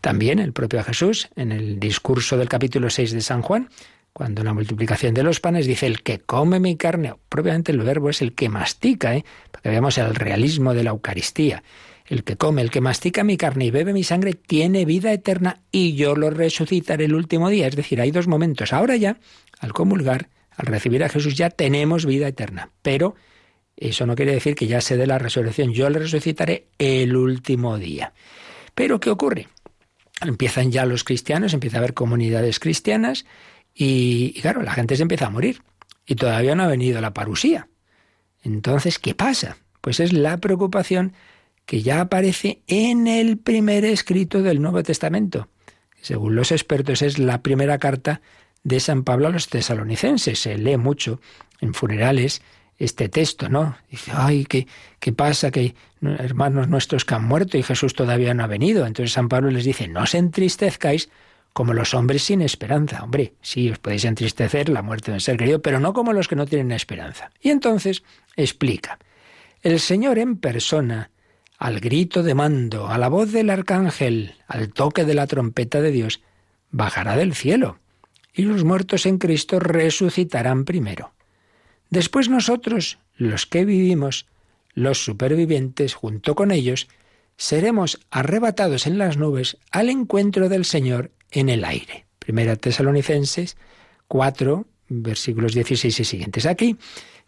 También 0.00 0.38
el 0.38 0.52
propio 0.52 0.84
Jesús, 0.84 1.28
en 1.34 1.50
el 1.50 1.80
discurso 1.80 2.36
del 2.36 2.48
capítulo 2.48 2.90
6 2.90 3.12
de 3.12 3.20
San 3.22 3.40
Juan, 3.40 3.70
cuando 4.12 4.44
la 4.44 4.54
multiplicación 4.54 5.12
de 5.12 5.24
los 5.24 5.40
panes 5.40 5.66
dice 5.66 5.86
el 5.86 6.02
que 6.02 6.20
come 6.20 6.60
mi 6.60 6.76
carne, 6.76 7.14
propiamente 7.28 7.72
el 7.72 7.78
verbo 7.78 8.10
es 8.10 8.22
el 8.22 8.34
que 8.34 8.48
mastica, 8.48 9.16
¿eh? 9.16 9.24
para 9.50 9.70
veamos 9.70 9.98
el 9.98 10.14
realismo 10.14 10.72
de 10.72 10.84
la 10.84 10.90
Eucaristía. 10.90 11.64
El 12.06 12.22
que 12.22 12.36
come, 12.36 12.60
el 12.60 12.70
que 12.70 12.82
mastica 12.82 13.24
mi 13.24 13.36
carne 13.36 13.64
y 13.64 13.70
bebe 13.70 13.94
mi 13.94 14.04
sangre 14.04 14.34
tiene 14.34 14.84
vida 14.84 15.10
eterna 15.12 15.62
y 15.72 15.94
yo 15.94 16.14
lo 16.14 16.30
resucitaré 16.30 17.06
el 17.06 17.14
último 17.14 17.48
día. 17.48 17.66
Es 17.66 17.74
decir, 17.74 18.00
hay 18.00 18.10
dos 18.10 18.28
momentos. 18.28 18.74
Ahora 18.74 18.94
ya, 18.96 19.16
al 19.58 19.72
comulgar, 19.72 20.28
al 20.50 20.66
recibir 20.66 21.02
a 21.02 21.08
Jesús, 21.08 21.34
ya 21.34 21.48
tenemos 21.50 22.04
vida 22.04 22.28
eterna. 22.28 22.70
Pero 22.82 23.16
eso 23.76 24.06
no 24.06 24.14
quiere 24.14 24.32
decir 24.32 24.54
que 24.54 24.66
ya 24.66 24.80
se 24.80 24.96
dé 24.96 25.06
la 25.06 25.18
resurrección. 25.18 25.72
Yo 25.72 25.88
le 25.90 25.98
resucitaré 25.98 26.66
el 26.78 27.16
último 27.16 27.78
día. 27.78 28.12
Pero 28.74 29.00
¿qué 29.00 29.10
ocurre? 29.10 29.48
empiezan 30.20 30.70
ya 30.70 30.86
los 30.86 31.04
cristianos, 31.04 31.54
empieza 31.54 31.76
a 31.76 31.80
haber 31.80 31.94
comunidades 31.94 32.60
cristianas 32.60 33.24
y, 33.74 34.40
claro, 34.40 34.62
la 34.62 34.72
gente 34.72 34.96
se 34.96 35.02
empieza 35.02 35.26
a 35.26 35.30
morir 35.30 35.62
y 36.06 36.14
todavía 36.14 36.54
no 36.54 36.64
ha 36.64 36.68
venido 36.68 37.00
la 37.00 37.14
parusía. 37.14 37.68
Entonces, 38.42 38.98
¿qué 38.98 39.14
pasa? 39.14 39.56
Pues 39.80 40.00
es 40.00 40.12
la 40.12 40.38
preocupación 40.38 41.14
que 41.66 41.82
ya 41.82 42.00
aparece 42.00 42.62
en 42.66 43.06
el 43.06 43.38
primer 43.38 43.84
escrito 43.84 44.42
del 44.42 44.60
Nuevo 44.60 44.82
Testamento. 44.82 45.48
Según 46.00 46.36
los 46.36 46.52
expertos, 46.52 47.00
es 47.02 47.18
la 47.18 47.42
primera 47.42 47.78
carta 47.78 48.20
de 48.62 48.80
San 48.80 49.02
Pablo 49.04 49.28
a 49.28 49.30
los 49.30 49.48
tesalonicenses. 49.48 50.38
Se 50.38 50.58
lee 50.58 50.76
mucho 50.76 51.20
en 51.60 51.72
funerales 51.72 52.42
este 52.78 53.08
texto, 53.08 53.48
¿no? 53.48 53.76
Dice, 53.90 54.12
ay, 54.14 54.44
¿qué, 54.44 54.66
qué 54.98 55.12
pasa? 55.12 55.50
Que 55.50 55.74
hermanos 56.02 56.68
nuestros 56.68 57.04
que 57.04 57.14
han 57.14 57.24
muerto 57.24 57.56
y 57.56 57.62
Jesús 57.62 57.94
todavía 57.94 58.34
no 58.34 58.44
ha 58.44 58.48
venido. 58.48 58.86
Entonces 58.86 59.12
San 59.12 59.28
Pablo 59.28 59.50
les 59.50 59.64
dice, 59.64 59.88
no 59.88 60.02
os 60.02 60.14
entristezcáis 60.14 61.08
como 61.52 61.72
los 61.72 61.94
hombres 61.94 62.24
sin 62.24 62.42
esperanza. 62.42 63.02
Hombre, 63.02 63.34
sí, 63.40 63.70
os 63.70 63.78
podéis 63.78 64.04
entristecer 64.04 64.68
la 64.68 64.82
muerte 64.82 65.12
de 65.12 65.20
ser 65.20 65.36
querido, 65.36 65.62
pero 65.62 65.80
no 65.80 65.92
como 65.92 66.12
los 66.12 66.28
que 66.28 66.36
no 66.36 66.46
tienen 66.46 66.72
esperanza. 66.72 67.30
Y 67.40 67.50
entonces 67.50 68.02
explica, 68.36 68.98
el 69.62 69.78
Señor 69.78 70.18
en 70.18 70.36
persona, 70.36 71.10
al 71.56 71.78
grito 71.78 72.24
de 72.24 72.34
mando, 72.34 72.88
a 72.88 72.98
la 72.98 73.08
voz 73.08 73.30
del 73.30 73.50
arcángel, 73.50 74.34
al 74.48 74.70
toque 74.70 75.04
de 75.04 75.14
la 75.14 75.28
trompeta 75.28 75.80
de 75.80 75.92
Dios, 75.92 76.20
bajará 76.72 77.16
del 77.16 77.34
cielo, 77.34 77.78
y 78.34 78.42
los 78.42 78.64
muertos 78.64 79.06
en 79.06 79.18
Cristo 79.18 79.60
resucitarán 79.60 80.64
primero. 80.64 81.12
Después 81.94 82.28
nosotros, 82.28 82.98
los 83.16 83.46
que 83.46 83.64
vivimos, 83.64 84.26
los 84.74 85.04
supervivientes, 85.04 85.94
junto 85.94 86.34
con 86.34 86.50
ellos, 86.50 86.88
seremos 87.36 88.00
arrebatados 88.10 88.88
en 88.88 88.98
las 88.98 89.16
nubes 89.16 89.58
al 89.70 89.88
encuentro 89.88 90.48
del 90.48 90.64
Señor 90.64 91.12
en 91.30 91.48
el 91.48 91.64
aire. 91.64 92.06
Primera 92.18 92.56
Tesalonicenses 92.56 93.56
4, 94.08 94.66
versículos 94.88 95.54
16 95.54 96.00
y 96.00 96.04
siguientes. 96.04 96.46
Aquí 96.46 96.76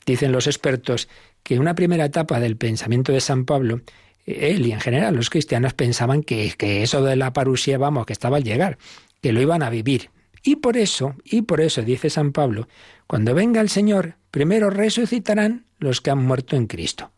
dicen 0.05 0.33
los 0.33 0.49
expertos 0.49 1.09
que 1.45 1.61
una 1.61 1.77
primera 1.77 2.07
etapa 2.07 2.41
del 2.41 2.57
pensamiento 2.57 3.13
de 3.13 3.21
San 3.21 3.45
Pablo, 3.45 3.83
él 4.25 4.67
y 4.67 4.73
en 4.73 4.81
general 4.81 5.15
los 5.15 5.31
cristianos 5.31 5.75
pensaban 5.75 6.25
que, 6.25 6.55
que 6.59 6.83
eso 6.83 7.05
de 7.05 7.15
la 7.15 7.33
parusía, 7.33 7.79
vamos, 7.79 8.05
que 8.05 8.15
estaba 8.15 8.39
al 8.39 8.43
llegar, 8.43 8.79
que 9.23 9.33
lo 9.33 9.41
iban 9.41 9.63
a 9.63 9.71
vivir. 9.71 10.11
Y 10.43 10.57
por 10.57 10.77
eso, 10.77 11.15
y 11.25 11.43
por 11.43 11.61
eso 11.61 11.83
dice 11.83 12.11
San 12.11 12.33
Pablo, 12.33 12.67
cuando 13.07 13.33
venga 13.33 13.61
el 13.61 13.69
Señor, 13.69 14.17
primero 14.37 14.69
resucitarán 14.69 15.65
los 15.79 16.03
que 16.03 16.11
han 16.11 16.23
muerto 16.23 16.57
en 16.57 16.67
Cristo. 16.67 17.11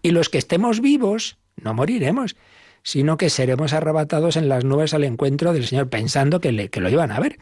Y 0.00 0.12
los 0.12 0.30
que 0.30 0.38
estemos 0.38 0.80
vivos, 0.80 1.36
no 1.56 1.74
moriremos, 1.74 2.34
sino 2.82 3.18
que 3.18 3.28
seremos 3.28 3.74
arrebatados 3.74 4.38
en 4.38 4.48
las 4.48 4.64
nubes 4.64 4.94
al 4.94 5.04
encuentro 5.04 5.52
del 5.52 5.66
Señor, 5.66 5.90
pensando 5.90 6.40
que, 6.40 6.52
le, 6.52 6.70
lo 6.74 6.88
iban 6.88 7.12
a 7.12 7.20
ver. 7.20 7.36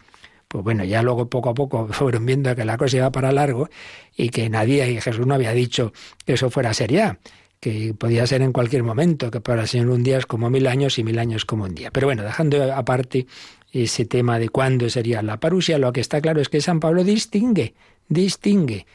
Pues 0.48 0.64
bueno, 0.64 0.82
ya 0.82 1.00
luego 1.00 1.30
poco 1.30 1.50
a 1.50 1.54
poco 1.54 1.86
fueron 1.92 2.26
viendo 2.26 2.56
que 2.56 2.64
la 2.64 2.76
cosa 2.76 2.96
iba 2.96 3.12
para 3.12 3.30
largo 3.30 3.68
y 4.16 4.30
que 4.30 4.50
nadie, 4.50 4.90
y 4.90 5.00
Jesús 5.00 5.24
no 5.28 5.34
había 5.34 5.52
dicho 5.52 5.92
que 6.26 6.32
eso 6.32 6.50
fuera 6.50 6.72
a 6.72 7.18
que 7.60 7.94
podía 7.96 8.26
ser 8.26 8.42
en 8.42 8.52
cualquier 8.52 8.82
momento, 8.82 9.30
que 9.30 9.40
para 9.40 9.62
el 9.62 9.68
Señor 9.68 9.90
un 9.90 10.02
día 10.02 10.18
es 10.18 10.26
como 10.26 10.50
mil 10.50 10.66
años 10.66 10.98
y 10.98 11.04
mil 11.04 11.20
años 11.20 11.44
como 11.44 11.62
un 11.66 11.74
día. 11.76 11.92
Pero 11.92 12.08
bueno, 12.08 12.24
dejando 12.24 12.74
aparte 12.74 13.28
ese 13.70 14.06
tema 14.06 14.40
de 14.40 14.48
cuándo 14.48 14.90
sería 14.90 15.22
la 15.22 15.38
parusia, 15.38 15.78
lo 15.78 15.92
que 15.92 16.00
está 16.00 16.20
claro 16.20 16.40
es 16.40 16.48
que 16.48 16.60
San 16.60 16.80
Pablo 16.80 17.04
distingue, 17.04 17.74
distingue 18.08 18.86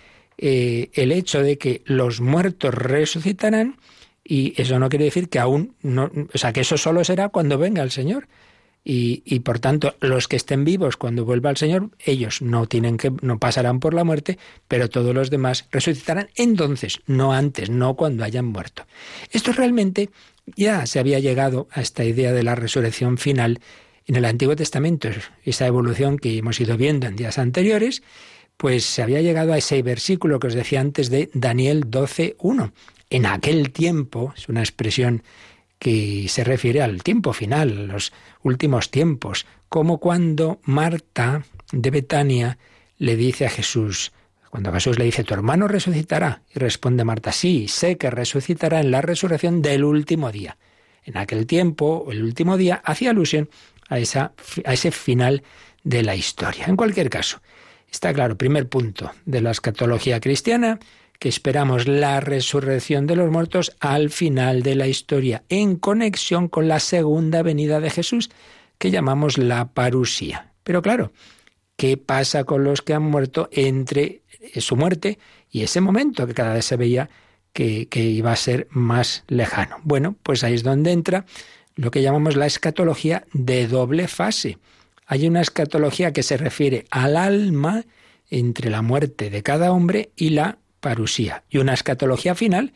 eh, 0.41 0.89
el 0.93 1.11
hecho 1.11 1.43
de 1.43 1.57
que 1.57 1.81
los 1.85 2.21
muertos 2.21 2.73
resucitarán 2.73 3.75
y 4.23 4.53
eso 4.61 4.79
no 4.79 4.87
quiere 4.87 5.05
decir 5.05 5.27
que 5.27 5.37
aún 5.37 5.75
no, 5.81 6.09
o 6.33 6.37
sea, 6.37 6.53
que 6.53 6.61
eso 6.61 6.77
solo 6.77 7.03
será 7.03 7.27
cuando 7.27 7.57
venga 7.57 7.83
el 7.83 7.91
Señor. 7.91 8.27
Y, 8.85 9.21
y, 9.25 9.41
por 9.41 9.59
tanto, 9.59 9.95
los 9.99 10.29
que 10.29 10.37
estén 10.37 10.63
vivos 10.63 10.95
cuando 10.95 11.25
vuelva 11.25 11.49
el 11.49 11.57
Señor, 11.57 11.89
ellos 11.99 12.41
no 12.41 12.65
tienen 12.65 12.95
que, 12.95 13.11
no 13.21 13.37
pasarán 13.37 13.81
por 13.81 13.93
la 13.93 14.05
muerte, 14.05 14.39
pero 14.69 14.89
todos 14.89 15.13
los 15.13 15.29
demás 15.29 15.67
resucitarán 15.71 16.29
entonces, 16.35 17.01
no 17.05 17.33
antes, 17.33 17.69
no 17.69 17.95
cuando 17.95 18.23
hayan 18.23 18.45
muerto. 18.45 18.85
Esto 19.31 19.51
realmente 19.51 20.09
ya 20.55 20.85
se 20.85 20.99
había 20.99 21.19
llegado 21.19 21.67
a 21.71 21.81
esta 21.81 22.05
idea 22.05 22.31
de 22.31 22.43
la 22.43 22.55
resurrección 22.55 23.17
final 23.17 23.59
en 24.07 24.15
el 24.15 24.25
Antiguo 24.25 24.55
Testamento, 24.55 25.09
esa 25.43 25.67
evolución 25.67 26.17
que 26.17 26.37
hemos 26.37 26.59
ido 26.61 26.77
viendo 26.77 27.05
en 27.07 27.15
días 27.15 27.37
anteriores, 27.37 28.01
pues 28.59 28.83
se 28.83 29.01
había 29.01 29.21
llegado 29.21 29.53
a 29.53 29.57
ese 29.57 29.81
versículo 29.81 30.37
que 30.37 30.47
os 30.47 30.53
decía 30.53 30.81
antes 30.81 31.09
de 31.09 31.29
Daniel 31.33 31.89
12.1. 31.89 32.73
En 33.09 33.25
aquel 33.25 33.71
tiempo, 33.71 34.33
es 34.35 34.49
una 34.49 34.59
expresión 34.59 35.23
que 35.79 36.25
se 36.27 36.43
refiere 36.43 36.81
al 36.81 37.01
tiempo 37.01 37.31
final, 37.31 37.87
los 37.87 38.11
últimos 38.43 38.91
tiempos, 38.91 39.45
como 39.69 39.99
cuando 39.99 40.59
Marta 40.63 41.45
de 41.71 41.89
Betania 41.89 42.57
le 42.97 43.15
dice 43.15 43.45
a 43.45 43.49
Jesús, 43.49 44.11
cuando 44.49 44.73
Jesús 44.73 44.99
le 44.99 45.05
dice, 45.05 45.23
tu 45.23 45.33
hermano 45.33 45.69
resucitará, 45.69 46.41
y 46.53 46.59
responde 46.59 47.05
Marta, 47.05 47.31
sí, 47.31 47.69
sé 47.69 47.97
que 47.97 48.11
resucitará 48.11 48.81
en 48.81 48.91
la 48.91 48.99
resurrección 48.99 49.61
del 49.61 49.85
último 49.85 50.33
día. 50.33 50.57
En 51.05 51.15
aquel 51.15 51.47
tiempo, 51.47 52.09
el 52.11 52.21
último 52.23 52.57
día, 52.57 52.81
hacía 52.83 53.11
alusión 53.11 53.49
a, 53.87 53.99
esa, 53.99 54.33
a 54.65 54.73
ese 54.73 54.91
final 54.91 55.43
de 55.85 56.03
la 56.03 56.17
historia. 56.17 56.65
En 56.65 56.75
cualquier 56.75 57.09
caso, 57.09 57.39
está 57.91 58.13
claro, 58.13 58.37
primer 58.37 58.67
punto 58.67 59.11
de 59.25 59.41
la 59.41 59.51
escatología 59.51 60.19
cristiana, 60.19 60.79
que 61.19 61.29
esperamos 61.29 61.87
la 61.87 62.21
resurrección 62.21 63.05
de 63.05 63.17
los 63.17 63.29
muertos 63.29 63.75
al 63.79 64.09
final 64.09 64.63
de 64.63 64.75
la 64.75 64.87
historia, 64.87 65.43
en 65.49 65.75
conexión 65.75 66.47
con 66.47 66.67
la 66.67 66.79
segunda 66.79 67.43
venida 67.43 67.81
de 67.81 67.89
Jesús, 67.89 68.29
que 68.77 68.91
llamamos 68.91 69.37
la 69.37 69.73
parusía. 69.73 70.53
Pero 70.63 70.81
claro, 70.81 71.11
¿qué 71.75 71.97
pasa 71.97 72.45
con 72.45 72.63
los 72.63 72.81
que 72.81 72.93
han 72.93 73.03
muerto 73.03 73.49
entre 73.51 74.21
su 74.57 74.77
muerte 74.77 75.19
y 75.51 75.63
ese 75.63 75.81
momento 75.81 76.25
que 76.25 76.33
cada 76.33 76.53
vez 76.53 76.65
se 76.65 76.77
veía 76.77 77.09
que, 77.51 77.87
que 77.89 78.01
iba 78.03 78.31
a 78.31 78.37
ser 78.37 78.67
más 78.69 79.25
lejano? 79.27 79.77
Bueno, 79.83 80.15
pues 80.23 80.43
ahí 80.45 80.53
es 80.53 80.63
donde 80.63 80.93
entra 80.93 81.25
lo 81.75 81.91
que 81.91 82.01
llamamos 82.01 82.37
la 82.37 82.45
escatología 82.45 83.25
de 83.33 83.67
doble 83.67 84.07
fase. 84.07 84.57
Hay 85.11 85.27
una 85.27 85.41
escatología 85.41 86.13
que 86.13 86.21
se 86.21 86.37
refiere 86.37 86.85
al 86.91 87.17
alma 87.17 87.83
entre 88.29 88.69
la 88.69 88.83
muerte 88.83 89.31
de 89.31 89.41
cada 89.41 89.71
hombre 89.71 90.11
y 90.15 90.29
la 90.29 90.59
parusía. 90.81 91.43
Y 91.49 91.57
una 91.57 91.73
escatología 91.73 92.35
final, 92.35 92.73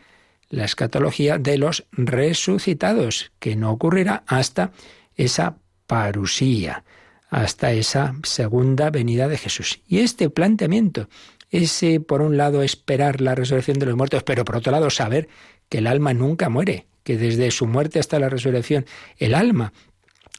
la 0.50 0.66
escatología 0.66 1.38
de 1.38 1.60
los 1.60 1.86
resucitados, 1.92 3.32
que 3.38 3.56
no 3.56 3.72
ocurrirá 3.72 4.24
hasta 4.26 4.72
esa 5.16 5.58
parusía, 5.86 6.84
hasta 7.30 7.72
esa 7.72 8.16
segunda 8.24 8.90
venida 8.90 9.28
de 9.28 9.38
Jesús. 9.38 9.82
Y 9.88 10.00
este 10.00 10.32
planteamiento, 10.32 11.10
ese 11.52 12.00
por 12.00 12.24
un 12.24 12.36
lado 12.36 12.64
esperar 12.64 13.22
la 13.22 13.36
resurrección 13.36 13.78
de 13.78 13.86
los 13.86 13.96
muertos, 13.96 14.24
pero 14.24 14.44
por 14.44 14.56
otro 14.56 14.72
lado 14.72 14.90
saber 14.90 15.30
que 15.70 15.78
el 15.78 15.86
alma 15.86 16.16
nunca 16.16 16.50
muere, 16.50 16.88
que 17.04 17.16
desde 17.16 17.52
su 17.52 17.68
muerte 17.68 18.00
hasta 18.00 18.18
la 18.18 18.30
resurrección 18.30 18.88
el 19.20 19.36
alma 19.36 19.72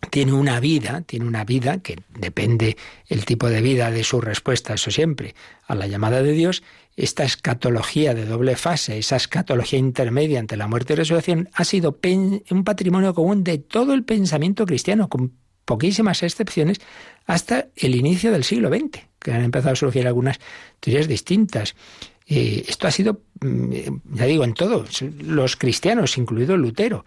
tiene 0.07 0.33
una 0.33 0.61
vida, 0.61 1.03
tiene 1.03 1.27
una 1.27 1.45
vida 1.45 1.79
que 1.79 1.99
depende 2.19 2.77
el 3.09 3.25
tipo 3.25 3.49
de 3.49 3.61
vida 3.61 3.90
de 3.90 4.05
su 4.05 4.21
respuesta, 4.21 4.75
eso 4.75 4.90
siempre, 4.90 5.35
a 5.67 5.75
la 5.75 5.87
llamada 5.87 6.23
de 6.23 6.33
Dios, 6.33 6.62
esta 6.97 7.25
escatología 7.25 8.14
de 8.14 8.25
doble 8.25 8.57
fase, 8.57 8.99
esa 8.99 9.17
escatología 9.17 9.79
intermedia 9.79 10.38
entre 10.38 10.59
la 10.59 10.69
muerte 10.69 10.93
y 10.93 10.97
resurrección, 10.97 11.49
ha 11.53 11.64
sido 11.64 11.99
un 12.51 12.64
patrimonio 12.64 13.14
común 13.14 13.45
de 13.45 13.59
todo 13.59 13.95
el 13.95 14.05
pensamiento 14.05 14.64
cristiano, 14.67 15.09
con 15.09 15.33
poquísimas 15.64 16.23
excepciones, 16.23 16.81
hasta 17.27 17.69
el 17.77 17.95
inicio 17.95 18.31
del 18.31 18.45
siglo 18.45 18.69
XX, 18.69 19.01
que 19.19 19.33
han 19.33 19.43
empezado 19.43 19.73
a 19.73 19.77
surgir 19.77 20.07
algunas 20.07 20.38
teorías 20.81 21.09
distintas. 21.09 21.75
Eh, 22.27 22.64
esto 22.69 22.87
ha 22.87 22.90
sido, 22.90 23.23
mm, 23.40 23.73
ya 24.12 24.25
digo, 24.27 24.45
en 24.45 24.55
todos 24.55 25.03
los 25.03 25.57
cristianos, 25.57 26.17
incluido 26.17 26.57
Lutero, 26.57 27.05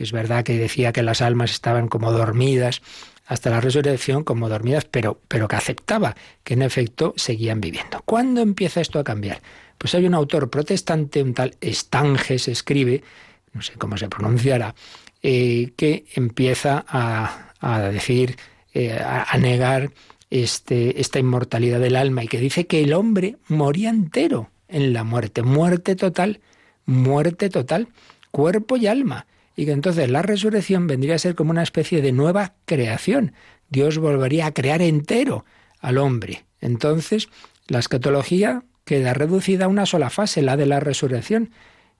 que 0.00 0.04
es 0.04 0.12
verdad 0.12 0.44
que 0.44 0.56
decía 0.56 0.92
que 0.92 1.02
las 1.02 1.20
almas 1.20 1.50
estaban 1.50 1.86
como 1.86 2.10
dormidas 2.10 2.80
hasta 3.26 3.50
la 3.50 3.60
resurrección, 3.60 4.24
como 4.24 4.48
dormidas, 4.48 4.86
pero, 4.86 5.20
pero 5.28 5.46
que 5.46 5.56
aceptaba 5.56 6.16
que 6.42 6.54
en 6.54 6.62
efecto 6.62 7.12
seguían 7.18 7.60
viviendo. 7.60 8.00
¿Cuándo 8.06 8.40
empieza 8.40 8.80
esto 8.80 8.98
a 8.98 9.04
cambiar? 9.04 9.42
Pues 9.76 9.94
hay 9.94 10.06
un 10.06 10.14
autor 10.14 10.48
protestante, 10.48 11.22
un 11.22 11.34
tal 11.34 11.54
Stanges, 11.62 12.48
escribe, 12.48 13.04
no 13.52 13.60
sé 13.60 13.74
cómo 13.74 13.98
se 13.98 14.08
pronunciará, 14.08 14.74
eh, 15.22 15.74
que 15.76 16.06
empieza 16.14 16.82
a, 16.88 17.80
decir, 17.92 18.38
eh, 18.72 18.98
a, 18.98 19.36
negar 19.36 19.90
este, 20.30 20.98
esta 20.98 21.18
inmortalidad 21.18 21.78
del 21.78 21.96
alma 21.96 22.24
y 22.24 22.28
que 22.28 22.40
dice 22.40 22.66
que 22.66 22.82
el 22.82 22.94
hombre 22.94 23.36
moría 23.48 23.90
entero 23.90 24.48
en 24.66 24.94
la 24.94 25.04
muerte, 25.04 25.42
muerte 25.42 25.94
total, 25.94 26.40
muerte 26.86 27.50
total, 27.50 27.88
cuerpo 28.30 28.78
y 28.78 28.86
alma, 28.86 29.26
y 29.60 29.66
que 29.66 29.72
entonces 29.72 30.08
la 30.08 30.22
resurrección 30.22 30.86
vendría 30.86 31.16
a 31.16 31.18
ser 31.18 31.34
como 31.34 31.50
una 31.50 31.62
especie 31.62 32.00
de 32.00 32.12
nueva 32.12 32.54
creación. 32.64 33.34
Dios 33.68 33.98
volvería 33.98 34.46
a 34.46 34.54
crear 34.54 34.80
entero 34.80 35.44
al 35.80 35.98
hombre. 35.98 36.46
Entonces, 36.62 37.28
la 37.66 37.78
escatología 37.78 38.64
queda 38.86 39.12
reducida 39.12 39.66
a 39.66 39.68
una 39.68 39.84
sola 39.84 40.08
fase, 40.08 40.40
la 40.40 40.56
de 40.56 40.64
la 40.64 40.80
resurrección. 40.80 41.50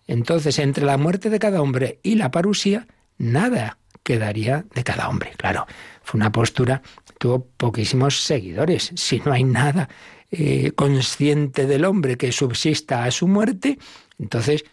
Entonces, 0.07 0.59
entre 0.59 0.87
la 0.87 0.97
muerte 0.97 1.29
de 1.29 1.39
cada 1.39 1.61
hombre 1.61 2.01
y 2.03 2.15
la 2.15 2.31
parusía, 2.31 2.87
nada 3.19 3.77
quedaría 4.05 4.65
de 4.75 4.83
cada 4.83 5.11
hombre. 5.11 5.33
Claro, 5.37 5.67
fue 6.03 6.19
una 6.19 6.33
postura, 6.33 6.81
tuvo 7.19 7.45
poquísimos 7.59 8.23
seguidores. 8.23 8.91
Si 8.97 9.21
no 9.21 9.33
hay 9.33 9.45
nada 9.45 9.91
eh, 10.31 10.73
consciente 10.73 11.67
del 11.67 11.85
hombre 11.85 12.17
que 12.17 12.33
subsista 12.33 13.05
a 13.05 13.11
su 13.11 13.29
muerte, 13.29 13.79
entonces 14.19 14.65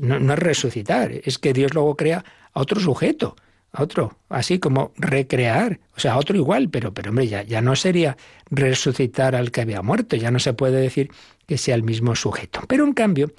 no, 0.00 0.20
no, 0.20 0.32
es 0.34 0.38
resucitar, 0.38 1.12
es 1.12 1.38
que 1.38 1.52
Dios 1.52 1.74
luego 1.74 1.96
crea 1.96 2.24
a 2.52 2.60
otro 2.60 2.80
sujeto, 2.80 3.36
a 3.72 3.82
otro, 3.82 4.16
así 4.28 4.58
como 4.58 4.92
recrear, 4.96 5.80
o 5.96 6.00
sea, 6.00 6.14
a 6.14 6.18
otro 6.18 6.36
igual, 6.36 6.68
pero, 6.70 6.92
pero 6.92 7.10
hombre, 7.10 7.28
ya, 7.28 7.42
ya 7.42 7.60
no 7.60 7.76
sería 7.76 8.16
resucitar 8.50 9.34
al 9.34 9.50
que 9.50 9.60
había 9.60 9.82
muerto, 9.82 10.16
ya 10.16 10.30
no 10.30 10.38
se 10.38 10.52
puede 10.52 10.80
decir 10.80 11.10
que 11.46 11.58
sea 11.58 11.74
el 11.74 11.82
mismo 11.82 12.14
sujeto. 12.14 12.60
Pero 12.68 12.84
en 12.84 12.92
cambio, 12.92 13.32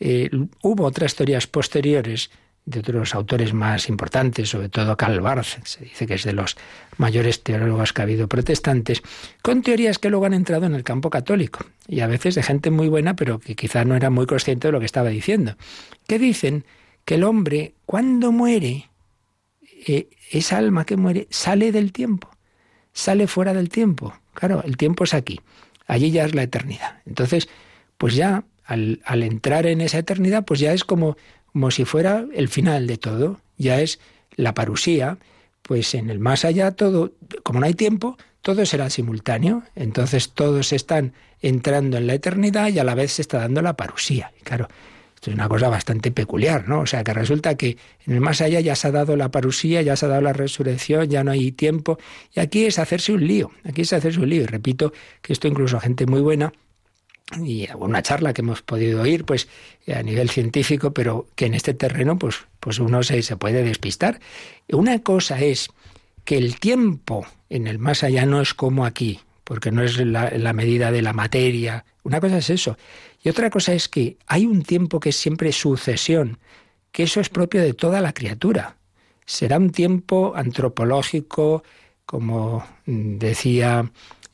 eh, 0.00 0.30
hubo 0.62 0.84
otras 0.84 1.14
teorías 1.14 1.46
posteriores 1.46 2.30
de 2.66 2.80
otros 2.80 3.14
autores 3.14 3.52
más 3.52 3.88
importantes, 3.88 4.48
sobre 4.48 4.70
todo 4.70 4.96
Karl 4.96 5.20
Barth, 5.20 5.64
se 5.64 5.84
dice 5.84 6.06
que 6.06 6.14
es 6.14 6.24
de 6.24 6.32
los 6.32 6.56
mayores 6.96 7.42
teólogos 7.42 7.92
que 7.92 8.00
ha 8.00 8.04
habido 8.04 8.26
protestantes, 8.26 9.02
con 9.42 9.62
teorías 9.62 9.98
que 9.98 10.08
luego 10.08 10.24
han 10.26 10.34
entrado 10.34 10.64
en 10.64 10.74
el 10.74 10.82
campo 10.82 11.10
católico, 11.10 11.66
y 11.86 12.00
a 12.00 12.06
veces 12.06 12.34
de 12.34 12.42
gente 12.42 12.70
muy 12.70 12.88
buena, 12.88 13.16
pero 13.16 13.38
que 13.38 13.54
quizá 13.54 13.84
no 13.84 13.96
era 13.96 14.08
muy 14.08 14.26
consciente 14.26 14.68
de 14.68 14.72
lo 14.72 14.80
que 14.80 14.86
estaba 14.86 15.10
diciendo, 15.10 15.56
que 16.06 16.18
dicen 16.18 16.64
que 17.04 17.16
el 17.16 17.24
hombre, 17.24 17.74
cuando 17.84 18.32
muere, 18.32 18.88
eh, 19.86 20.08
esa 20.30 20.56
alma 20.56 20.86
que 20.86 20.96
muere 20.96 21.26
sale 21.30 21.70
del 21.70 21.92
tiempo, 21.92 22.30
sale 22.94 23.26
fuera 23.26 23.52
del 23.52 23.68
tiempo. 23.68 24.14
Claro, 24.32 24.62
el 24.64 24.78
tiempo 24.78 25.04
es 25.04 25.12
aquí, 25.12 25.40
allí 25.86 26.10
ya 26.10 26.24
es 26.24 26.34
la 26.34 26.42
eternidad. 26.42 27.02
Entonces, 27.04 27.48
pues 27.98 28.14
ya 28.14 28.44
al, 28.64 29.02
al 29.04 29.22
entrar 29.22 29.66
en 29.66 29.82
esa 29.82 29.98
eternidad, 29.98 30.46
pues 30.46 30.60
ya 30.60 30.72
es 30.72 30.84
como 30.84 31.16
como 31.54 31.70
si 31.70 31.84
fuera 31.84 32.24
el 32.34 32.48
final 32.48 32.88
de 32.88 32.98
todo, 32.98 33.40
ya 33.58 33.80
es 33.80 34.00
la 34.34 34.54
parusía, 34.54 35.18
pues 35.62 35.94
en 35.94 36.10
el 36.10 36.18
más 36.18 36.44
allá 36.44 36.72
todo, 36.72 37.12
como 37.44 37.60
no 37.60 37.66
hay 37.66 37.74
tiempo, 37.74 38.18
todo 38.42 38.66
será 38.66 38.90
simultáneo, 38.90 39.62
entonces 39.76 40.32
todos 40.32 40.72
están 40.72 41.12
entrando 41.42 41.96
en 41.96 42.08
la 42.08 42.14
eternidad 42.14 42.70
y 42.70 42.80
a 42.80 42.84
la 42.84 42.96
vez 42.96 43.12
se 43.12 43.22
está 43.22 43.38
dando 43.38 43.62
la 43.62 43.76
parusía. 43.76 44.32
Y 44.40 44.42
claro, 44.42 44.66
esto 45.14 45.30
es 45.30 45.36
una 45.36 45.48
cosa 45.48 45.68
bastante 45.68 46.10
peculiar, 46.10 46.68
¿no? 46.68 46.80
O 46.80 46.86
sea, 46.86 47.04
que 47.04 47.14
resulta 47.14 47.54
que 47.54 47.78
en 48.04 48.14
el 48.14 48.20
más 48.20 48.40
allá 48.40 48.58
ya 48.58 48.74
se 48.74 48.88
ha 48.88 48.90
dado 48.90 49.16
la 49.16 49.30
parusía, 49.30 49.80
ya 49.80 49.94
se 49.94 50.06
ha 50.06 50.08
dado 50.08 50.22
la 50.22 50.32
resurrección, 50.32 51.08
ya 51.08 51.22
no 51.22 51.30
hay 51.30 51.52
tiempo, 51.52 52.00
y 52.34 52.40
aquí 52.40 52.64
es 52.64 52.80
hacerse 52.80 53.12
un 53.12 53.24
lío, 53.28 53.52
aquí 53.62 53.82
es 53.82 53.92
hacerse 53.92 54.18
un 54.18 54.28
lío. 54.28 54.42
Y 54.42 54.46
repito 54.46 54.92
que 55.22 55.32
esto 55.32 55.46
incluso 55.46 55.76
a 55.76 55.80
gente 55.80 56.04
muy 56.06 56.20
buena 56.20 56.52
y 57.42 57.68
una 57.76 58.02
charla 58.02 58.32
que 58.32 58.42
hemos 58.42 58.62
podido 58.62 59.02
oír 59.02 59.24
pues 59.24 59.48
a 59.92 60.02
nivel 60.02 60.28
científico 60.30 60.92
pero 60.92 61.26
que 61.34 61.46
en 61.46 61.54
este 61.54 61.74
terreno 61.74 62.18
pues 62.18 62.36
pues 62.60 62.78
uno 62.78 63.02
se, 63.02 63.22
se 63.22 63.36
puede 63.36 63.62
despistar. 63.62 64.20
Una 64.70 64.98
cosa 65.00 65.40
es 65.40 65.68
que 66.24 66.36
el 66.36 66.58
tiempo 66.58 67.26
en 67.50 67.66
el 67.66 67.78
más 67.78 68.02
allá 68.02 68.26
no 68.26 68.40
es 68.40 68.54
como 68.54 68.84
aquí 68.84 69.20
porque 69.44 69.70
no 69.70 69.82
es 69.82 69.98
la 69.98 70.52
medida 70.54 70.90
de 70.90 71.02
la 71.02 71.12
materia. 71.12 71.84
Una 72.02 72.20
cosa 72.20 72.38
es 72.38 72.48
eso. 72.48 72.78
Y 73.22 73.28
otra 73.28 73.50
cosa 73.50 73.74
es 73.74 73.88
que 73.88 74.16
hay 74.26 74.46
un 74.46 74.62
tiempo 74.62 75.00
que 75.00 75.10
es 75.10 75.16
siempre 75.16 75.52
sucesión 75.52 76.38
que 76.92 77.02
eso 77.02 77.20
es 77.20 77.28
propio 77.28 77.60
de 77.60 77.74
toda 77.74 78.00
la 78.00 78.12
criatura. 78.12 78.76
Será 79.26 79.58
un 79.58 79.70
tiempo 79.70 80.32
antropológico 80.36 81.64
como 82.06 82.64
decía 82.86 83.90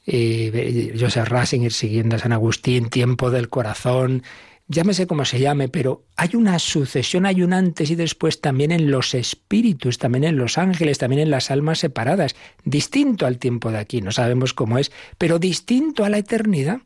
eh, 0.07 0.95
Joseph 0.99 1.29
Ratzinger 1.29 1.73
siguiendo 1.73 2.17
a 2.17 2.19
San 2.19 2.33
Agustín, 2.33 2.89
Tiempo 2.89 3.31
del 3.31 3.49
Corazón, 3.49 4.23
llámese 4.69 5.07
como 5.07 5.25
se 5.25 5.41
llame, 5.41 5.69
pero 5.69 6.05
hay 6.17 6.31
una 6.35 6.59
sucesión, 6.59 7.27
hay 7.27 7.43
un 7.43 7.53
antes 7.53 7.91
y 7.91 7.97
después 7.97 8.41
también 8.41 8.71
en 8.71 8.91
los 8.91 9.15
espíritus, 9.15 9.99
también 9.99 10.25
en 10.25 10.37
los 10.37 10.59
ángeles, 10.59 10.99
también 10.99 11.23
en 11.23 11.31
las 11.31 11.51
almas 11.51 11.81
separadas, 11.81 12.37
distinto 12.65 13.27
al 13.27 13.39
tiempo 13.39 13.73
de 13.73 13.79
aquí, 13.79 14.01
no 14.01 14.13
sabemos 14.13 14.55
cómo 14.55 14.79
es, 14.79 14.93
pero 15.19 15.39
distinto 15.39 16.05
a 16.05 16.09
la 16.09 16.19
eternidad. 16.19 16.81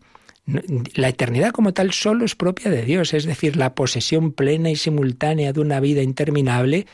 La 0.95 1.09
eternidad 1.09 1.53
como 1.53 1.73
tal 1.73 1.93
solo 1.93 2.27
es 2.27 2.35
propia 2.35 2.71
de 2.71 2.83
Dios, 2.83 3.15
es 3.15 3.25
decir, 3.25 3.57
la 3.57 3.75
posesión 3.75 4.33
plena 4.33 4.69
y 4.69 4.77
simultánea 4.77 5.55
de 5.55 5.61
una 5.61 5.81
vida 5.81 6.03
interminable, 6.03 6.87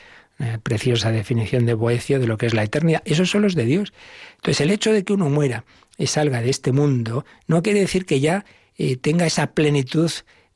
preciosa 0.63 1.11
definición 1.11 1.65
de 1.65 1.73
Boecio 1.73 2.19
de 2.19 2.27
lo 2.27 2.37
que 2.37 2.45
es 2.45 2.53
la 2.53 2.63
eternidad, 2.63 3.01
eso 3.05 3.25
solo 3.25 3.47
es 3.47 3.55
de 3.55 3.65
Dios. 3.65 3.93
Entonces 4.37 4.61
el 4.61 4.71
hecho 4.71 4.91
de 4.93 5.03
que 5.03 5.13
uno 5.13 5.29
muera 5.29 5.65
salga 6.05 6.41
de 6.41 6.49
este 6.49 6.71
mundo, 6.71 7.25
no 7.47 7.61
quiere 7.61 7.79
decir 7.79 8.05
que 8.05 8.19
ya 8.19 8.45
eh, 8.77 8.97
tenga 8.97 9.25
esa 9.25 9.51
plenitud 9.53 10.11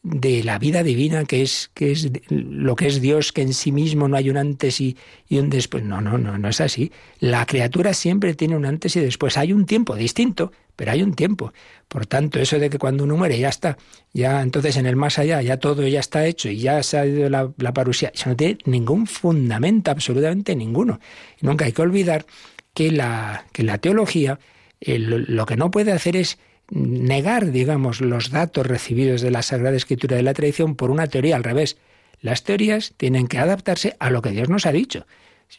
de 0.05 0.43
la 0.43 0.59
vida 0.59 0.83
divina 0.83 1.25
que 1.25 1.41
es, 1.41 1.71
que 1.73 1.91
es 1.91 2.11
lo 2.29 2.75
que 2.75 2.85
es 2.85 3.01
Dios, 3.01 3.31
que 3.31 3.41
en 3.41 3.55
sí 3.55 3.71
mismo 3.71 4.07
no 4.07 4.15
hay 4.17 4.29
un 4.29 4.37
antes 4.37 4.79
y, 4.79 4.95
y, 5.27 5.39
un 5.39 5.49
después. 5.49 5.83
No, 5.83 5.99
no, 5.99 6.19
no, 6.19 6.37
no 6.37 6.47
es 6.47 6.61
así. 6.61 6.91
La 7.19 7.45
criatura 7.47 7.93
siempre 7.93 8.35
tiene 8.35 8.55
un 8.55 8.65
antes 8.65 8.95
y 8.95 8.99
después. 8.99 9.35
Hay 9.35 9.51
un 9.51 9.65
tiempo 9.65 9.95
distinto, 9.95 10.51
pero 10.75 10.91
hay 10.91 11.01
un 11.01 11.15
tiempo. 11.15 11.53
Por 11.87 12.05
tanto, 12.05 12.39
eso 12.39 12.59
de 12.59 12.69
que 12.69 12.77
cuando 12.77 13.03
uno 13.03 13.17
muere 13.17 13.39
ya 13.39 13.49
está, 13.49 13.77
ya 14.13 14.43
entonces 14.43 14.77
en 14.77 14.85
el 14.85 14.95
más 14.95 15.17
allá 15.17 15.41
ya 15.41 15.57
todo 15.57 15.87
ya 15.87 16.01
está 16.01 16.25
hecho 16.27 16.49
y 16.49 16.57
ya 16.57 16.83
se 16.83 16.99
ha 16.99 17.05
ido 17.07 17.27
la, 17.27 17.51
la 17.57 17.73
parusía, 17.73 18.11
eso 18.13 18.29
no 18.29 18.35
tiene 18.35 18.59
ningún 18.65 19.07
fundamento, 19.07 19.89
absolutamente 19.89 20.55
ninguno. 20.55 20.99
Y 21.41 21.47
nunca 21.47 21.65
hay 21.65 21.71
que 21.71 21.81
olvidar 21.81 22.27
que 22.75 22.91
la, 22.91 23.45
que 23.51 23.63
la 23.63 23.79
teología 23.79 24.39
lo 24.81 25.45
que 25.45 25.57
no 25.57 25.71
puede 25.71 25.91
hacer 25.91 26.15
es 26.15 26.37
negar, 26.69 27.51
digamos, 27.51 28.01
los 28.01 28.31
datos 28.31 28.65
recibidos 28.65 29.21
de 29.21 29.31
la 29.31 29.41
Sagrada 29.41 29.77
Escritura 29.77 30.15
de 30.17 30.23
la 30.23 30.33
tradición 30.33 30.75
por 30.75 30.91
una 30.91 31.07
teoría 31.07 31.35
al 31.35 31.43
revés. 31.43 31.77
Las 32.21 32.43
teorías 32.43 32.93
tienen 32.97 33.27
que 33.27 33.37
adaptarse 33.37 33.95
a 33.99 34.09
lo 34.09 34.21
que 34.21 34.31
Dios 34.31 34.49
nos 34.49 34.65
ha 34.65 34.71
dicho. 34.71 35.05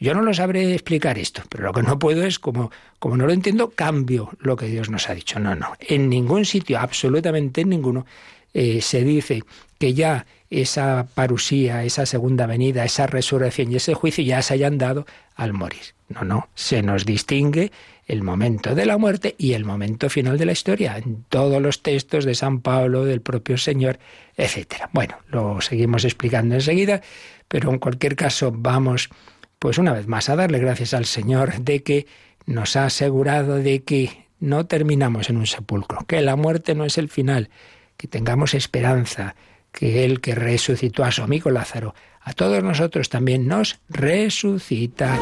Yo 0.01 0.15
no 0.15 0.23
lo 0.23 0.35
sabré 0.35 0.73
explicar 0.73 1.17
esto, 1.17 1.43
pero 1.49 1.65
lo 1.65 1.73
que 1.73 1.83
no 1.83 1.99
puedo 1.99 2.25
es, 2.25 2.39
como, 2.39 2.71
como 2.99 3.17
no 3.17 3.27
lo 3.27 3.33
entiendo, 3.33 3.71
cambio 3.71 4.31
lo 4.41 4.57
que 4.57 4.67
Dios 4.67 4.91
nos 4.91 5.09
ha 5.09 5.15
dicho. 5.15 5.39
No, 5.39 5.55
no. 5.55 5.75
En 5.81 6.09
ningún 6.09 6.45
sitio, 6.45 6.79
absolutamente 6.79 7.61
en 7.61 7.71
ninguno, 7.71 8.05
eh, 8.53 8.81
se 8.83 9.05
dice 9.05 9.43
que 9.79 9.95
ya 9.95 10.27
esa 10.51 11.07
parusía, 11.15 11.85
esa 11.85 12.05
segunda 12.05 12.47
venida, 12.47 12.85
esa 12.85 13.07
resurrección 13.07 13.73
y 13.73 13.77
ese 13.77 13.95
juicio 13.95 14.25
ya 14.25 14.43
se 14.43 14.55
hayan 14.55 14.77
dado 14.77 15.07
al 15.35 15.53
morir. 15.53 15.95
No, 16.09 16.23
no. 16.23 16.49
Se 16.55 16.83
nos 16.83 17.05
distingue 17.05 17.73
el 18.07 18.23
momento 18.23 18.75
de 18.75 18.87
la 18.87 18.99
muerte 18.99 19.35
y 19.37 19.55
el 19.55 19.65
momento 19.65 20.09
final 20.09 20.39
de 20.39 20.47
la 20.47 20.53
historia, 20.53 20.97
en 20.97 21.25
todos 21.29 21.61
los 21.61 21.83
textos 21.83 22.25
de 22.25 22.35
San 22.35 22.61
Pablo, 22.61 23.05
del 23.05 23.21
propio 23.21 23.59
Señor, 23.59 23.99
etc. 24.37 24.89
Bueno, 24.93 25.17
lo 25.29 25.61
seguimos 25.61 26.05
explicando 26.05 26.55
enseguida, 26.55 27.03
pero 27.49 27.71
en 27.71 27.79
cualquier 27.79 28.15
caso 28.15 28.53
vamos, 28.55 29.11
pues 29.59 29.79
una 29.79 29.93
vez 29.93 30.07
más, 30.07 30.29
a 30.29 30.37
darle 30.37 30.61
gracias 30.61 30.95
al 30.95 31.05
Señor 31.05 31.61
de 31.61 31.83
que 31.83 32.07
nos 32.47 32.77
ha 32.77 32.87
asegurado 32.87 33.57
de 33.57 33.83
que 33.83 34.27
no 34.39 34.67
terminamos 34.67 35.29
en 35.29 35.39
un 35.39 35.47
sepulcro, 35.47 36.05
que 36.07 36.21
la 36.23 36.37
muerte 36.37 36.77
no 36.77 36.85
es 36.85 36.99
el 36.99 37.09
final, 37.09 37.51
que 37.97 38.07
tengamos 38.07 38.55
esperanza, 38.55 39.35
que 39.73 40.05
Él 40.05 40.21
que 40.21 40.37
resucitó 40.37 41.03
a 41.05 41.11
su 41.11 41.23
amigo 41.23 41.51
Lázaro, 41.51 41.95
a 42.21 42.33
todos 42.35 42.63
nosotros 42.63 43.09
también 43.09 43.49
nos 43.49 43.81
resucitará. 43.89 45.17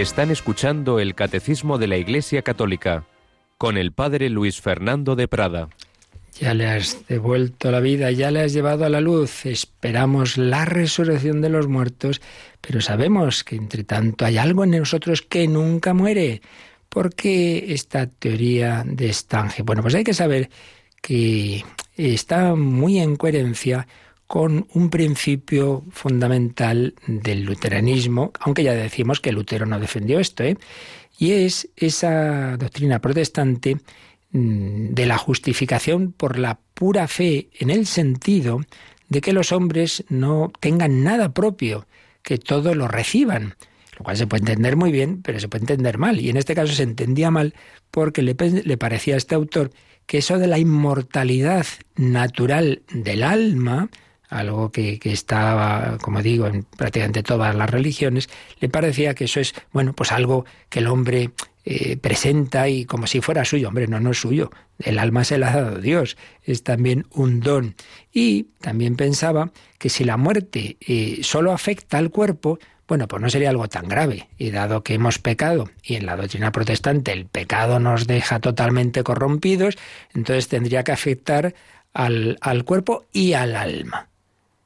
Están 0.00 0.30
escuchando 0.30 1.00
el 1.00 1.14
Catecismo 1.14 1.78
de 1.78 1.86
la 1.86 1.96
Iglesia 1.96 2.42
Católica 2.42 3.06
con 3.56 3.78
el 3.78 3.92
Padre 3.92 4.28
Luis 4.28 4.60
Fernando 4.60 5.16
de 5.16 5.26
Prada. 5.26 5.70
Ya 6.38 6.52
le 6.52 6.66
has 6.66 7.06
devuelto 7.08 7.70
la 7.70 7.80
vida, 7.80 8.10
ya 8.10 8.30
le 8.30 8.42
has 8.42 8.52
llevado 8.52 8.84
a 8.84 8.90
la 8.90 9.00
luz. 9.00 9.46
Esperamos 9.46 10.36
la 10.36 10.66
resurrección 10.66 11.40
de 11.40 11.48
los 11.48 11.66
muertos, 11.66 12.20
pero 12.60 12.82
sabemos 12.82 13.42
que 13.42 13.56
entre 13.56 13.84
tanto 13.84 14.26
hay 14.26 14.36
algo 14.36 14.64
en 14.64 14.72
nosotros 14.72 15.22
que 15.22 15.48
nunca 15.48 15.94
muere. 15.94 16.42
¿Por 16.90 17.14
qué 17.14 17.72
esta 17.72 18.06
teoría 18.06 18.84
de 18.86 19.08
estange? 19.08 19.62
Bueno, 19.62 19.80
pues 19.80 19.94
hay 19.94 20.04
que 20.04 20.12
saber 20.12 20.50
que 21.00 21.64
está 21.96 22.54
muy 22.54 22.98
en 22.98 23.16
coherencia 23.16 23.88
con 24.26 24.66
un 24.74 24.90
principio 24.90 25.84
fundamental 25.90 26.94
del 27.06 27.44
luteranismo, 27.44 28.32
aunque 28.40 28.64
ya 28.64 28.74
decimos 28.74 29.20
que 29.20 29.32
Lutero 29.32 29.66
no 29.66 29.78
defendió 29.78 30.18
esto, 30.18 30.42
¿eh? 30.42 30.56
y 31.18 31.32
es 31.32 31.68
esa 31.76 32.56
doctrina 32.56 33.00
protestante 33.00 33.76
mm, 34.32 34.94
de 34.94 35.06
la 35.06 35.18
justificación 35.18 36.12
por 36.12 36.38
la 36.38 36.58
pura 36.74 37.06
fe 37.08 37.48
en 37.58 37.70
el 37.70 37.86
sentido 37.86 38.60
de 39.08 39.20
que 39.20 39.32
los 39.32 39.52
hombres 39.52 40.04
no 40.08 40.52
tengan 40.60 41.04
nada 41.04 41.32
propio, 41.32 41.86
que 42.22 42.38
todo 42.38 42.74
lo 42.74 42.88
reciban, 42.88 43.54
lo 43.96 44.04
cual 44.04 44.16
se 44.16 44.26
puede 44.26 44.42
entender 44.42 44.76
muy 44.76 44.90
bien, 44.90 45.22
pero 45.22 45.38
se 45.38 45.48
puede 45.48 45.62
entender 45.62 45.96
mal. 45.98 46.20
Y 46.20 46.28
en 46.28 46.36
este 46.36 46.56
caso 46.56 46.72
se 46.72 46.82
entendía 46.82 47.30
mal 47.30 47.54
porque 47.92 48.22
le, 48.22 48.34
le 48.34 48.76
parecía 48.76 49.14
a 49.14 49.18
este 49.18 49.36
autor 49.36 49.70
que 50.06 50.18
eso 50.18 50.38
de 50.38 50.48
la 50.48 50.58
inmortalidad 50.58 51.66
natural 51.96 52.82
del 52.92 53.22
alma, 53.22 53.88
algo 54.28 54.70
que, 54.70 54.98
estaba, 55.04 55.98
como 56.00 56.22
digo, 56.22 56.46
en 56.46 56.64
prácticamente 56.64 57.22
todas 57.22 57.54
las 57.54 57.70
religiones, 57.70 58.28
le 58.60 58.68
parecía 58.68 59.14
que 59.14 59.24
eso 59.24 59.40
es, 59.40 59.54
bueno, 59.72 59.92
pues 59.92 60.12
algo 60.12 60.44
que 60.68 60.80
el 60.80 60.88
hombre 60.88 61.30
eh, 61.64 61.96
presenta 61.96 62.68
y 62.68 62.84
como 62.84 63.06
si 63.06 63.20
fuera 63.20 63.44
suyo. 63.44 63.68
Hombre, 63.68 63.88
no, 63.88 63.98
no 64.00 64.12
es 64.12 64.20
suyo. 64.20 64.50
El 64.78 64.98
alma 64.98 65.24
se 65.24 65.38
la 65.38 65.52
ha 65.52 65.62
dado 65.62 65.78
Dios. 65.80 66.16
Es 66.44 66.62
también 66.62 67.06
un 67.10 67.40
don. 67.40 67.74
Y 68.12 68.44
también 68.60 68.96
pensaba 68.96 69.50
que 69.78 69.88
si 69.88 70.04
la 70.04 70.16
muerte 70.16 70.76
eh, 70.80 71.20
solo 71.22 71.52
afecta 71.52 71.98
al 71.98 72.10
cuerpo, 72.10 72.58
bueno, 72.86 73.08
pues 73.08 73.20
no 73.20 73.28
sería 73.30 73.50
algo 73.50 73.68
tan 73.68 73.88
grave. 73.88 74.28
Y 74.38 74.50
dado 74.50 74.84
que 74.84 74.94
hemos 74.94 75.18
pecado, 75.18 75.68
y 75.82 75.96
en 75.96 76.06
la 76.06 76.16
doctrina 76.16 76.52
protestante 76.52 77.12
el 77.12 77.26
pecado 77.26 77.80
nos 77.80 78.06
deja 78.06 78.38
totalmente 78.38 79.02
corrompidos, 79.02 79.76
entonces 80.14 80.48
tendría 80.48 80.84
que 80.84 80.92
afectar 80.92 81.54
al, 81.92 82.38
al 82.40 82.64
cuerpo 82.64 83.06
y 83.12 83.32
al 83.32 83.56
alma. 83.56 84.08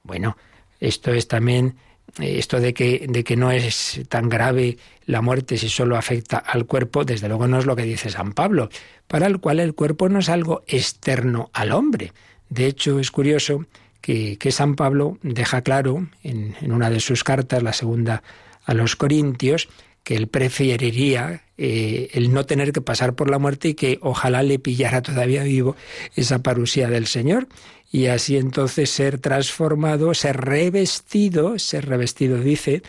Bueno, 0.02 0.36
esto 0.80 1.12
es 1.12 1.28
también 1.28 1.76
eh, 2.18 2.38
esto 2.38 2.60
de 2.60 2.74
que, 2.74 3.06
de 3.08 3.22
que 3.24 3.36
no 3.36 3.50
es 3.50 4.00
tan 4.08 4.28
grave 4.28 4.78
la 5.06 5.22
muerte 5.22 5.56
si 5.56 5.68
solo 5.68 5.96
afecta 5.96 6.38
al 6.38 6.66
cuerpo, 6.66 7.04
desde 7.04 7.28
luego 7.28 7.46
no 7.46 7.58
es 7.58 7.66
lo 7.66 7.76
que 7.76 7.82
dice 7.82 8.10
San 8.10 8.32
Pablo, 8.32 8.68
para 9.06 9.26
el 9.26 9.38
cual 9.38 9.60
el 9.60 9.74
cuerpo 9.74 10.08
no 10.08 10.18
es 10.18 10.28
algo 10.28 10.62
externo 10.66 11.50
al 11.52 11.72
hombre. 11.72 12.12
De 12.48 12.66
hecho, 12.66 12.98
es 12.98 13.10
curioso 13.10 13.66
que, 14.00 14.38
que 14.38 14.52
San 14.52 14.74
Pablo 14.74 15.18
deja 15.22 15.62
claro 15.62 16.08
en, 16.22 16.56
una 16.62 16.90
de 16.90 17.00
sus 17.00 17.22
cartas, 17.22 17.62
la 17.62 17.72
segunda 17.72 18.22
a 18.64 18.74
los 18.74 18.96
Corintios, 18.96 19.68
que 20.02 20.16
él 20.16 20.28
preferiría 20.28 21.42
eh, 21.58 22.08
el 22.14 22.32
no 22.32 22.46
tener 22.46 22.72
que 22.72 22.80
pasar 22.80 23.14
por 23.14 23.30
la 23.30 23.38
muerte 23.38 23.68
y 23.68 23.74
que 23.74 23.98
ojalá 24.00 24.42
le 24.42 24.58
pillara 24.58 25.02
todavía 25.02 25.42
vivo 25.42 25.76
esa 26.16 26.42
parusía 26.42 26.88
del 26.88 27.06
Señor 27.06 27.48
y 27.90 28.06
así 28.06 28.36
entonces 28.36 28.90
ser 28.90 29.18
transformado, 29.18 30.14
ser 30.14 30.36
revestido, 30.40 31.58
ser 31.58 31.86
revestido, 31.86 32.38
dice, 32.38 32.82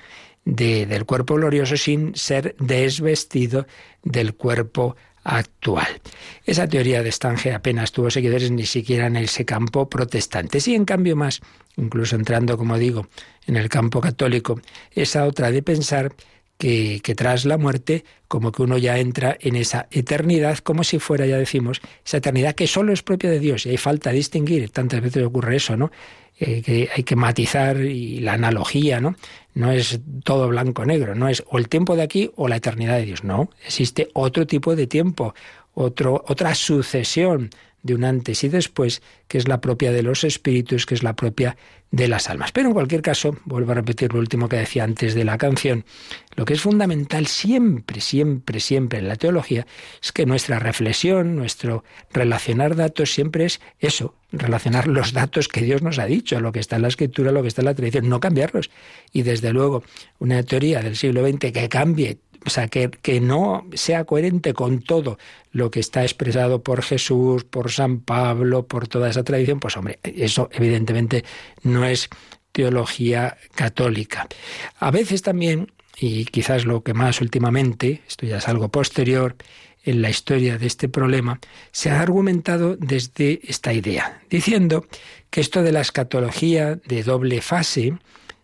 de, 0.45 0.85
del 0.85 1.05
cuerpo 1.05 1.35
glorioso 1.35 1.77
sin 1.77 2.15
ser 2.15 2.55
desvestido 2.59 3.65
del 4.03 4.35
cuerpo 4.35 4.95
actual. 5.23 5.87
Esa 6.45 6.67
teoría 6.67 7.03
de 7.03 7.11
Stange 7.11 7.53
apenas 7.53 7.91
tuvo 7.91 8.09
seguidores 8.09 8.51
ni 8.51 8.65
siquiera 8.65 9.07
en 9.07 9.17
ese 9.17 9.45
campo 9.45 9.89
protestante. 9.89 10.59
Sí, 10.59 10.73
en 10.75 10.85
cambio 10.85 11.15
más, 11.15 11.41
incluso 11.77 12.15
entrando, 12.15 12.57
como 12.57 12.77
digo, 12.77 13.07
en 13.45 13.55
el 13.55 13.69
campo 13.69 14.01
católico, 14.01 14.59
esa 14.91 15.25
otra 15.25 15.51
de 15.51 15.61
pensar 15.61 16.13
que, 16.61 17.15
tras 17.15 17.45
la 17.45 17.57
muerte, 17.57 18.05
como 18.27 18.51
que 18.51 18.61
uno 18.61 18.77
ya 18.77 18.99
entra 18.99 19.35
en 19.39 19.55
esa 19.55 19.87
eternidad, 19.89 20.59
como 20.59 20.83
si 20.83 20.99
fuera, 20.99 21.25
ya 21.25 21.37
decimos, 21.37 21.81
esa 22.05 22.17
eternidad 22.17 22.53
que 22.53 22.67
solo 22.67 22.93
es 22.93 23.01
propia 23.01 23.31
de 23.31 23.39
Dios. 23.39 23.65
Y 23.65 23.69
hay 23.69 23.77
falta 23.77 24.11
distinguir, 24.11 24.69
tantas 24.69 25.01
veces 25.01 25.23
ocurre 25.23 25.55
eso, 25.55 25.75
¿no? 25.75 25.91
Eh, 26.39 26.61
que 26.61 26.89
hay 26.95 27.03
que 27.03 27.15
matizar 27.15 27.77
y 27.77 28.19
la 28.19 28.33
analogía, 28.33 28.99
¿no? 28.99 29.15
No 29.55 29.71
es 29.71 30.01
todo 30.23 30.49
blanco-negro, 30.49 31.15
no 31.15 31.29
es 31.29 31.43
o 31.47 31.57
el 31.57 31.67
tiempo 31.67 31.95
de 31.95 32.03
aquí 32.03 32.29
o 32.35 32.47
la 32.47 32.57
eternidad 32.57 32.97
de 32.97 33.05
Dios, 33.05 33.23
no. 33.23 33.49
Existe 33.65 34.09
otro 34.13 34.45
tipo 34.45 34.75
de 34.75 34.85
tiempo, 34.85 35.33
otro, 35.73 36.23
otra 36.27 36.53
sucesión 36.53 37.49
de 37.83 37.95
un 37.95 38.03
antes 38.03 38.43
y 38.43 38.49
después, 38.49 39.01
que 39.27 39.37
es 39.37 39.47
la 39.47 39.61
propia 39.61 39.91
de 39.91 40.03
los 40.03 40.23
espíritus, 40.23 40.85
que 40.85 40.95
es 40.95 41.03
la 41.03 41.15
propia 41.15 41.57
de 41.91 42.07
las 42.07 42.29
almas. 42.29 42.51
Pero 42.51 42.69
en 42.69 42.73
cualquier 42.73 43.01
caso, 43.01 43.37
vuelvo 43.45 43.71
a 43.73 43.75
repetir 43.75 44.13
lo 44.13 44.19
último 44.19 44.47
que 44.47 44.55
decía 44.55 44.83
antes 44.83 45.13
de 45.13 45.25
la 45.25 45.37
canción, 45.37 45.85
lo 46.35 46.45
que 46.45 46.53
es 46.53 46.61
fundamental 46.61 47.27
siempre, 47.27 47.99
siempre, 47.99 48.59
siempre 48.59 48.99
en 48.99 49.07
la 49.07 49.17
teología 49.17 49.67
es 50.01 50.11
que 50.11 50.25
nuestra 50.25 50.59
reflexión, 50.59 51.35
nuestro 51.35 51.83
relacionar 52.11 52.75
datos 52.75 53.13
siempre 53.13 53.45
es 53.45 53.59
eso, 53.79 54.15
relacionar 54.31 54.87
los 54.87 55.11
datos 55.11 55.49
que 55.49 55.61
Dios 55.61 55.81
nos 55.81 55.99
ha 55.99 56.05
dicho, 56.05 56.39
lo 56.39 56.51
que 56.51 56.59
está 56.59 56.77
en 56.77 56.83
la 56.83 56.87
escritura, 56.87 57.31
lo 57.31 57.41
que 57.41 57.49
está 57.49 57.61
en 57.61 57.65
la 57.65 57.75
tradición, 57.75 58.07
no 58.07 58.19
cambiarlos. 58.19 58.69
Y 59.11 59.23
desde 59.23 59.51
luego, 59.51 59.83
una 60.19 60.41
teoría 60.43 60.81
del 60.81 60.95
siglo 60.95 61.27
XX 61.27 61.51
que 61.51 61.69
cambie 61.69 62.19
o 62.45 62.49
sea, 62.49 62.67
que, 62.67 62.89
que, 62.89 63.19
no 63.21 63.67
sea 63.73 64.05
coherente 64.05 64.53
con 64.53 64.81
todo 64.81 65.17
lo 65.51 65.69
que 65.69 65.79
está 65.79 66.03
expresado 66.03 66.63
por 66.63 66.81
Jesús, 66.81 67.43
por 67.43 67.71
San 67.71 67.99
Pablo, 67.99 68.65
por 68.67 68.87
toda 68.87 69.09
esa 69.09 69.23
tradición, 69.23 69.59
pues 69.59 69.77
hombre, 69.77 69.99
eso 70.03 70.49
evidentemente 70.53 71.23
no 71.63 71.85
es 71.85 72.09
teología 72.51 73.37
católica. 73.55 74.27
A 74.79 74.91
veces 74.91 75.21
también, 75.21 75.71
y 75.97 76.25
quizás 76.25 76.65
lo 76.65 76.83
que 76.83 76.93
más 76.93 77.21
últimamente, 77.21 78.01
esto 78.07 78.25
ya 78.25 78.37
es 78.37 78.47
algo 78.47 78.69
posterior, 78.69 79.35
en 79.83 80.01
la 80.01 80.09
historia 80.09 80.57
de 80.57 80.67
este 80.67 80.89
problema, 80.89 81.39
se 81.71 81.89
ha 81.89 82.01
argumentado 82.01 82.75
desde 82.75 83.39
esta 83.43 83.73
idea, 83.73 84.21
diciendo 84.29 84.85
que 85.29 85.41
esto 85.41 85.63
de 85.63 85.71
la 85.71 85.81
escatología 85.81 86.75
de 86.75 87.03
doble 87.03 87.41
fase, 87.41 87.97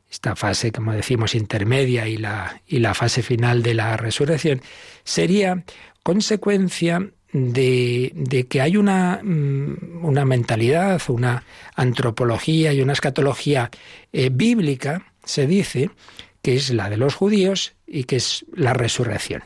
esta 0.09 0.35
fase, 0.35 0.71
como 0.71 0.93
decimos, 0.93 1.35
intermedia 1.35 2.07
y 2.07 2.17
la, 2.17 2.61
y 2.65 2.79
la 2.79 2.93
fase 2.93 3.21
final 3.21 3.61
de 3.61 3.73
la 3.73 3.97
resurrección, 3.97 4.61
sería 5.03 5.63
consecuencia 6.03 7.11
de, 7.33 8.11
de, 8.15 8.47
que 8.47 8.61
hay 8.61 8.77
una, 8.77 9.19
mm, 9.21 10.05
una, 10.05 10.25
mentalidad, 10.25 11.01
una 11.09 11.43
antropología 11.75 12.73
y 12.73 12.81
una 12.81 12.93
escatología 12.93 13.69
eh, 14.13 14.29
bíblica, 14.31 15.11
se 15.25 15.45
dice, 15.45 15.89
que 16.41 16.55
es 16.55 16.69
la 16.69 16.89
de 16.89 16.97
los 16.97 17.15
judíos 17.15 17.73
y 17.85 18.05
que 18.05 18.15
es 18.15 18.45
la 18.53 18.73
resurrección. 18.73 19.43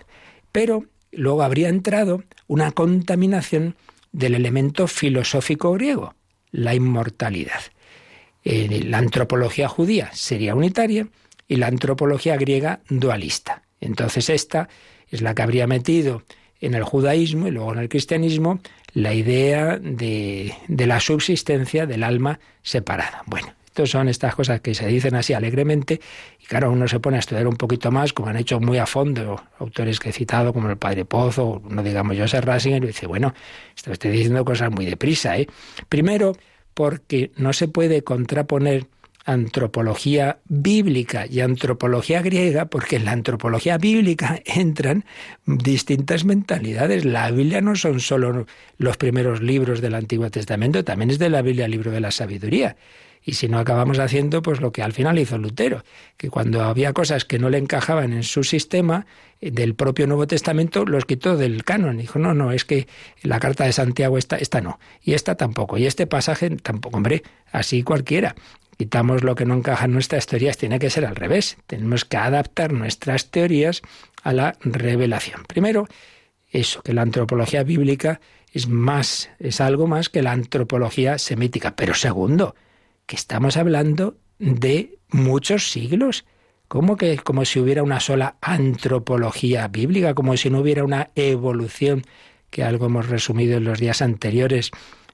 Pero 0.52 0.86
luego 1.12 1.42
habría 1.42 1.70
entrado 1.70 2.24
una 2.48 2.72
contaminación 2.72 3.76
del 4.12 4.36
elemento 4.36 4.88
filosófico 4.88 5.74
griego, 5.74 6.14
la 6.52 6.76
inmortalidad. 6.76 7.62
Eh, 8.44 8.84
la 8.86 8.98
antropología 8.98 9.68
judía 9.68 10.10
sería 10.14 10.56
unitaria 10.56 11.08
y 11.48 11.58
la 11.58 11.68
antropología 11.68 12.38
griega 12.38 12.82
dualista. 12.90 13.64
Entonces 13.80 14.30
esta 14.30 14.70
es 15.10 15.22
la 15.22 15.36
que 15.36 15.42
habría 15.42 15.68
metido 15.68 16.24
en 16.60 16.76
el 16.76 16.84
judaísmo 16.84 17.48
y 17.48 17.52
luego 17.52 17.74
en 17.74 17.80
el 17.80 17.90
cristianismo 17.90 18.60
la 18.94 19.14
idea 19.14 19.78
de, 19.78 20.54
de 20.68 20.88
la 20.88 21.00
subsistencia 21.00 21.86
del 21.86 22.04
alma 22.04 22.40
separada. 22.62 23.24
Bueno, 23.26 23.54
estas 23.72 23.90
son 23.90 24.10
estas 24.10 24.36
cosas 24.36 24.60
que 24.60 24.76
se 24.76 24.86
dicen 24.88 25.16
así 25.16 25.34
alegremente 25.34 26.02
y 26.40 26.46
claro, 26.46 26.72
uno 26.72 26.90
se 26.90 27.00
pone 27.00 27.16
a 27.18 27.20
estudiar 27.22 27.48
un 27.48 27.56
poquito 27.56 27.90
más, 27.90 28.12
como 28.12 28.30
han 28.30 28.36
hecho 28.36 28.60
muy 28.60 28.78
a 28.78 28.86
fondo 28.86 29.42
autores 29.60 30.00
que 30.00 30.10
he 30.10 30.12
citado, 30.12 30.52
como 30.52 30.70
el 30.70 30.78
Padre 30.78 31.06
Pozo, 31.06 31.62
no 31.70 31.82
digamos 31.82 32.18
Joseph 32.18 32.44
Ratzinger, 32.44 32.84
y 32.84 32.88
dice, 32.88 33.08
bueno, 33.08 33.34
estoy 33.76 34.12
diciendo 34.12 34.44
cosas 34.44 34.72
muy 34.72 34.86
deprisa. 34.86 35.38
¿eh? 35.38 35.48
Primero, 35.88 36.36
porque 36.74 37.32
no 37.38 37.54
se 37.54 37.68
puede 37.68 38.04
contraponer 38.04 38.88
antropología 39.26 40.40
bíblica 40.48 41.26
y 41.28 41.42
antropología 41.42 42.22
griega, 42.22 42.66
porque 42.66 42.96
en 42.96 43.06
la 43.06 43.12
antropología 43.12 43.78
bíblica 43.78 44.42
entran 44.46 45.06
distintas 45.46 46.26
mentalidades. 46.26 47.06
La 47.06 47.30
Biblia 47.32 47.62
no 47.62 47.76
son 47.76 48.00
solo 48.00 48.46
los 48.78 48.98
primeros 48.98 49.42
libros 49.42 49.82
del 49.82 49.96
Antiguo 49.96 50.30
Testamento, 50.30 50.84
también 50.84 51.12
es 51.12 51.20
de 51.20 51.30
la 51.30 51.42
Biblia 51.42 51.66
el 51.66 51.72
libro 51.72 51.92
de 51.92 52.02
la 52.02 52.12
sabiduría. 52.12 52.76
Y 53.24 53.34
si 53.34 53.48
no 53.48 53.60
acabamos 53.60 54.00
haciendo, 54.00 54.42
pues 54.42 54.62
lo 54.62 54.72
que 54.72 54.82
al 54.82 54.94
final 54.94 55.20
hizo 55.20 55.38
Lutero, 55.38 55.84
que 56.18 56.30
cuando 56.30 56.64
había 56.64 56.94
cosas 56.94 57.24
que 57.26 57.40
no 57.40 57.50
le 57.50 57.60
encajaban 57.60 58.14
en 58.14 58.24
su 58.24 58.44
sistema 58.44 59.06
eh, 59.40 59.52
del 59.52 59.76
propio 59.76 60.08
Nuevo 60.08 60.26
Testamento, 60.28 60.86
los 60.86 61.06
quitó 61.06 61.38
del 61.38 61.64
canon. 61.64 61.98
Dijo, 61.98 62.18
no, 62.20 62.34
no, 62.34 62.52
es 62.52 62.66
que 62.66 62.88
la 63.22 63.40
carta 63.40 63.66
de 63.66 63.74
Santiago 63.74 64.18
esta, 64.18 64.38
esta 64.38 64.62
no, 64.62 64.80
y 65.04 65.14
esta 65.14 65.36
tampoco, 65.36 65.78
y 65.78 65.86
este 65.86 66.08
pasaje 66.08 66.50
tampoco, 66.50 66.98
hombre, 66.98 67.24
así 67.52 67.84
cualquiera 67.84 68.36
quitamos 68.82 69.24
lo 69.24 69.36
que 69.36 69.46
no 69.46 69.54
encaja 69.54 69.86
en 69.86 69.92
nuestras 69.92 70.26
teorías, 70.26 70.58
tiene 70.58 70.80
que 70.80 70.90
ser 70.90 71.06
al 71.06 71.16
revés. 71.16 71.56
Tenemos 71.68 72.04
que 72.04 72.18
adaptar 72.18 72.74
nuestras 72.74 73.30
teorías 73.30 73.84
a 74.24 74.34
la 74.34 74.58
revelación. 74.62 75.44
Primero, 75.48 75.88
eso, 76.50 76.82
que 76.82 76.92
la 76.94 77.04
antropología 77.04 77.62
bíblica 77.62 78.22
es 78.52 78.68
más, 78.68 79.30
es 79.38 79.62
algo 79.62 79.86
más 79.86 80.10
que 80.10 80.24
la 80.24 80.32
antropología 80.32 81.20
semítica. 81.20 81.76
Pero 81.76 81.94
segundo, 81.94 82.56
que 83.06 83.16
estamos 83.16 83.58
hablando 83.58 84.18
de 84.40 85.00
muchos 85.10 85.72
siglos. 85.72 86.26
¿Cómo 86.68 86.96
que 86.96 87.18
como 87.18 87.44
si 87.44 87.60
hubiera 87.60 87.84
una 87.84 88.00
sola 88.00 88.38
antropología 88.42 89.68
bíblica, 89.68 90.14
como 90.14 90.38
si 90.38 90.50
no 90.50 90.60
hubiera 90.60 90.84
una 90.84 91.10
evolución, 91.16 92.04
que 92.50 92.64
algo 92.64 92.86
hemos 92.86 93.10
resumido 93.10 93.58
en 93.58 93.66
los 93.66 93.80
días 93.80 94.02
anteriores, 94.02 94.72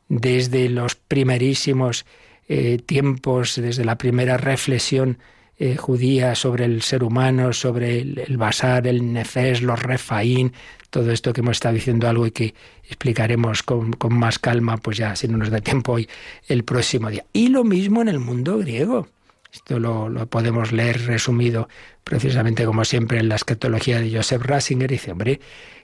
desde 0.08 0.70
los 0.70 0.96
primerísimos 0.96 2.06
eh, 2.48 2.78
tiempos, 2.86 3.56
desde 3.56 3.86
la 3.86 3.98
primera 3.98 4.38
reflexión 4.38 5.18
eh, 5.60 5.76
judía 5.76 6.36
sobre 6.36 6.66
el 6.66 6.84
ser 6.84 7.04
humano, 7.04 7.52
sobre 7.52 8.00
el, 8.00 8.38
basar, 8.38 8.86
el 8.86 9.12
nefes, 9.12 9.64
los 9.64 9.82
refaín, 9.82 10.54
todo 10.92 11.12
esto 11.12 11.34
que 11.34 11.42
hemos 11.42 11.58
estado 11.58 11.74
diciendo 11.74 12.08
algo 12.08 12.28
y 12.28 12.32
que 12.32 12.54
explicaremos 12.84 13.64
con, 13.64 13.96
más 14.10 14.38
calma, 14.38 14.78
pues 14.78 14.98
ya 14.98 15.16
si 15.16 15.28
no 15.28 15.38
nos 15.38 15.50
da 15.50 15.60
tiempo 15.60 15.94
hoy, 15.94 16.08
el 16.48 16.64
próximo 16.64 17.10
día. 17.10 17.26
Y 17.34 17.50
lo 17.50 17.64
mismo 17.64 18.04
en 18.04 18.08
el 18.10 18.20
mundo 18.20 18.60
griego. 18.60 19.08
Esto 19.52 19.80
lo, 19.80 20.28
podemos 20.28 20.72
leer 20.72 21.08
resumido 21.08 21.68
precisamente 22.04 22.66
como 22.66 22.86
siempre 22.86 23.18
en 23.18 23.28
la 23.28 23.36
escatología 23.36 24.00
de 24.00 24.16
Joseph 24.16 24.44
Ratzinger. 24.44 24.92
Dice, 24.92 25.12
hombre, 25.12 25.40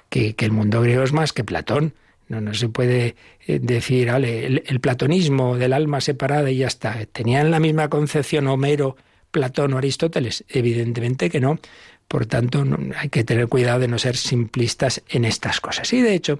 que, 0.09 0.35
el 0.37 0.51
mundo 0.51 0.81
griego 0.81 1.01
es 1.01 1.13
más 1.13 1.33
que 1.33 1.43
Platón. 1.43 1.95
No, 2.29 2.41
no 2.41 2.53
se 2.53 2.69
puede 2.69 3.15
eh, 3.47 3.59
decir, 3.59 4.11
vale, 4.11 4.45
el, 4.45 4.79
platonismo 4.79 5.57
del 5.57 5.73
alma 5.73 5.99
separada 5.99 6.51
y 6.51 6.57
ya 6.57 6.67
está. 6.67 7.05
¿Tenían 7.07 7.49
la 7.49 7.59
misma 7.59 7.89
concepción 7.89 8.47
Homero, 8.47 8.95
Platón 9.33 9.73
o 9.73 9.77
Aristóteles? 9.77 10.45
Evidentemente 10.47 11.29
que 11.29 11.41
no. 11.41 11.59
Por 12.07 12.25
tanto, 12.27 12.63
hay 12.95 13.09
que 13.09 13.25
tener 13.25 13.47
cuidado 13.47 13.79
de 13.79 13.87
no 13.89 13.97
ser 13.97 14.15
simplistas 14.15 15.01
en 15.09 15.25
estas 15.25 15.59
cosas. 15.59 15.91
Y 15.91 16.01
de 16.01 16.13
hecho, 16.13 16.39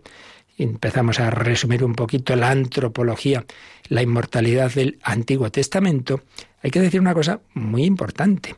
empezamos 0.58 1.20
a 1.20 1.32
resumir 1.32 1.84
un 1.84 1.96
poquito 1.96 2.36
la 2.36 2.52
antropología, 2.52 3.44
la 3.90 4.04
inmortalidad 4.04 4.72
del 4.72 5.00
Antiguo 5.02 5.52
Testamento, 5.52 6.22
hay 6.62 6.72
que 6.72 6.80
decir 6.80 7.02
una 7.02 7.14
cosa 7.14 7.42
muy 7.54 7.84
importante. 7.84 8.56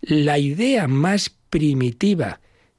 La 0.00 0.38
idea 0.38 0.86
más 0.86 1.30
primitiva 1.50 2.38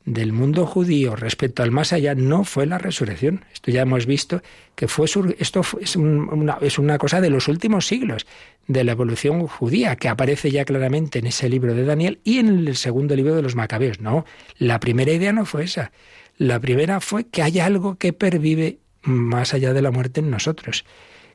del 0.09 0.33
mundo 0.33 0.65
judío 0.65 1.15
respecto 1.15 1.61
al 1.61 1.69
más 1.69 1.93
allá 1.93 2.15
no 2.15 2.43
fue 2.43 2.65
la 2.65 2.79
resurrección. 2.79 3.45
Esto 3.53 3.69
ya 3.69 3.83
hemos 3.83 4.07
visto 4.07 4.41
que 4.75 4.87
fue 4.87 5.05
esto 5.37 5.61
es, 5.79 5.95
una, 5.95 6.57
es 6.61 6.79
una 6.79 6.97
cosa 6.97 7.21
de 7.21 7.29
los 7.29 7.47
últimos 7.47 7.85
siglos 7.85 8.25
de 8.67 8.83
la 8.83 8.93
evolución 8.93 9.45
judía 9.47 9.95
que 9.97 10.09
aparece 10.09 10.49
ya 10.49 10.65
claramente 10.65 11.19
en 11.19 11.27
ese 11.27 11.47
libro 11.47 11.75
de 11.75 11.85
Daniel 11.85 12.19
y 12.23 12.39
en 12.39 12.49
el 12.67 12.75
segundo 12.75 13.15
libro 13.15 13.35
de 13.35 13.43
los 13.43 13.55
Macabeos. 13.55 14.01
No, 14.01 14.25
la 14.57 14.79
primera 14.79 15.11
idea 15.11 15.31
no 15.31 15.45
fue 15.45 15.65
esa. 15.65 15.91
La 16.37 16.59
primera 16.59 17.01
fue 17.01 17.25
que 17.27 17.43
hay 17.43 17.59
algo 17.59 17.97
que 17.97 18.11
pervive 18.11 18.79
más 19.03 19.53
allá 19.53 19.73
de 19.73 19.81
la 19.83 19.91
muerte 19.91 20.21
en 20.21 20.31
nosotros, 20.31 20.85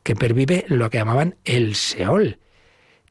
que 0.03 0.17
pervive 0.17 0.65
lo 0.69 0.91
que 0.91 0.99
llamaban 0.99 1.37
el 1.45 1.77
Seol 1.77 2.39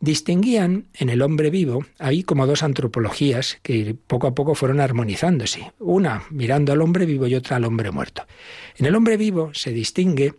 distinguían 0.04 0.88
en 0.95 1.08
el 1.08 1.22
hombre 1.22 1.49
vivo, 1.49 1.86
hay 1.97 2.24
como 2.24 2.45
dos 2.45 2.62
antropologías 2.62 3.60
que 3.64 3.95
poco 3.95 4.28
a 4.28 4.36
poco 4.36 4.54
fueron 4.54 4.82
armonizándose, 4.82 5.72
una 5.80 6.24
mirando 6.30 6.74
al 6.74 6.82
hombre 6.82 7.06
vivo 7.06 7.26
y 7.26 7.36
otra 7.36 7.56
al 7.56 7.64
hombre 7.64 7.89
muerto. 7.89 8.26
En 8.76 8.86
el 8.86 8.95
hombre 8.95 9.16
vivo 9.16 9.51
se 9.54 9.72
distingue, 9.72 10.34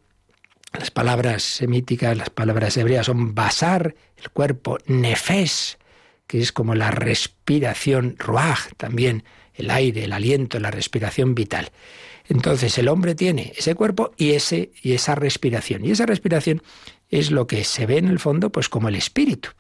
las 0.78 0.90
palabras 0.90 1.42
semíticas, 1.42 2.14
las 2.14 2.28
palabras 2.28 2.76
hebreas 2.76 3.06
son 3.06 3.34
basar, 3.34 3.94
el 4.18 4.28
cuerpo, 4.28 4.76
nefes, 4.84 5.78
que 6.26 6.40
es 6.40 6.52
como 6.52 6.74
la 6.74 6.90
respiración, 6.90 8.16
ruaj 8.18 8.74
también, 8.76 9.24
el 9.54 9.70
aire, 9.70 10.04
el 10.04 10.12
aliento, 10.12 10.58
la 10.60 10.70
respiración 10.70 11.34
vital. 11.34 11.70
Entonces 12.28 12.78
el 12.78 12.88
hombre 12.88 13.14
tiene 13.14 13.52
ese 13.56 13.74
cuerpo 13.74 14.12
y, 14.16 14.32
ese, 14.32 14.72
y 14.82 14.92
esa 14.92 15.14
respiración. 15.14 15.84
Y 15.84 15.90
esa 15.90 16.06
respiración 16.06 16.62
es 17.10 17.30
lo 17.30 17.46
que 17.46 17.64
se 17.64 17.86
ve 17.86 17.98
en 17.98 18.08
el 18.08 18.18
fondo 18.18 18.50
pues 18.50 18.68
como 18.68 18.88
el 18.88 18.96
espíritu. 18.96 19.50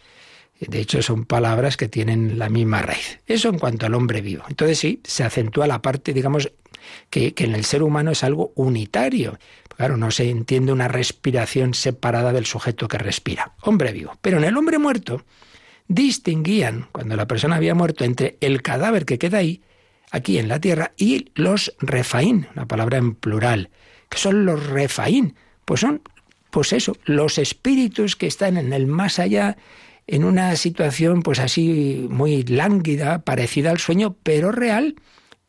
De 0.60 0.78
hecho, 0.78 1.02
son 1.02 1.24
palabras 1.24 1.76
que 1.76 1.88
tienen 1.88 2.38
la 2.38 2.48
misma 2.48 2.80
raíz. 2.80 3.18
Eso 3.26 3.48
en 3.48 3.58
cuanto 3.58 3.86
al 3.86 3.94
hombre 3.94 4.20
vivo. 4.20 4.44
Entonces 4.48 4.78
sí, 4.78 5.00
se 5.04 5.24
acentúa 5.24 5.66
la 5.66 5.82
parte, 5.82 6.12
digamos, 6.12 6.52
que, 7.10 7.34
que 7.34 7.44
en 7.44 7.54
el 7.54 7.64
ser 7.64 7.82
humano 7.82 8.12
es 8.12 8.22
algo 8.24 8.52
unitario. 8.54 9.38
Claro, 9.76 9.96
no 9.96 10.10
se 10.10 10.30
entiende 10.30 10.72
una 10.72 10.88
respiración 10.88 11.74
separada 11.74 12.32
del 12.32 12.46
sujeto 12.46 12.86
que 12.88 12.98
respira. 12.98 13.54
Hombre 13.62 13.92
vivo. 13.92 14.16
Pero 14.22 14.38
en 14.38 14.44
el 14.44 14.56
hombre 14.56 14.78
muerto 14.78 15.24
distinguían, 15.88 16.86
cuando 16.92 17.16
la 17.16 17.26
persona 17.26 17.56
había 17.56 17.74
muerto, 17.74 18.04
entre 18.04 18.38
el 18.40 18.62
cadáver 18.62 19.04
que 19.04 19.18
queda 19.18 19.38
ahí, 19.38 19.62
aquí 20.10 20.38
en 20.38 20.48
la 20.48 20.60
tierra, 20.60 20.92
y 20.96 21.30
los 21.34 21.74
refaín, 21.78 22.48
una 22.54 22.66
palabra 22.66 22.98
en 22.98 23.14
plural. 23.14 23.70
¿Qué 24.08 24.18
son 24.18 24.44
los 24.44 24.66
refaín? 24.66 25.34
Pues 25.64 25.80
son 25.80 26.02
pues 26.54 26.72
eso, 26.72 26.96
los 27.04 27.38
espíritus 27.38 28.14
que 28.14 28.28
están 28.28 28.56
en 28.58 28.72
el 28.72 28.86
más 28.86 29.18
allá, 29.18 29.56
en 30.06 30.22
una 30.22 30.54
situación 30.54 31.22
pues 31.22 31.40
así 31.40 32.06
muy 32.08 32.44
lánguida, 32.44 33.24
parecida 33.24 33.72
al 33.72 33.78
sueño, 33.78 34.14
pero 34.22 34.52
real, 34.52 34.94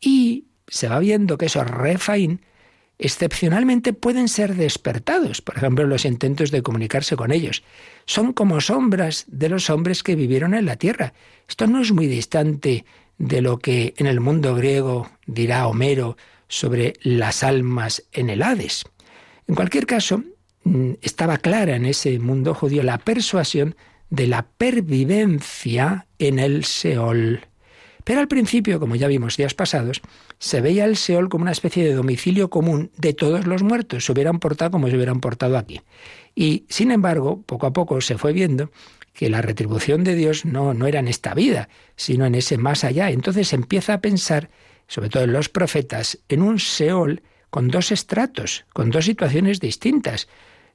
y 0.02 0.46
se 0.68 0.88
va 0.88 0.98
viendo 0.98 1.38
que 1.38 1.46
esos 1.46 1.70
refaín 1.70 2.42
excepcionalmente 2.98 3.94
pueden 3.94 4.28
ser 4.28 4.56
despertados, 4.56 5.42
por 5.42 5.58
ejemplo, 5.58 5.86
los 5.86 6.06
intentos 6.06 6.50
de 6.50 6.64
comunicarse 6.64 7.16
con 7.16 7.32
ellos. 7.32 7.62
Son 8.06 8.34
como 8.34 8.60
sombras 8.60 9.26
de 9.28 9.50
los 9.50 9.70
hombres 9.70 10.02
que 10.02 10.16
vivieron 10.16 10.56
en 10.56 10.66
la 10.66 10.78
tierra. 10.78 11.14
Esto 11.48 11.68
no 11.68 11.82
es 11.82 11.92
muy 11.92 12.08
distante 12.08 12.84
de 13.18 13.42
lo 13.42 13.60
que 13.60 13.94
en 13.98 14.08
el 14.08 14.20
mundo 14.20 14.56
griego 14.56 15.10
dirá 15.26 15.68
Homero 15.68 16.18
sobre 16.48 16.94
las 17.02 17.44
almas 17.44 18.04
en 18.12 18.30
el 18.30 18.44
Hades. 18.44 18.84
En 19.48 19.56
cualquier 19.56 19.86
caso, 19.86 20.24
Mm, 20.66 20.94
estaba 21.04 21.38
clara 21.38 21.76
en 21.76 21.86
ese 21.86 22.18
mundo 22.18 22.56
judío 22.56 22.82
la 22.82 22.98
persuasión 22.98 23.76
de 24.10 24.26
la 24.26 24.48
pervivencia 24.58 26.08
en 26.18 26.40
el 26.40 26.66
Seol. 26.66 27.42
Pero 28.04 28.20
al 28.20 28.28
principio, 28.28 28.80
como 28.80 28.96
ya 28.96 29.08
vimos 29.08 29.38
días 29.38 29.54
pasados, 29.54 30.02
se 30.40 30.62
veía 30.62 30.86
el 30.86 30.98
Seol 30.98 31.30
como 31.30 31.44
una 31.44 31.52
especie 31.52 31.84
de 31.84 31.94
domicilio 31.94 32.50
común 32.50 32.92
de 32.98 33.14
todos 33.14 33.46
los 33.46 33.62
muertos, 33.62 34.06
se 34.06 34.12
hubieran 34.12 34.40
portado 34.40 34.72
como 34.72 34.90
se 34.90 34.96
hubieran 34.96 35.22
portado 35.22 35.58
aquí. 35.58 35.82
Y, 36.34 36.66
sin 36.68 36.92
embargo, 36.92 37.44
poco 37.46 37.68
a 37.68 37.74
poco 37.74 38.02
se 38.02 38.18
fue 38.18 38.34
viendo 38.34 38.72
que 39.16 39.30
la 39.30 39.42
retribución 39.42 40.04
de 40.04 40.14
Dios 40.14 40.46
no, 40.46 40.74
no 40.74 40.86
era 40.86 41.00
en 41.00 41.08
esta 41.08 41.34
vida, 41.34 41.70
sino 41.96 42.26
en 42.26 42.36
ese 42.36 42.58
más 42.58 42.84
allá. 42.84 43.10
Entonces 43.10 43.54
empieza 43.54 43.96
a 43.96 44.02
pensar, 44.02 44.50
sobre 44.88 45.10
todo 45.10 45.24
en 45.24 45.34
los 45.34 45.50
profetas, 45.50 46.20
en 46.30 46.42
un 46.42 46.60
Seol 46.60 47.24
con 47.50 47.70
dos 47.70 47.92
estratos, 47.92 48.66
con 48.74 48.92
dos 48.92 49.06
situaciones 49.06 49.60
distintas 49.60 50.28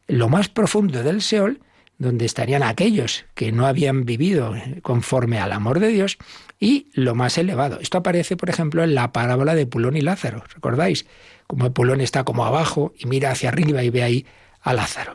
lo 0.09 0.29
más 0.29 0.49
profundo 0.49 1.03
del 1.03 1.23
Seol, 1.23 1.61
donde 1.99 2.25
estarían 2.25 2.63
aquellos 2.63 3.27
que 3.35 3.53
no 3.53 3.67
habían 3.67 4.05
vivido 4.05 4.55
conforme 4.83 5.39
al 5.39 5.53
amor 5.53 5.79
de 5.79 5.89
Dios, 5.89 6.17
y 6.59 6.89
lo 6.95 7.15
más 7.15 7.39
elevado. 7.39 7.79
Esto 7.81 7.99
aparece, 7.99 8.37
por 8.37 8.51
ejemplo, 8.51 8.83
en 8.83 8.95
la 8.95 9.13
parábola 9.13 9.55
de 9.55 9.67
Pulón 9.67 9.97
y 9.97 10.01
Lázaro. 10.01 10.43
¿Recordáis? 10.55 11.07
Como 11.47 11.73
Pulón 11.73 12.01
está 12.01 12.25
como 12.25 12.45
abajo 12.45 12.93
y 12.99 13.07
mira 13.07 13.31
hacia 13.31 13.51
arriba 13.51 13.83
y 13.83 13.91
ve 13.91 14.03
ahí 14.03 14.27
a 14.63 14.73
Lázaro. 14.73 15.15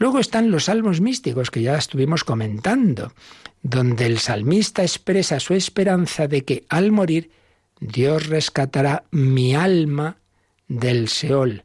Luego 0.00 0.18
están 0.18 0.50
los 0.50 0.64
salmos 0.64 1.00
místicos 1.00 1.52
que 1.52 1.62
ya 1.62 1.76
estuvimos 1.76 2.24
comentando, 2.24 3.12
donde 3.62 4.06
el 4.06 4.18
salmista 4.18 4.82
expresa 4.82 5.38
su 5.38 5.54
esperanza 5.54 6.26
de 6.26 6.44
que 6.44 6.64
al 6.68 6.90
morir 6.90 7.30
Dios 7.78 8.26
rescatará 8.26 9.04
mi 9.12 9.54
alma 9.54 10.16
del 10.66 11.08
Seol 11.08 11.64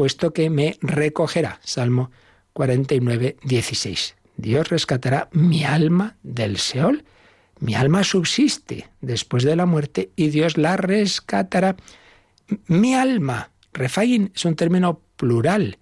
puesto 0.00 0.32
que 0.32 0.48
me 0.48 0.78
recogerá. 0.80 1.60
Salmo 1.62 2.10
49, 2.54 3.36
16. 3.42 4.16
Dios 4.38 4.70
rescatará 4.70 5.28
mi 5.32 5.64
alma 5.64 6.16
del 6.22 6.56
Seol. 6.56 7.04
Mi 7.58 7.74
alma 7.74 8.02
subsiste 8.02 8.88
después 9.02 9.44
de 9.44 9.56
la 9.56 9.66
muerte 9.66 10.10
y 10.16 10.28
Dios 10.28 10.56
la 10.56 10.78
rescatará. 10.78 11.76
Mi 12.66 12.94
alma, 12.94 13.50
refaín, 13.74 14.32
es 14.34 14.46
un 14.46 14.56
término 14.56 15.02
plural, 15.16 15.76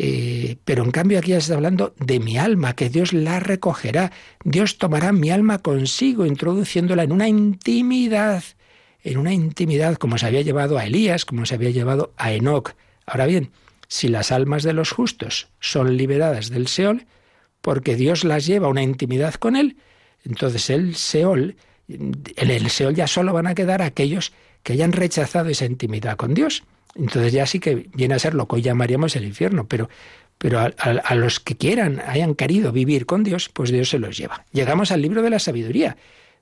eh, 0.00 0.56
pero 0.64 0.84
en 0.84 0.92
cambio 0.92 1.18
aquí 1.18 1.32
está 1.32 1.54
hablando 1.54 1.92
de 1.98 2.20
mi 2.20 2.38
alma, 2.38 2.76
que 2.76 2.88
Dios 2.88 3.12
la 3.12 3.40
recogerá. 3.40 4.12
Dios 4.44 4.78
tomará 4.78 5.12
mi 5.12 5.30
alma 5.30 5.58
consigo, 5.58 6.24
introduciéndola 6.24 7.02
en 7.02 7.10
una 7.10 7.28
intimidad, 7.28 8.44
en 9.02 9.18
una 9.18 9.34
intimidad 9.34 9.96
como 9.96 10.16
se 10.16 10.26
había 10.26 10.42
llevado 10.42 10.78
a 10.78 10.86
Elías, 10.86 11.24
como 11.24 11.44
se 11.46 11.56
había 11.56 11.70
llevado 11.70 12.12
a 12.16 12.32
Enoch. 12.32 12.74
Ahora 13.06 13.26
bien, 13.26 13.50
si 13.88 14.06
las 14.06 14.30
almas 14.30 14.62
de 14.62 14.72
los 14.72 14.92
justos 14.92 15.48
son 15.58 15.96
liberadas 15.96 16.48
del 16.48 16.68
Seol, 16.68 17.06
porque 17.60 17.96
Dios 17.96 18.22
las 18.22 18.46
lleva 18.46 18.68
a 18.68 18.70
una 18.70 18.84
intimidad 18.84 19.34
con 19.34 19.56
Él, 19.56 19.78
entonces 20.24 20.70
el 20.70 20.94
Seol, 20.94 21.56
en 21.88 22.50
el 22.50 22.70
Seol 22.70 22.94
ya 22.94 23.08
solo 23.08 23.32
van 23.32 23.48
a 23.48 23.54
quedar 23.56 23.82
aquellos 23.82 24.32
que 24.62 24.74
hayan 24.74 24.92
rechazado 24.92 25.48
esa 25.48 25.64
intimidad 25.64 26.16
con 26.16 26.34
Dios. 26.34 26.62
Entonces 26.98 27.32
ya 27.32 27.46
sí 27.46 27.60
que 27.60 27.88
viene 27.94 28.14
a 28.14 28.18
ser 28.18 28.34
lo 28.34 28.48
que 28.48 28.56
hoy 28.56 28.62
llamaríamos 28.62 29.14
el 29.14 29.24
infierno, 29.24 29.66
pero, 29.68 29.88
pero 30.36 30.58
a, 30.58 31.14
los 31.14 31.38
que 31.38 31.56
quieran, 31.56 32.02
hayan 32.06 32.34
querido 32.34 32.72
vivir 32.72 33.06
con 33.06 33.22
Dios, 33.22 33.48
pues 33.48 33.70
Dios 33.70 33.88
se 33.88 34.00
los 34.00 34.18
lleva. 34.18 34.44
Llegamos 34.52 34.90
al 34.90 35.00
libro 35.00 35.22
de 35.22 35.30
la 35.30 35.38
sabiduría, 35.38 35.96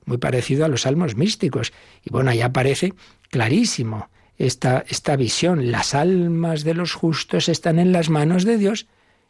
muy 0.07 0.17
parecido 0.17 0.65
a 0.65 0.69
los 0.69 0.83
salmos 0.83 1.15
místicos. 1.15 1.73
Y 2.03 2.11
bueno, 2.11 2.31
ahí 2.31 2.41
aparece 2.41 2.95
clarísimo 3.29 4.09
esta, 4.39 4.85
esta 4.89 5.17
visión. 5.17 5.71
Las 5.71 5.95
almas 5.95 6.65
de 6.65 6.75
los 6.75 6.95
justos 6.95 7.51
están 7.51 7.79
en 7.79 7.93
las 7.93 8.09
manos 8.09 8.45
de 8.45 8.57
Dios 8.57 8.87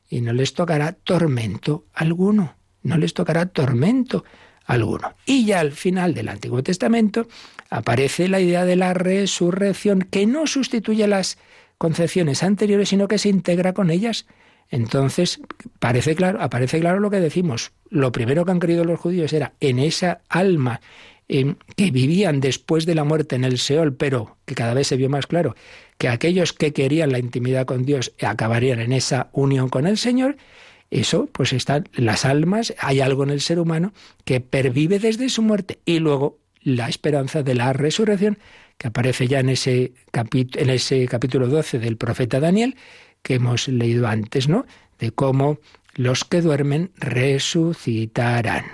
y 0.09 0.21
no 0.21 0.33
les 0.33 0.55
tocará 0.55 0.93
tormento 0.93 1.87
alguno. 1.93 2.55
No 2.83 2.99
les 2.99 3.15
tocará 3.15 3.47
tormento 3.47 4.25
Y 5.25 5.45
ya 5.47 5.61
al 5.61 5.73
final 5.73 6.15
del 6.15 6.29
Antiguo 6.29 6.63
Testamento 6.63 7.29
aparece 7.71 8.29
la 8.29 8.41
idea 8.41 8.65
de 8.65 8.77
la 8.77 8.95
resurrección 8.95 10.01
que 10.03 10.27
no 10.27 10.47
sustituye 10.47 11.07
las 11.07 11.39
concepciones 11.79 12.43
anteriores, 12.43 12.89
sino 12.89 13.09
que 13.09 13.19
se 13.19 13.29
integra 13.29 13.73
con 13.73 13.91
ellas. 13.91 14.27
Entonces, 14.71 15.41
parece 15.79 16.17
claro, 16.17 16.41
aparece 16.41 16.81
claro 16.81 17.01
lo 17.01 17.11
que 17.11 17.21
decimos. 17.21 17.73
Lo 17.89 18.11
primero 18.13 18.45
que 18.45 18.51
han 18.51 18.61
querido 18.61 18.85
los 18.85 18.99
judíos 18.99 19.33
era 19.33 19.53
en 19.61 19.79
esa 19.79 20.21
alma 20.29 20.81
que 21.29 21.91
vivían 21.91 22.41
después 22.41 22.87
de 22.87 22.95
la 22.95 23.05
muerte 23.05 23.35
en 23.35 23.45
el 23.45 23.59
Seol, 23.59 23.95
pero 23.95 24.37
que 24.45 24.55
cada 24.55 24.75
vez 24.75 24.87
se 24.87 24.97
vio 24.97 25.09
más 25.09 25.27
claro 25.27 25.57
que 25.99 26.09
aquellos 26.09 26.53
que 26.53 26.73
querían 26.73 27.11
la 27.11 27.19
intimidad 27.19 27.67
con 27.67 27.85
Dios 27.85 28.13
acabarían 28.21 28.81
en 28.81 28.93
esa 28.93 29.29
unión 29.33 29.69
con 29.69 29.87
el 29.87 29.99
Señor, 29.99 30.37
eso 30.91 31.29
pues 31.33 31.53
están 31.53 31.89
las 31.95 32.25
almas, 32.25 32.75
hay 32.79 33.01
algo 33.01 33.25
en 33.25 33.31
el 33.31 33.41
ser 33.41 33.59
humano 33.59 33.93
que 34.25 34.41
pervive 34.41 34.99
desde 34.99 35.29
su 35.29 35.43
muerte 35.43 35.81
y 35.85 35.99
luego 35.99 36.39
la 36.63 36.89
esperanza 36.89 37.43
de 37.43 37.55
la 37.55 37.73
resurrección 37.73 38.39
que 38.79 38.89
aparece 38.89 39.27
ya 39.29 39.41
en 39.41 39.49
ese, 39.49 39.93
en 40.13 40.71
ese 40.71 41.07
capítulo 41.07 41.49
12 41.49 41.79
del 41.79 41.97
profeta 41.97 42.41
Daniel 42.41 42.77
que 43.23 43.35
hemos 43.35 43.69
leído 43.69 44.07
antes, 44.07 44.49
¿no? 44.49 44.67
De 44.99 45.11
cómo 45.11 45.59
los 45.95 46.25
que 46.25 46.43
duermen 46.43 46.91
resucitarán. 46.97 48.65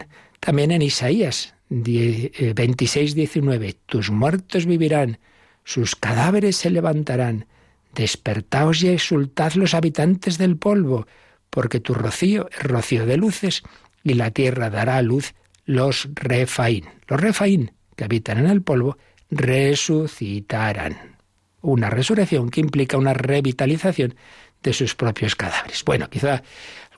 También 0.40 0.72
en 0.72 0.82
Isaías 0.82 1.54
26, 1.70 3.14
19, 3.14 3.68
eh, 3.68 3.76
tus 3.86 4.10
muertos 4.10 4.66
vivirán, 4.66 5.18
sus 5.64 5.96
cadáveres 5.96 6.56
se 6.56 6.70
levantarán. 6.70 7.46
Despertaos 7.94 8.82
y 8.82 8.88
exultad 8.88 9.52
los 9.54 9.74
habitantes 9.74 10.38
del 10.38 10.56
polvo, 10.56 11.06
porque 11.52 11.80
tu 11.80 11.92
rocío 11.92 12.48
es 12.50 12.62
rocío 12.62 13.04
de 13.04 13.18
luces, 13.18 13.62
y 14.02 14.14
la 14.14 14.30
tierra 14.30 14.70
dará 14.70 14.96
a 14.96 15.02
luz 15.02 15.34
los 15.66 16.08
refaín. 16.14 16.86
Los 17.06 17.20
refaín, 17.20 17.72
que 17.94 18.04
habitan 18.04 18.38
en 18.38 18.46
el 18.46 18.62
polvo, 18.62 18.96
resucitarán. 19.30 21.18
Una 21.60 21.90
resurrección 21.90 22.48
que 22.48 22.60
implica 22.60 22.96
una 22.96 23.12
revitalización 23.12 24.14
de 24.62 24.72
sus 24.72 24.94
propios 24.94 25.36
cadáveres. 25.36 25.84
Bueno, 25.84 26.08
quizá 26.08 26.42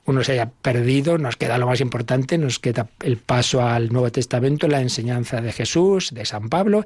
uno 0.05 0.23
se 0.23 0.33
haya 0.33 0.49
perdido, 0.49 1.17
nos 1.17 1.35
queda 1.35 1.57
lo 1.57 1.67
más 1.67 1.81
importante, 1.81 2.37
nos 2.37 2.59
queda 2.59 2.87
el 3.03 3.17
paso 3.17 3.61
al 3.61 3.91
Nuevo 3.91 4.09
Testamento, 4.09 4.69
la 4.69 4.79
enseñanza 4.79 5.41
de 5.41 5.51
Jesús, 5.51 6.13
de 6.13 6.25
San 6.25 6.47
Pablo. 6.47 6.85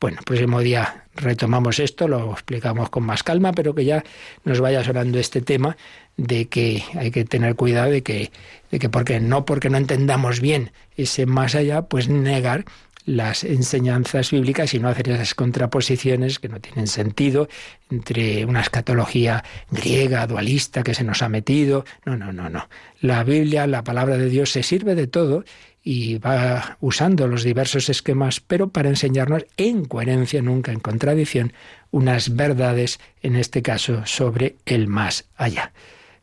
Bueno, 0.00 0.18
el 0.20 0.24
próximo 0.24 0.60
día 0.60 1.06
retomamos 1.14 1.80
esto, 1.80 2.06
lo 2.06 2.32
explicamos 2.32 2.90
con 2.90 3.02
más 3.02 3.24
calma, 3.24 3.52
pero 3.52 3.74
que 3.74 3.84
ya 3.84 4.04
nos 4.44 4.60
vaya 4.60 4.84
sonando 4.84 5.18
este 5.18 5.40
tema 5.40 5.76
de 6.18 6.48
que 6.48 6.82
hay 6.96 7.10
que 7.10 7.24
tener 7.24 7.54
cuidado 7.54 7.90
de 7.90 8.02
que, 8.02 8.30
de 8.70 8.78
que 8.78 8.90
porque 8.90 9.20
no 9.20 9.46
porque 9.46 9.70
no 9.70 9.78
entendamos 9.78 10.40
bien 10.40 10.72
ese 10.96 11.24
más 11.24 11.54
allá, 11.54 11.82
pues 11.82 12.08
negar 12.08 12.66
las 13.06 13.42
enseñanzas 13.42 14.32
bíblicas 14.32 14.74
y 14.74 14.80
no 14.80 14.88
hacer 14.88 15.08
esas 15.08 15.34
contraposiciones 15.34 16.38
que 16.38 16.50
no 16.50 16.60
tienen 16.60 16.88
sentido 16.88 17.48
entre 17.88 18.44
una 18.44 18.60
escatología 18.60 19.44
griega, 19.70 20.26
dualista, 20.26 20.82
que 20.82 20.92
se 20.92 21.04
nos 21.04 21.22
ha 21.22 21.30
metido. 21.30 21.86
No, 22.04 22.18
no, 22.18 22.34
no, 22.34 22.50
no. 22.50 22.68
La 23.00 23.24
Biblia, 23.24 23.66
la 23.66 23.82
palabra 23.82 24.18
de 24.18 24.28
Dios, 24.28 24.50
se 24.50 24.62
sirve 24.62 24.94
de 24.94 25.06
todo 25.06 25.44
y 25.82 26.18
va 26.18 26.76
usando 26.80 27.26
los 27.28 27.44
diversos 27.44 27.88
esquemas, 27.88 28.40
pero 28.40 28.68
para 28.68 28.90
enseñarnos 28.90 29.46
en 29.56 29.86
coherencia, 29.86 30.42
nunca 30.42 30.72
en 30.72 30.80
contradicción, 30.80 31.54
unas 31.90 32.36
verdades, 32.36 33.00
en 33.22 33.36
este 33.36 33.62
caso, 33.62 34.04
sobre 34.04 34.56
el 34.66 34.86
más 34.86 35.24
allá. 35.36 35.72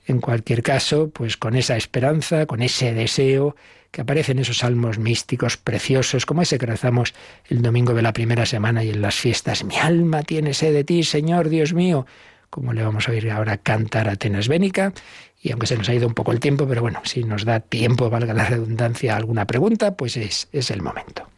En 0.05 0.21
cualquier 0.21 0.61
caso, 0.61 1.09
pues 1.09 1.37
con 1.37 1.55
esa 1.55 1.75
esperanza, 1.77 2.45
con 2.45 2.61
ese 2.61 2.93
deseo, 2.93 3.55
que 3.95 4.01
aparecen 4.01 4.39
esos 4.39 4.57
salmos 4.57 4.99
místicos 4.99 5.55
preciosos, 5.55 6.25
como 6.25 6.41
ese 6.41 6.57
que 6.57 6.65
rezamos 6.65 7.13
el 7.47 7.61
domingo 7.61 7.93
de 7.93 8.01
la 8.01 8.11
primera 8.11 8.45
semana 8.45 8.83
y 8.83 8.89
en 8.89 9.01
las 9.01 9.15
fiestas. 9.15 9.63
Mi 9.63 9.77
alma 9.77 10.21
tiene 10.23 10.53
sed 10.53 10.73
de 10.73 10.83
ti, 10.83 11.03
Señor 11.03 11.47
Dios 11.47 11.73
mío. 11.73 12.05
Como 12.49 12.73
le 12.73 12.83
vamos 12.83 13.07
a 13.07 13.11
oír 13.11 13.31
ahora 13.31 13.57
cantar 13.57 14.09
a 14.09 14.13
Atenas 14.13 14.49
Bénica. 14.49 14.93
Y 15.41 15.51
aunque 15.51 15.67
se 15.67 15.77
nos 15.77 15.87
ha 15.87 15.93
ido 15.93 16.07
un 16.07 16.13
poco 16.13 16.33
el 16.33 16.41
tiempo, 16.41 16.67
pero 16.67 16.81
bueno, 16.81 17.01
si 17.05 17.23
nos 17.23 17.45
da 17.45 17.61
tiempo, 17.61 18.09
valga 18.09 18.33
la 18.33 18.45
redundancia, 18.45 19.15
alguna 19.15 19.45
pregunta, 19.45 19.95
pues 19.95 20.17
es, 20.17 20.49
es 20.51 20.71
el 20.71 20.81
momento. 20.81 21.29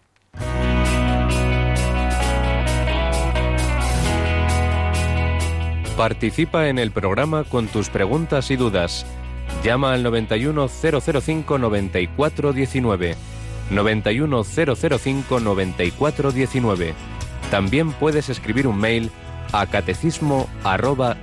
Participa 5.98 6.70
en 6.70 6.80
el 6.80 6.92
programa 6.92 7.44
con 7.44 7.68
tus 7.68 7.90
preguntas 7.90 8.52
y 8.52 8.56
dudas 8.56 9.06
Llama 9.64 9.94
al 9.94 10.04
91005 10.04 11.58
9419. 11.58 13.16
91005 13.72 15.40
9419. 15.40 16.94
También 17.52 17.92
puedes 17.94 18.30
escribir 18.30 18.68
un 18.68 18.78
mail 18.78 19.12
a 19.52 19.66
catecismo 19.66 20.48
arroba. 20.64 21.18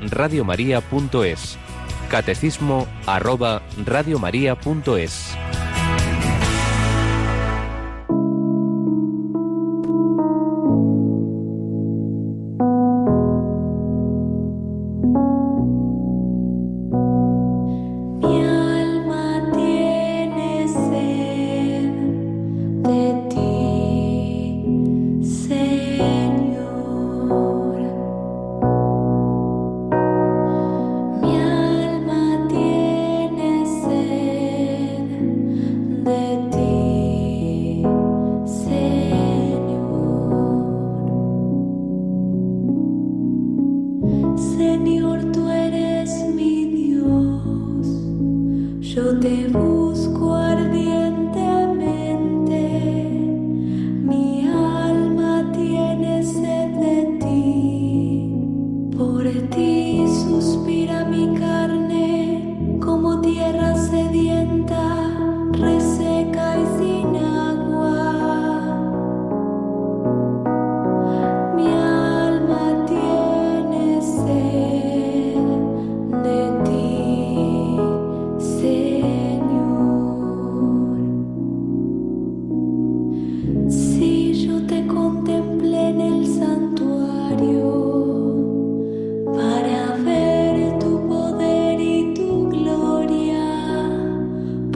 Catecismo 2.11 2.87
arroba. 3.07 3.63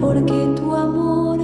porque 0.00 0.54
tu 0.56 0.74
amor 0.74 1.37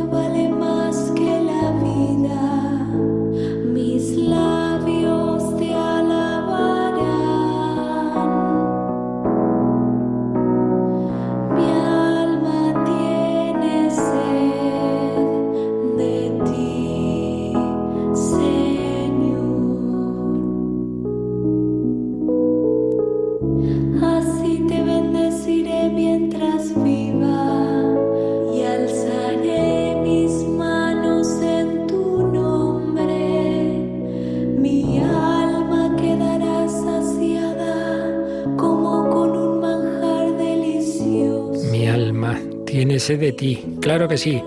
de 43.16 43.32
ti. 43.32 43.64
Claro 43.80 44.08
que 44.08 44.18
sí. 44.18 44.42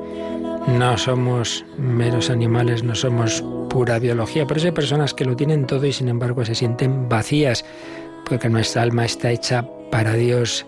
No 0.68 0.98
somos 0.98 1.66
meros 1.78 2.30
animales, 2.30 2.84
no 2.84 2.94
somos 2.94 3.44
pura 3.70 4.00
biología, 4.00 4.46
pero 4.46 4.62
hay 4.62 4.72
personas 4.72 5.14
que 5.14 5.24
lo 5.26 5.36
tienen 5.36 5.66
todo 5.66 5.86
y 5.86 5.94
sin 5.94 6.10
embargo 6.10 6.44
se 6.44 6.56
sienten 6.56 7.08
vacías, 7.08 7.64
porque 8.26 8.50
nuestra 8.50 8.82
alma 8.82 9.06
está 9.06 9.32
hecha 9.32 9.66
para 9.92 10.14
Dios. 10.14 10.66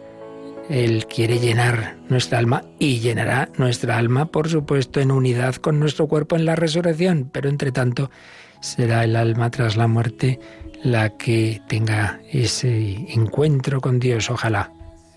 Él 0.69 1.05
quiere 1.07 1.39
llenar 1.39 1.97
nuestra 2.07 2.39
alma 2.39 2.63
y 2.77 2.99
llenará 2.99 3.49
nuestra 3.57 3.97
alma, 3.97 4.25
por 4.25 4.47
supuesto, 4.47 4.99
en 5.01 5.11
unidad 5.11 5.55
con 5.55 5.79
nuestro 5.79 6.07
cuerpo 6.07 6.35
en 6.35 6.45
la 6.45 6.55
resurrección, 6.55 7.29
pero 7.31 7.49
entre 7.49 7.71
tanto 7.71 8.09
será 8.61 9.03
el 9.03 9.15
alma 9.15 9.49
tras 9.49 9.75
la 9.75 9.87
muerte 9.87 10.39
la 10.83 11.17
que 11.17 11.61
tenga 11.67 12.21
ese 12.31 13.05
encuentro 13.09 13.81
con 13.81 13.99
Dios. 13.99 14.29
Ojalá 14.29 14.71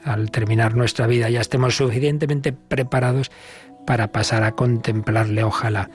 al 0.04 0.30
terminar 0.30 0.74
nuestra 0.74 1.06
vida 1.06 1.30
ya 1.30 1.40
estemos 1.40 1.76
suficientemente 1.76 2.52
preparados 2.52 3.30
para 3.86 4.12
pasar 4.12 4.44
a 4.44 4.52
contemplarle. 4.52 5.44
Ojalá 5.44 5.90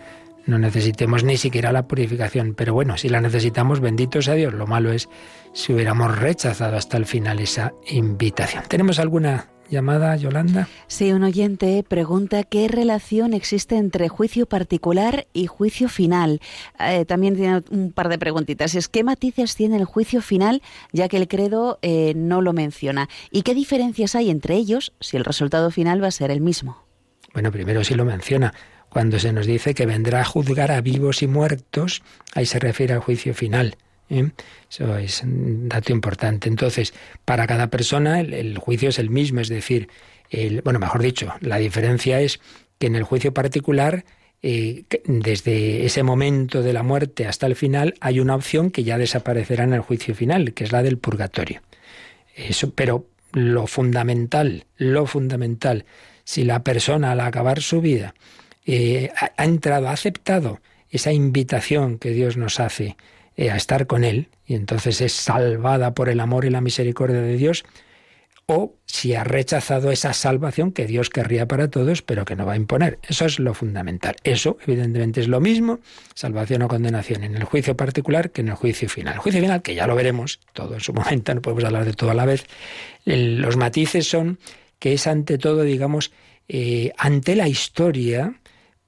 no 0.45 0.57
necesitemos 0.57 1.23
ni 1.23 1.37
siquiera 1.37 1.71
la 1.71 1.87
purificación, 1.87 2.55
pero 2.55 2.73
bueno, 2.73 2.97
si 2.97 3.09
la 3.09 3.21
necesitamos, 3.21 3.81
bendito 3.81 4.21
sea 4.21 4.35
Dios. 4.35 4.53
Lo 4.53 4.65
malo 4.65 4.91
es 4.91 5.09
si 5.53 5.73
hubiéramos 5.73 6.17
rechazado 6.17 6.77
hasta 6.77 6.97
el 6.97 7.05
final 7.05 7.39
esa 7.39 7.73
invitación. 7.87 8.63
¿Tenemos 8.67 8.99
alguna 8.99 9.47
llamada, 9.69 10.15
Yolanda? 10.15 10.67
Sí, 10.87 11.11
un 11.11 11.23
oyente 11.23 11.83
pregunta 11.87 12.43
qué 12.43 12.67
relación 12.67 13.33
existe 13.33 13.77
entre 13.77 14.09
juicio 14.09 14.45
particular 14.45 15.27
y 15.33 15.47
juicio 15.47 15.89
final. 15.89 16.41
Eh, 16.79 17.05
también 17.05 17.35
tiene 17.35 17.63
un 17.69 17.91
par 17.91 18.09
de 18.09 18.17
preguntitas. 18.17 18.75
Es 18.75 18.87
qué 18.87 19.03
matices 19.03 19.55
tiene 19.55 19.77
el 19.77 19.85
juicio 19.85 20.21
final, 20.21 20.61
ya 20.91 21.07
que 21.07 21.17
el 21.17 21.27
credo 21.27 21.79
eh, 21.81 22.13
no 22.15 22.41
lo 22.41 22.53
menciona. 22.53 23.09
¿Y 23.31 23.43
qué 23.43 23.53
diferencias 23.53 24.15
hay 24.15 24.29
entre 24.29 24.55
ellos 24.55 24.93
si 24.99 25.17
el 25.17 25.25
resultado 25.25 25.71
final 25.71 26.03
va 26.03 26.07
a 26.07 26.11
ser 26.11 26.31
el 26.31 26.41
mismo? 26.41 26.83
Bueno, 27.33 27.51
primero 27.51 27.83
sí 27.83 27.93
lo 27.93 28.05
menciona. 28.05 28.53
Cuando 28.89 29.19
se 29.19 29.33
nos 29.33 29.45
dice 29.45 29.73
que 29.73 29.85
vendrá 29.85 30.21
a 30.21 30.25
juzgar 30.25 30.71
a 30.71 30.81
vivos 30.81 31.21
y 31.21 31.27
muertos, 31.27 32.01
ahí 32.33 32.45
se 32.45 32.59
refiere 32.59 32.93
al 32.93 33.01
juicio 33.01 33.33
final. 33.33 33.75
¿Eh? 34.09 34.29
Eso 34.69 34.97
es 34.97 35.23
un 35.23 35.69
dato 35.69 35.91
importante. 35.91 36.49
Entonces, 36.49 36.93
para 37.25 37.47
cada 37.47 37.67
persona 37.67 38.19
el, 38.19 38.57
juicio 38.57 38.89
es 38.89 38.99
el 38.99 39.09
mismo, 39.09 39.41
es 39.41 39.49
decir, 39.49 39.89
el, 40.29 40.61
bueno, 40.61 40.79
mejor 40.79 41.01
dicho, 41.01 41.33
la 41.41 41.57
diferencia 41.57 42.19
es 42.21 42.39
que 42.79 42.87
en 42.87 42.95
el 42.95 43.03
juicio 43.03 43.33
particular, 43.33 44.05
eh, 44.41 44.83
desde 45.05 45.85
ese 45.85 46.03
momento 46.03 46.61
de 46.61 46.73
la 46.73 46.83
muerte 46.83 47.25
hasta 47.25 47.47
el 47.47 47.55
final, 47.55 47.95
hay 48.01 48.19
una 48.19 48.35
opción 48.35 48.71
que 48.71 48.83
ya 48.83 48.97
desaparecerá 48.97 49.63
en 49.63 49.73
el 49.73 49.81
juicio 49.81 50.15
final, 50.15 50.53
que 50.53 50.63
es 50.63 50.71
la 50.71 50.83
del 50.83 50.97
purgatorio. 50.97 51.61
Eso, 52.35 52.71
pero 52.73 53.07
lo 53.31 53.67
fundamental, 53.67 54.65
lo 54.77 55.05
fundamental, 55.05 55.85
si 56.23 56.43
la 56.43 56.63
persona 56.63 57.11
al 57.11 57.21
acabar 57.21 57.61
su 57.61 57.81
vida 57.81 58.13
eh, 58.65 59.11
ha 59.15 59.43
entrado, 59.43 59.87
ha 59.87 59.93
aceptado 59.93 60.59
esa 60.89 61.11
invitación 61.11 61.97
que 61.97 62.11
Dios 62.11 62.37
nos 62.37 62.59
hace, 62.59 62.95
a 63.37 63.55
estar 63.55 63.87
con 63.87 64.03
Él, 64.03 64.29
y 64.45 64.55
entonces 64.55 65.01
es 65.01 65.13
salvada 65.13 65.93
por 65.93 66.09
el 66.09 66.19
amor 66.19 66.45
y 66.45 66.49
la 66.49 66.61
misericordia 66.61 67.21
de 67.21 67.37
Dios, 67.37 67.65
o 68.47 68.75
si 68.85 69.13
ha 69.13 69.25
rechazado 69.25 69.91
esa 69.91 70.13
salvación 70.13 70.71
que 70.71 70.87
Dios 70.87 71.09
querría 71.09 71.47
para 71.47 71.69
todos, 71.69 72.01
pero 72.01 72.23
que 72.23 72.37
no 72.37 72.45
va 72.45 72.53
a 72.53 72.55
imponer. 72.55 72.97
Eso 73.07 73.25
es 73.25 73.39
lo 73.39 73.53
fundamental. 73.53 74.15
Eso, 74.23 74.57
evidentemente, 74.65 75.19
es 75.19 75.27
lo 75.27 75.41
mismo, 75.41 75.81
salvación 76.15 76.61
o 76.61 76.69
condenación, 76.69 77.25
en 77.25 77.35
el 77.35 77.43
juicio 77.43 77.75
particular 77.75 78.31
que 78.31 78.41
en 78.41 78.47
el 78.47 78.55
juicio 78.55 78.87
final. 78.87 79.15
El 79.15 79.19
juicio 79.19 79.41
final, 79.41 79.61
que 79.61 79.75
ya 79.75 79.85
lo 79.85 79.95
veremos 79.95 80.39
todo 80.53 80.75
en 80.75 80.79
su 80.79 80.93
momento, 80.95 81.35
no 81.35 81.41
podemos 81.41 81.65
hablar 81.65 81.83
de 81.83 81.93
todo 81.93 82.11
a 82.11 82.13
la 82.13 82.25
vez, 82.25 82.45
los 83.05 83.57
matices 83.57 84.07
son 84.07 84.39
que 84.79 84.93
es 84.93 85.07
ante 85.07 85.37
todo, 85.37 85.63
digamos, 85.63 86.11
eh, 86.47 86.93
ante 86.97 87.35
la 87.35 87.49
historia, 87.49 88.39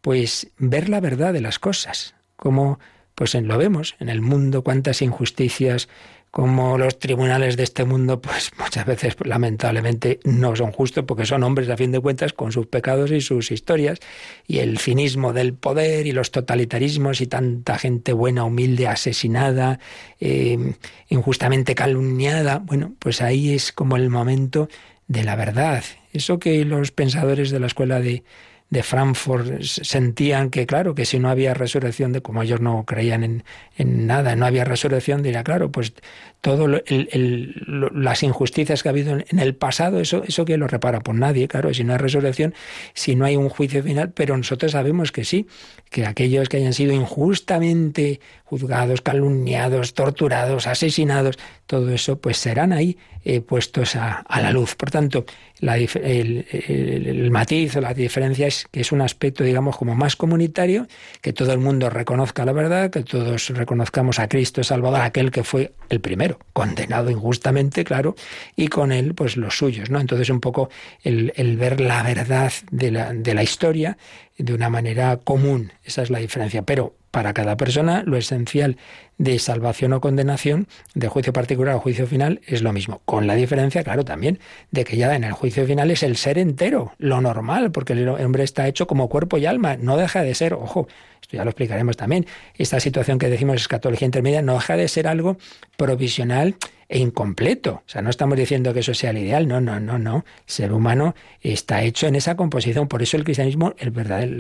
pues 0.02 0.48
ver 0.58 0.88
la 0.88 1.02
verdad 1.02 1.34
de 1.34 1.42
las 1.42 1.60
cosas, 1.60 2.16
como 2.36 2.80
pues 3.20 3.34
lo 3.34 3.58
vemos 3.58 3.98
en 4.00 4.08
el 4.08 4.22
mundo, 4.22 4.64
cuántas 4.64 5.02
injusticias, 5.02 5.90
como 6.32 6.78
los 6.78 7.00
tribunales 7.00 7.58
de 7.58 7.64
este 7.64 7.84
mundo, 7.84 8.22
pues 8.22 8.52
muchas 8.58 8.86
veces 8.86 9.18
lamentablemente 9.26 10.22
no 10.24 10.56
son 10.56 10.72
justos 10.72 11.04
porque 11.06 11.26
son 11.26 11.44
hombres 11.44 11.68
a 11.68 11.76
fin 11.76 11.92
de 11.92 12.00
cuentas 12.00 12.32
con 12.32 12.54
sus 12.54 12.68
pecados 12.68 13.12
y 13.12 13.20
sus 13.20 13.52
historias 13.52 14.00
y 14.48 14.60
el 14.60 14.78
cinismo 14.78 15.34
del 15.34 15.54
poder 15.54 16.08
y 16.08 16.14
los 16.14 16.32
totalitarismos 16.32 17.20
y 17.20 17.28
tanta 17.28 17.78
gente 17.78 18.14
buena, 18.14 18.46
humilde, 18.46 18.88
asesinada, 18.88 19.82
eh, 20.22 20.76
injustamente 21.10 21.76
calumniada. 21.76 22.60
Bueno, 22.60 22.94
pues 23.00 23.22
ahí 23.22 23.54
es 23.54 23.74
como 23.74 23.98
el 23.98 24.10
momento 24.10 24.70
de 25.10 25.26
la 25.26 25.36
verdad. 25.36 25.84
Eso 26.14 26.40
que 26.40 26.64
los 26.64 26.92
pensadores 26.92 27.52
de 27.52 27.60
la 27.60 27.68
escuela 27.68 28.00
de, 28.00 28.24
de 28.70 28.84
Frankfurt 28.84 29.62
sentían 29.64 30.50
que, 30.50 30.66
claro, 30.66 30.94
que 30.94 31.06
si 31.06 31.20
no 31.20 31.30
había 31.30 31.54
resurrección, 31.54 32.12
de 32.14 32.22
como 32.22 32.44
ellos 32.44 32.62
no 32.62 32.86
creían 32.86 33.24
en, 33.24 33.44
en 33.78 34.06
nada, 34.06 34.36
no 34.36 34.46
había 34.46 34.64
resurrección, 34.64 35.24
diría, 35.24 35.44
claro, 35.44 35.72
pues 35.72 35.94
todo 36.42 36.68
las 36.68 38.24
injusticias 38.24 38.82
que 38.82 38.90
ha 38.90 38.92
habido 38.92 39.18
en 39.18 39.40
el 39.40 39.56
pasado, 39.56 40.00
eso, 40.00 40.24
eso 40.26 40.46
que 40.46 40.58
lo 40.58 40.68
repara 40.68 41.02
por 41.02 41.16
nadie, 41.16 41.48
claro, 41.48 41.74
si 41.74 41.84
no 41.84 41.94
hay 41.94 42.00
resurrección, 42.00 42.54
si 42.94 43.16
no 43.16 43.26
hay 43.26 43.36
un 43.36 43.50
juicio 43.50 43.84
final, 43.84 44.12
pero 44.12 44.38
nosotros 44.38 44.72
sabemos 44.72 45.12
que 45.12 45.26
sí, 45.26 45.48
que 45.90 46.06
aquellos 46.06 46.48
que 46.48 46.58
hayan 46.58 46.74
sido 46.74 46.94
injustamente 46.94 48.22
juzgados, 48.46 49.02
calumniados, 49.02 49.94
torturados, 49.94 50.66
asesinados, 50.66 51.38
todo 51.66 51.92
eso, 51.92 52.20
pues 52.20 52.38
serán 52.38 52.74
ahí 52.74 52.98
eh, 53.26 53.42
puestos 53.42 53.96
a, 53.96 54.24
la 54.42 54.52
luz. 54.52 54.76
Por 54.76 54.92
tanto, 54.92 55.26
el, 55.62 57.30
matiz 57.32 57.76
o 57.76 57.82
la 57.82 57.94
diferencia 57.94 58.48
es 58.48 58.66
que 58.72 58.82
es 58.82 58.92
un 58.92 59.02
aspecto, 59.02 59.44
digamos, 59.44 59.76
como 59.76 59.94
más 59.94 60.16
comunitario, 60.16 60.88
que 61.22 61.34
todo 61.34 61.52
el 61.52 61.60
mundo 61.60 61.90
reconozca 61.90 62.46
la 62.46 62.54
verdad, 62.54 62.90
que 62.90 63.04
todos 63.04 63.50
reconozcamos 63.50 64.20
a 64.20 64.30
Cristo 64.30 64.64
Salvador, 64.64 65.02
aquel 65.02 65.32
que 65.32 65.44
fue 65.44 65.74
el 65.90 66.00
primero, 66.00 66.29
condenado 66.54 67.10
injustamente, 67.10 67.84
claro, 67.84 68.16
y 68.56 68.68
con 68.68 68.92
él, 68.92 69.14
pues 69.16 69.38
los 69.38 69.58
suyos, 69.58 69.90
¿no? 69.90 70.00
Entonces, 70.00 70.30
un 70.30 70.40
poco 70.40 70.70
el, 71.04 71.58
ver 71.58 71.82
la 71.82 72.04
verdad 72.04 72.52
de 72.72 72.92
la, 72.92 73.14
de 73.14 73.34
la 73.34 73.44
historia 73.44 73.98
de 74.38 74.54
una 74.54 74.70
manera 74.70 75.18
común, 75.18 75.74
esa 75.84 76.02
es 76.02 76.10
la 76.10 76.20
diferencia. 76.20 76.62
Pero 76.62 76.96
para 77.12 77.34
cada 77.34 77.58
persona 77.58 78.04
lo 78.06 78.18
esencial 78.18 78.78
de 79.18 79.40
salvación 79.40 79.94
o 79.94 80.02
condenación, 80.02 80.68
de 80.94 81.08
juicio 81.08 81.34
particular 81.34 81.76
o 81.76 81.80
juicio 81.80 82.08
final, 82.08 82.42
es 82.46 82.62
lo 82.62 82.72
mismo. 82.72 83.02
Con 83.06 83.28
la 83.28 83.36
diferencia, 83.36 83.84
claro, 83.84 84.06
también 84.06 84.40
de 84.72 84.86
que 84.86 84.98
ya 84.98 85.14
en 85.16 85.24
el 85.24 85.34
juicio 85.34 85.66
final 85.66 85.92
es 85.92 86.04
el 86.04 86.16
ser 86.16 86.38
entero, 86.38 86.94
lo 86.98 87.20
normal, 87.20 87.72
porque 87.72 87.94
el 87.94 88.08
hombre 88.08 88.44
está 88.44 88.68
hecho 88.68 88.88
como 88.88 89.10
cuerpo 89.10 89.38
y 89.38 89.46
alma, 89.46 89.76
no 89.78 89.98
deja 89.98 90.22
de 90.22 90.36
ser, 90.36 90.54
ojo, 90.54 90.88
ya 91.32 91.44
lo 91.44 91.52
explicaremos 91.52 91.98
también, 91.98 92.26
esta 92.56 92.80
situación 92.80 93.20
que 93.20 93.30
decimos 93.30 93.56
escatología 93.58 94.06
intermedia 94.06 94.42
no 94.42 94.56
deja 94.56 94.76
de 94.78 94.88
ser 94.88 95.08
algo 95.08 95.38
provisional 95.78 96.56
e 96.90 96.98
incompleto. 96.98 97.84
O 97.86 97.90
sea, 97.90 98.02
no 98.02 98.10
estamos 98.10 98.36
diciendo 98.36 98.74
que 98.74 98.80
eso 98.80 98.96
sea 98.96 99.12
el 99.12 99.20
ideal, 99.20 99.48
no, 99.48 99.62
no, 99.62 99.80
no, 99.80 100.00
no. 100.00 100.26
El 100.26 100.44
ser 100.48 100.74
humano 100.74 101.14
está 101.40 101.84
hecho 101.84 102.08
en 102.08 102.16
esa 102.16 102.36
composición. 102.36 102.88
Por 102.88 103.04
eso 103.04 103.16
el 103.16 103.24
cristianismo, 103.24 103.76
el 103.78 103.94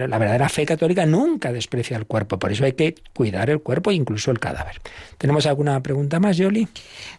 la 0.10 0.18
verdadera 0.18 0.50
fe 0.50 0.66
católica 0.66 1.06
nunca 1.06 1.54
desprecia 1.54 1.95
el 1.95 2.08
cuerpo. 2.08 2.39
Por 2.39 2.52
eso 2.52 2.66
hay 2.66 2.74
que 2.74 2.95
cuidar 3.14 3.52
el 3.52 3.62
cuerpo 3.62 3.91
e 3.91 3.93
incluso 3.93 4.32
el 4.32 4.39
cadáver. 4.39 4.82
¿Tenemos 5.20 5.45
alguna 5.45 5.80
pregunta 5.84 6.20
más, 6.20 6.38
Yoli? 6.38 6.68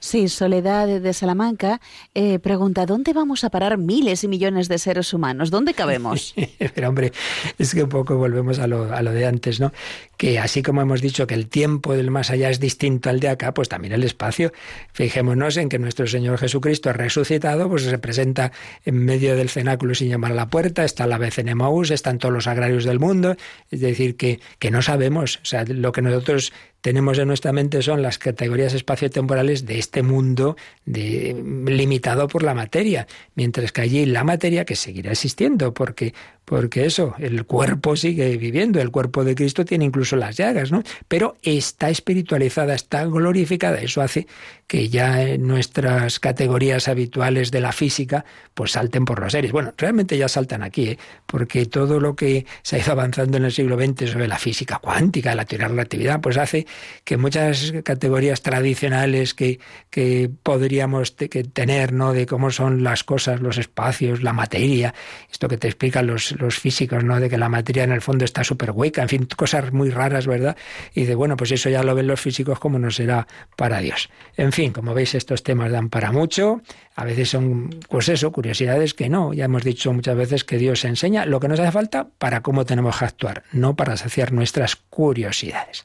Sí, 0.00 0.28
Soledad 0.28 0.88
de 0.88 1.12
Salamanca 1.12 1.80
eh, 2.14 2.40
pregunta, 2.40 2.84
¿dónde 2.84 3.12
vamos 3.12 3.44
a 3.44 3.50
parar 3.50 3.78
miles 3.78 4.24
y 4.24 4.28
millones 4.28 4.68
de 4.68 4.78
seres 4.78 5.14
humanos? 5.14 5.50
¿Dónde 5.52 5.74
cabemos? 5.74 6.34
Pero 6.74 6.88
hombre, 6.88 7.12
es 7.56 7.72
que 7.72 7.84
un 7.84 7.88
poco 7.88 8.16
volvemos 8.16 8.58
a 8.58 8.66
lo, 8.66 8.92
a 8.92 9.00
lo 9.00 9.12
de 9.12 9.26
antes, 9.26 9.60
¿no? 9.60 9.72
Que 10.16 10.40
así 10.40 10.62
como 10.62 10.82
hemos 10.82 11.00
dicho 11.00 11.28
que 11.28 11.34
el 11.34 11.48
tiempo 11.48 11.94
del 11.94 12.10
más 12.10 12.30
allá 12.30 12.50
es 12.50 12.58
distinto 12.58 13.10
al 13.10 13.20
de 13.20 13.28
acá, 13.28 13.54
pues 13.54 13.68
también 13.68 13.92
el 13.92 14.02
espacio. 14.02 14.52
Fíjate 14.92 15.19
Fijémonos 15.20 15.58
en 15.58 15.68
que 15.68 15.78
nuestro 15.78 16.06
Señor 16.06 16.38
Jesucristo 16.38 16.94
resucitado, 16.94 17.68
pues 17.68 17.82
se 17.82 17.98
presenta 17.98 18.52
en 18.86 19.04
medio 19.04 19.36
del 19.36 19.50
cenáculo 19.50 19.94
sin 19.94 20.08
llamar 20.08 20.32
a 20.32 20.34
la 20.34 20.48
puerta, 20.48 20.82
está 20.82 21.06
la 21.06 21.18
vez 21.18 21.38
en 21.38 21.50
Emaús, 21.50 21.90
están 21.90 22.16
todos 22.16 22.32
los 22.32 22.46
agrarios 22.46 22.84
del 22.84 23.00
mundo, 23.00 23.36
es 23.70 23.80
decir, 23.80 24.16
que, 24.16 24.40
que 24.58 24.70
no 24.70 24.80
sabemos, 24.80 25.36
o 25.42 25.44
sea, 25.44 25.66
lo 25.66 25.92
que 25.92 26.00
nosotros 26.00 26.54
tenemos 26.80 27.18
en 27.18 27.28
nuestra 27.28 27.52
mente 27.52 27.82
son 27.82 28.02
las 28.02 28.18
categorías 28.18 28.74
espaciotemporales 28.74 29.66
de 29.66 29.78
este 29.78 30.02
mundo 30.02 30.56
de, 30.84 31.34
limitado 31.66 32.26
por 32.28 32.42
la 32.42 32.54
materia, 32.54 33.06
mientras 33.34 33.72
que 33.72 33.82
allí 33.82 34.06
la 34.06 34.24
materia 34.24 34.64
que 34.64 34.76
seguirá 34.76 35.12
existiendo, 35.12 35.74
porque, 35.74 36.14
porque 36.44 36.86
eso, 36.86 37.14
el 37.18 37.44
cuerpo 37.44 37.96
sigue 37.96 38.36
viviendo, 38.36 38.80
el 38.80 38.90
cuerpo 38.90 39.24
de 39.24 39.34
Cristo 39.34 39.64
tiene 39.64 39.84
incluso 39.84 40.16
las 40.16 40.36
llagas, 40.36 40.72
¿no? 40.72 40.82
Pero 41.06 41.36
está 41.42 41.90
espiritualizada, 41.90 42.74
está 42.74 43.04
glorificada, 43.04 43.78
eso 43.78 44.00
hace 44.00 44.26
que 44.66 44.88
ya 44.88 45.36
nuestras 45.36 46.20
categorías 46.20 46.88
habituales 46.88 47.50
de 47.50 47.60
la 47.60 47.72
física 47.72 48.24
pues 48.54 48.72
salten 48.72 49.04
por 49.04 49.20
los 49.20 49.32
seres. 49.32 49.52
Bueno, 49.52 49.74
realmente 49.76 50.16
ya 50.16 50.28
saltan 50.28 50.62
aquí, 50.62 50.90
¿eh? 50.90 50.98
porque 51.26 51.66
todo 51.66 51.98
lo 51.98 52.14
que 52.14 52.46
se 52.62 52.76
ha 52.76 52.78
ido 52.78 52.92
avanzando 52.92 53.36
en 53.36 53.44
el 53.44 53.52
siglo 53.52 53.76
XX 53.76 54.10
sobre 54.12 54.28
la 54.28 54.38
física 54.38 54.78
cuántica, 54.78 55.34
la 55.34 55.44
teoría 55.44 55.66
de 55.66 55.70
la 55.70 55.82
relatividad, 55.82 56.20
pues 56.20 56.36
hace 56.36 56.66
que 57.04 57.16
muchas 57.16 57.72
categorías 57.84 58.42
tradicionales 58.42 59.34
que, 59.34 59.60
que 59.90 60.30
podríamos 60.42 61.16
tener, 61.16 61.92
¿no? 61.92 62.12
De 62.12 62.26
cómo 62.26 62.50
son 62.50 62.82
las 62.82 63.04
cosas, 63.04 63.40
los 63.40 63.58
espacios, 63.58 64.22
la 64.22 64.32
materia, 64.32 64.94
esto 65.30 65.48
que 65.48 65.56
te 65.56 65.68
explican 65.68 66.06
los, 66.06 66.32
los 66.40 66.58
físicos, 66.58 67.04
¿no? 67.04 67.20
De 67.20 67.28
que 67.28 67.38
la 67.38 67.48
materia 67.48 67.84
en 67.84 67.92
el 67.92 68.00
fondo 68.00 68.24
está 68.24 68.44
súper 68.44 68.70
hueca, 68.72 69.02
en 69.02 69.08
fin, 69.08 69.28
cosas 69.36 69.72
muy 69.72 69.90
raras, 69.90 70.26
¿verdad? 70.26 70.56
Y 70.94 71.04
de, 71.04 71.14
bueno, 71.14 71.36
pues 71.36 71.52
eso 71.52 71.68
ya 71.68 71.82
lo 71.82 71.94
ven 71.94 72.06
los 72.06 72.20
físicos 72.20 72.58
como 72.58 72.78
no 72.78 72.90
será 72.90 73.26
para 73.56 73.80
Dios. 73.80 74.10
En 74.36 74.52
fin, 74.52 74.72
como 74.72 74.94
veis, 74.94 75.14
estos 75.14 75.42
temas 75.42 75.70
dan 75.70 75.88
para 75.88 76.12
mucho. 76.12 76.62
A 76.96 77.04
veces 77.04 77.30
son, 77.30 77.70
pues 77.88 78.08
eso, 78.08 78.32
curiosidades 78.32 78.94
que 78.94 79.08
no. 79.08 79.32
Ya 79.32 79.46
hemos 79.46 79.64
dicho 79.64 79.92
muchas 79.92 80.16
veces 80.16 80.44
que 80.44 80.58
Dios 80.58 80.84
enseña 80.84 81.26
lo 81.26 81.40
que 81.40 81.48
nos 81.48 81.60
hace 81.60 81.72
falta 81.72 82.08
para 82.18 82.42
cómo 82.42 82.64
tenemos 82.64 82.98
que 82.98 83.04
actuar, 83.04 83.44
no 83.52 83.76
para 83.76 83.96
saciar 83.96 84.32
nuestras 84.32 84.76
curiosidades. 84.76 85.84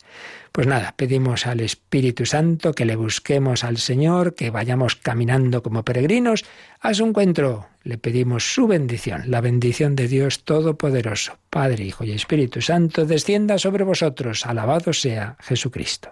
Pues 0.56 0.68
nada, 0.68 0.94
pedimos 0.96 1.48
al 1.48 1.60
Espíritu 1.60 2.26
Santo 2.26 2.72
que 2.72 2.86
le 2.86 2.96
busquemos 2.96 3.66
al 3.66 3.76
Señor, 3.76 4.36
que 4.36 4.52
vayamos 4.52 4.96
caminando 4.96 5.62
como 5.62 5.84
peregrinos 5.84 6.46
a 6.80 6.94
su 6.94 7.06
encuentro. 7.06 7.68
Le 7.84 7.98
pedimos 7.98 8.54
su 8.54 8.66
bendición, 8.66 9.24
la 9.28 9.42
bendición 9.42 9.98
de 9.98 10.08
Dios 10.08 10.46
Todopoderoso, 10.46 11.40
Padre, 11.50 11.84
Hijo 11.84 12.06
y 12.06 12.14
Espíritu 12.14 12.62
Santo, 12.62 13.04
descienda 13.06 13.58
sobre 13.58 13.84
vosotros. 13.84 14.46
Alabado 14.46 14.94
sea 14.94 15.36
Jesucristo. 15.42 16.12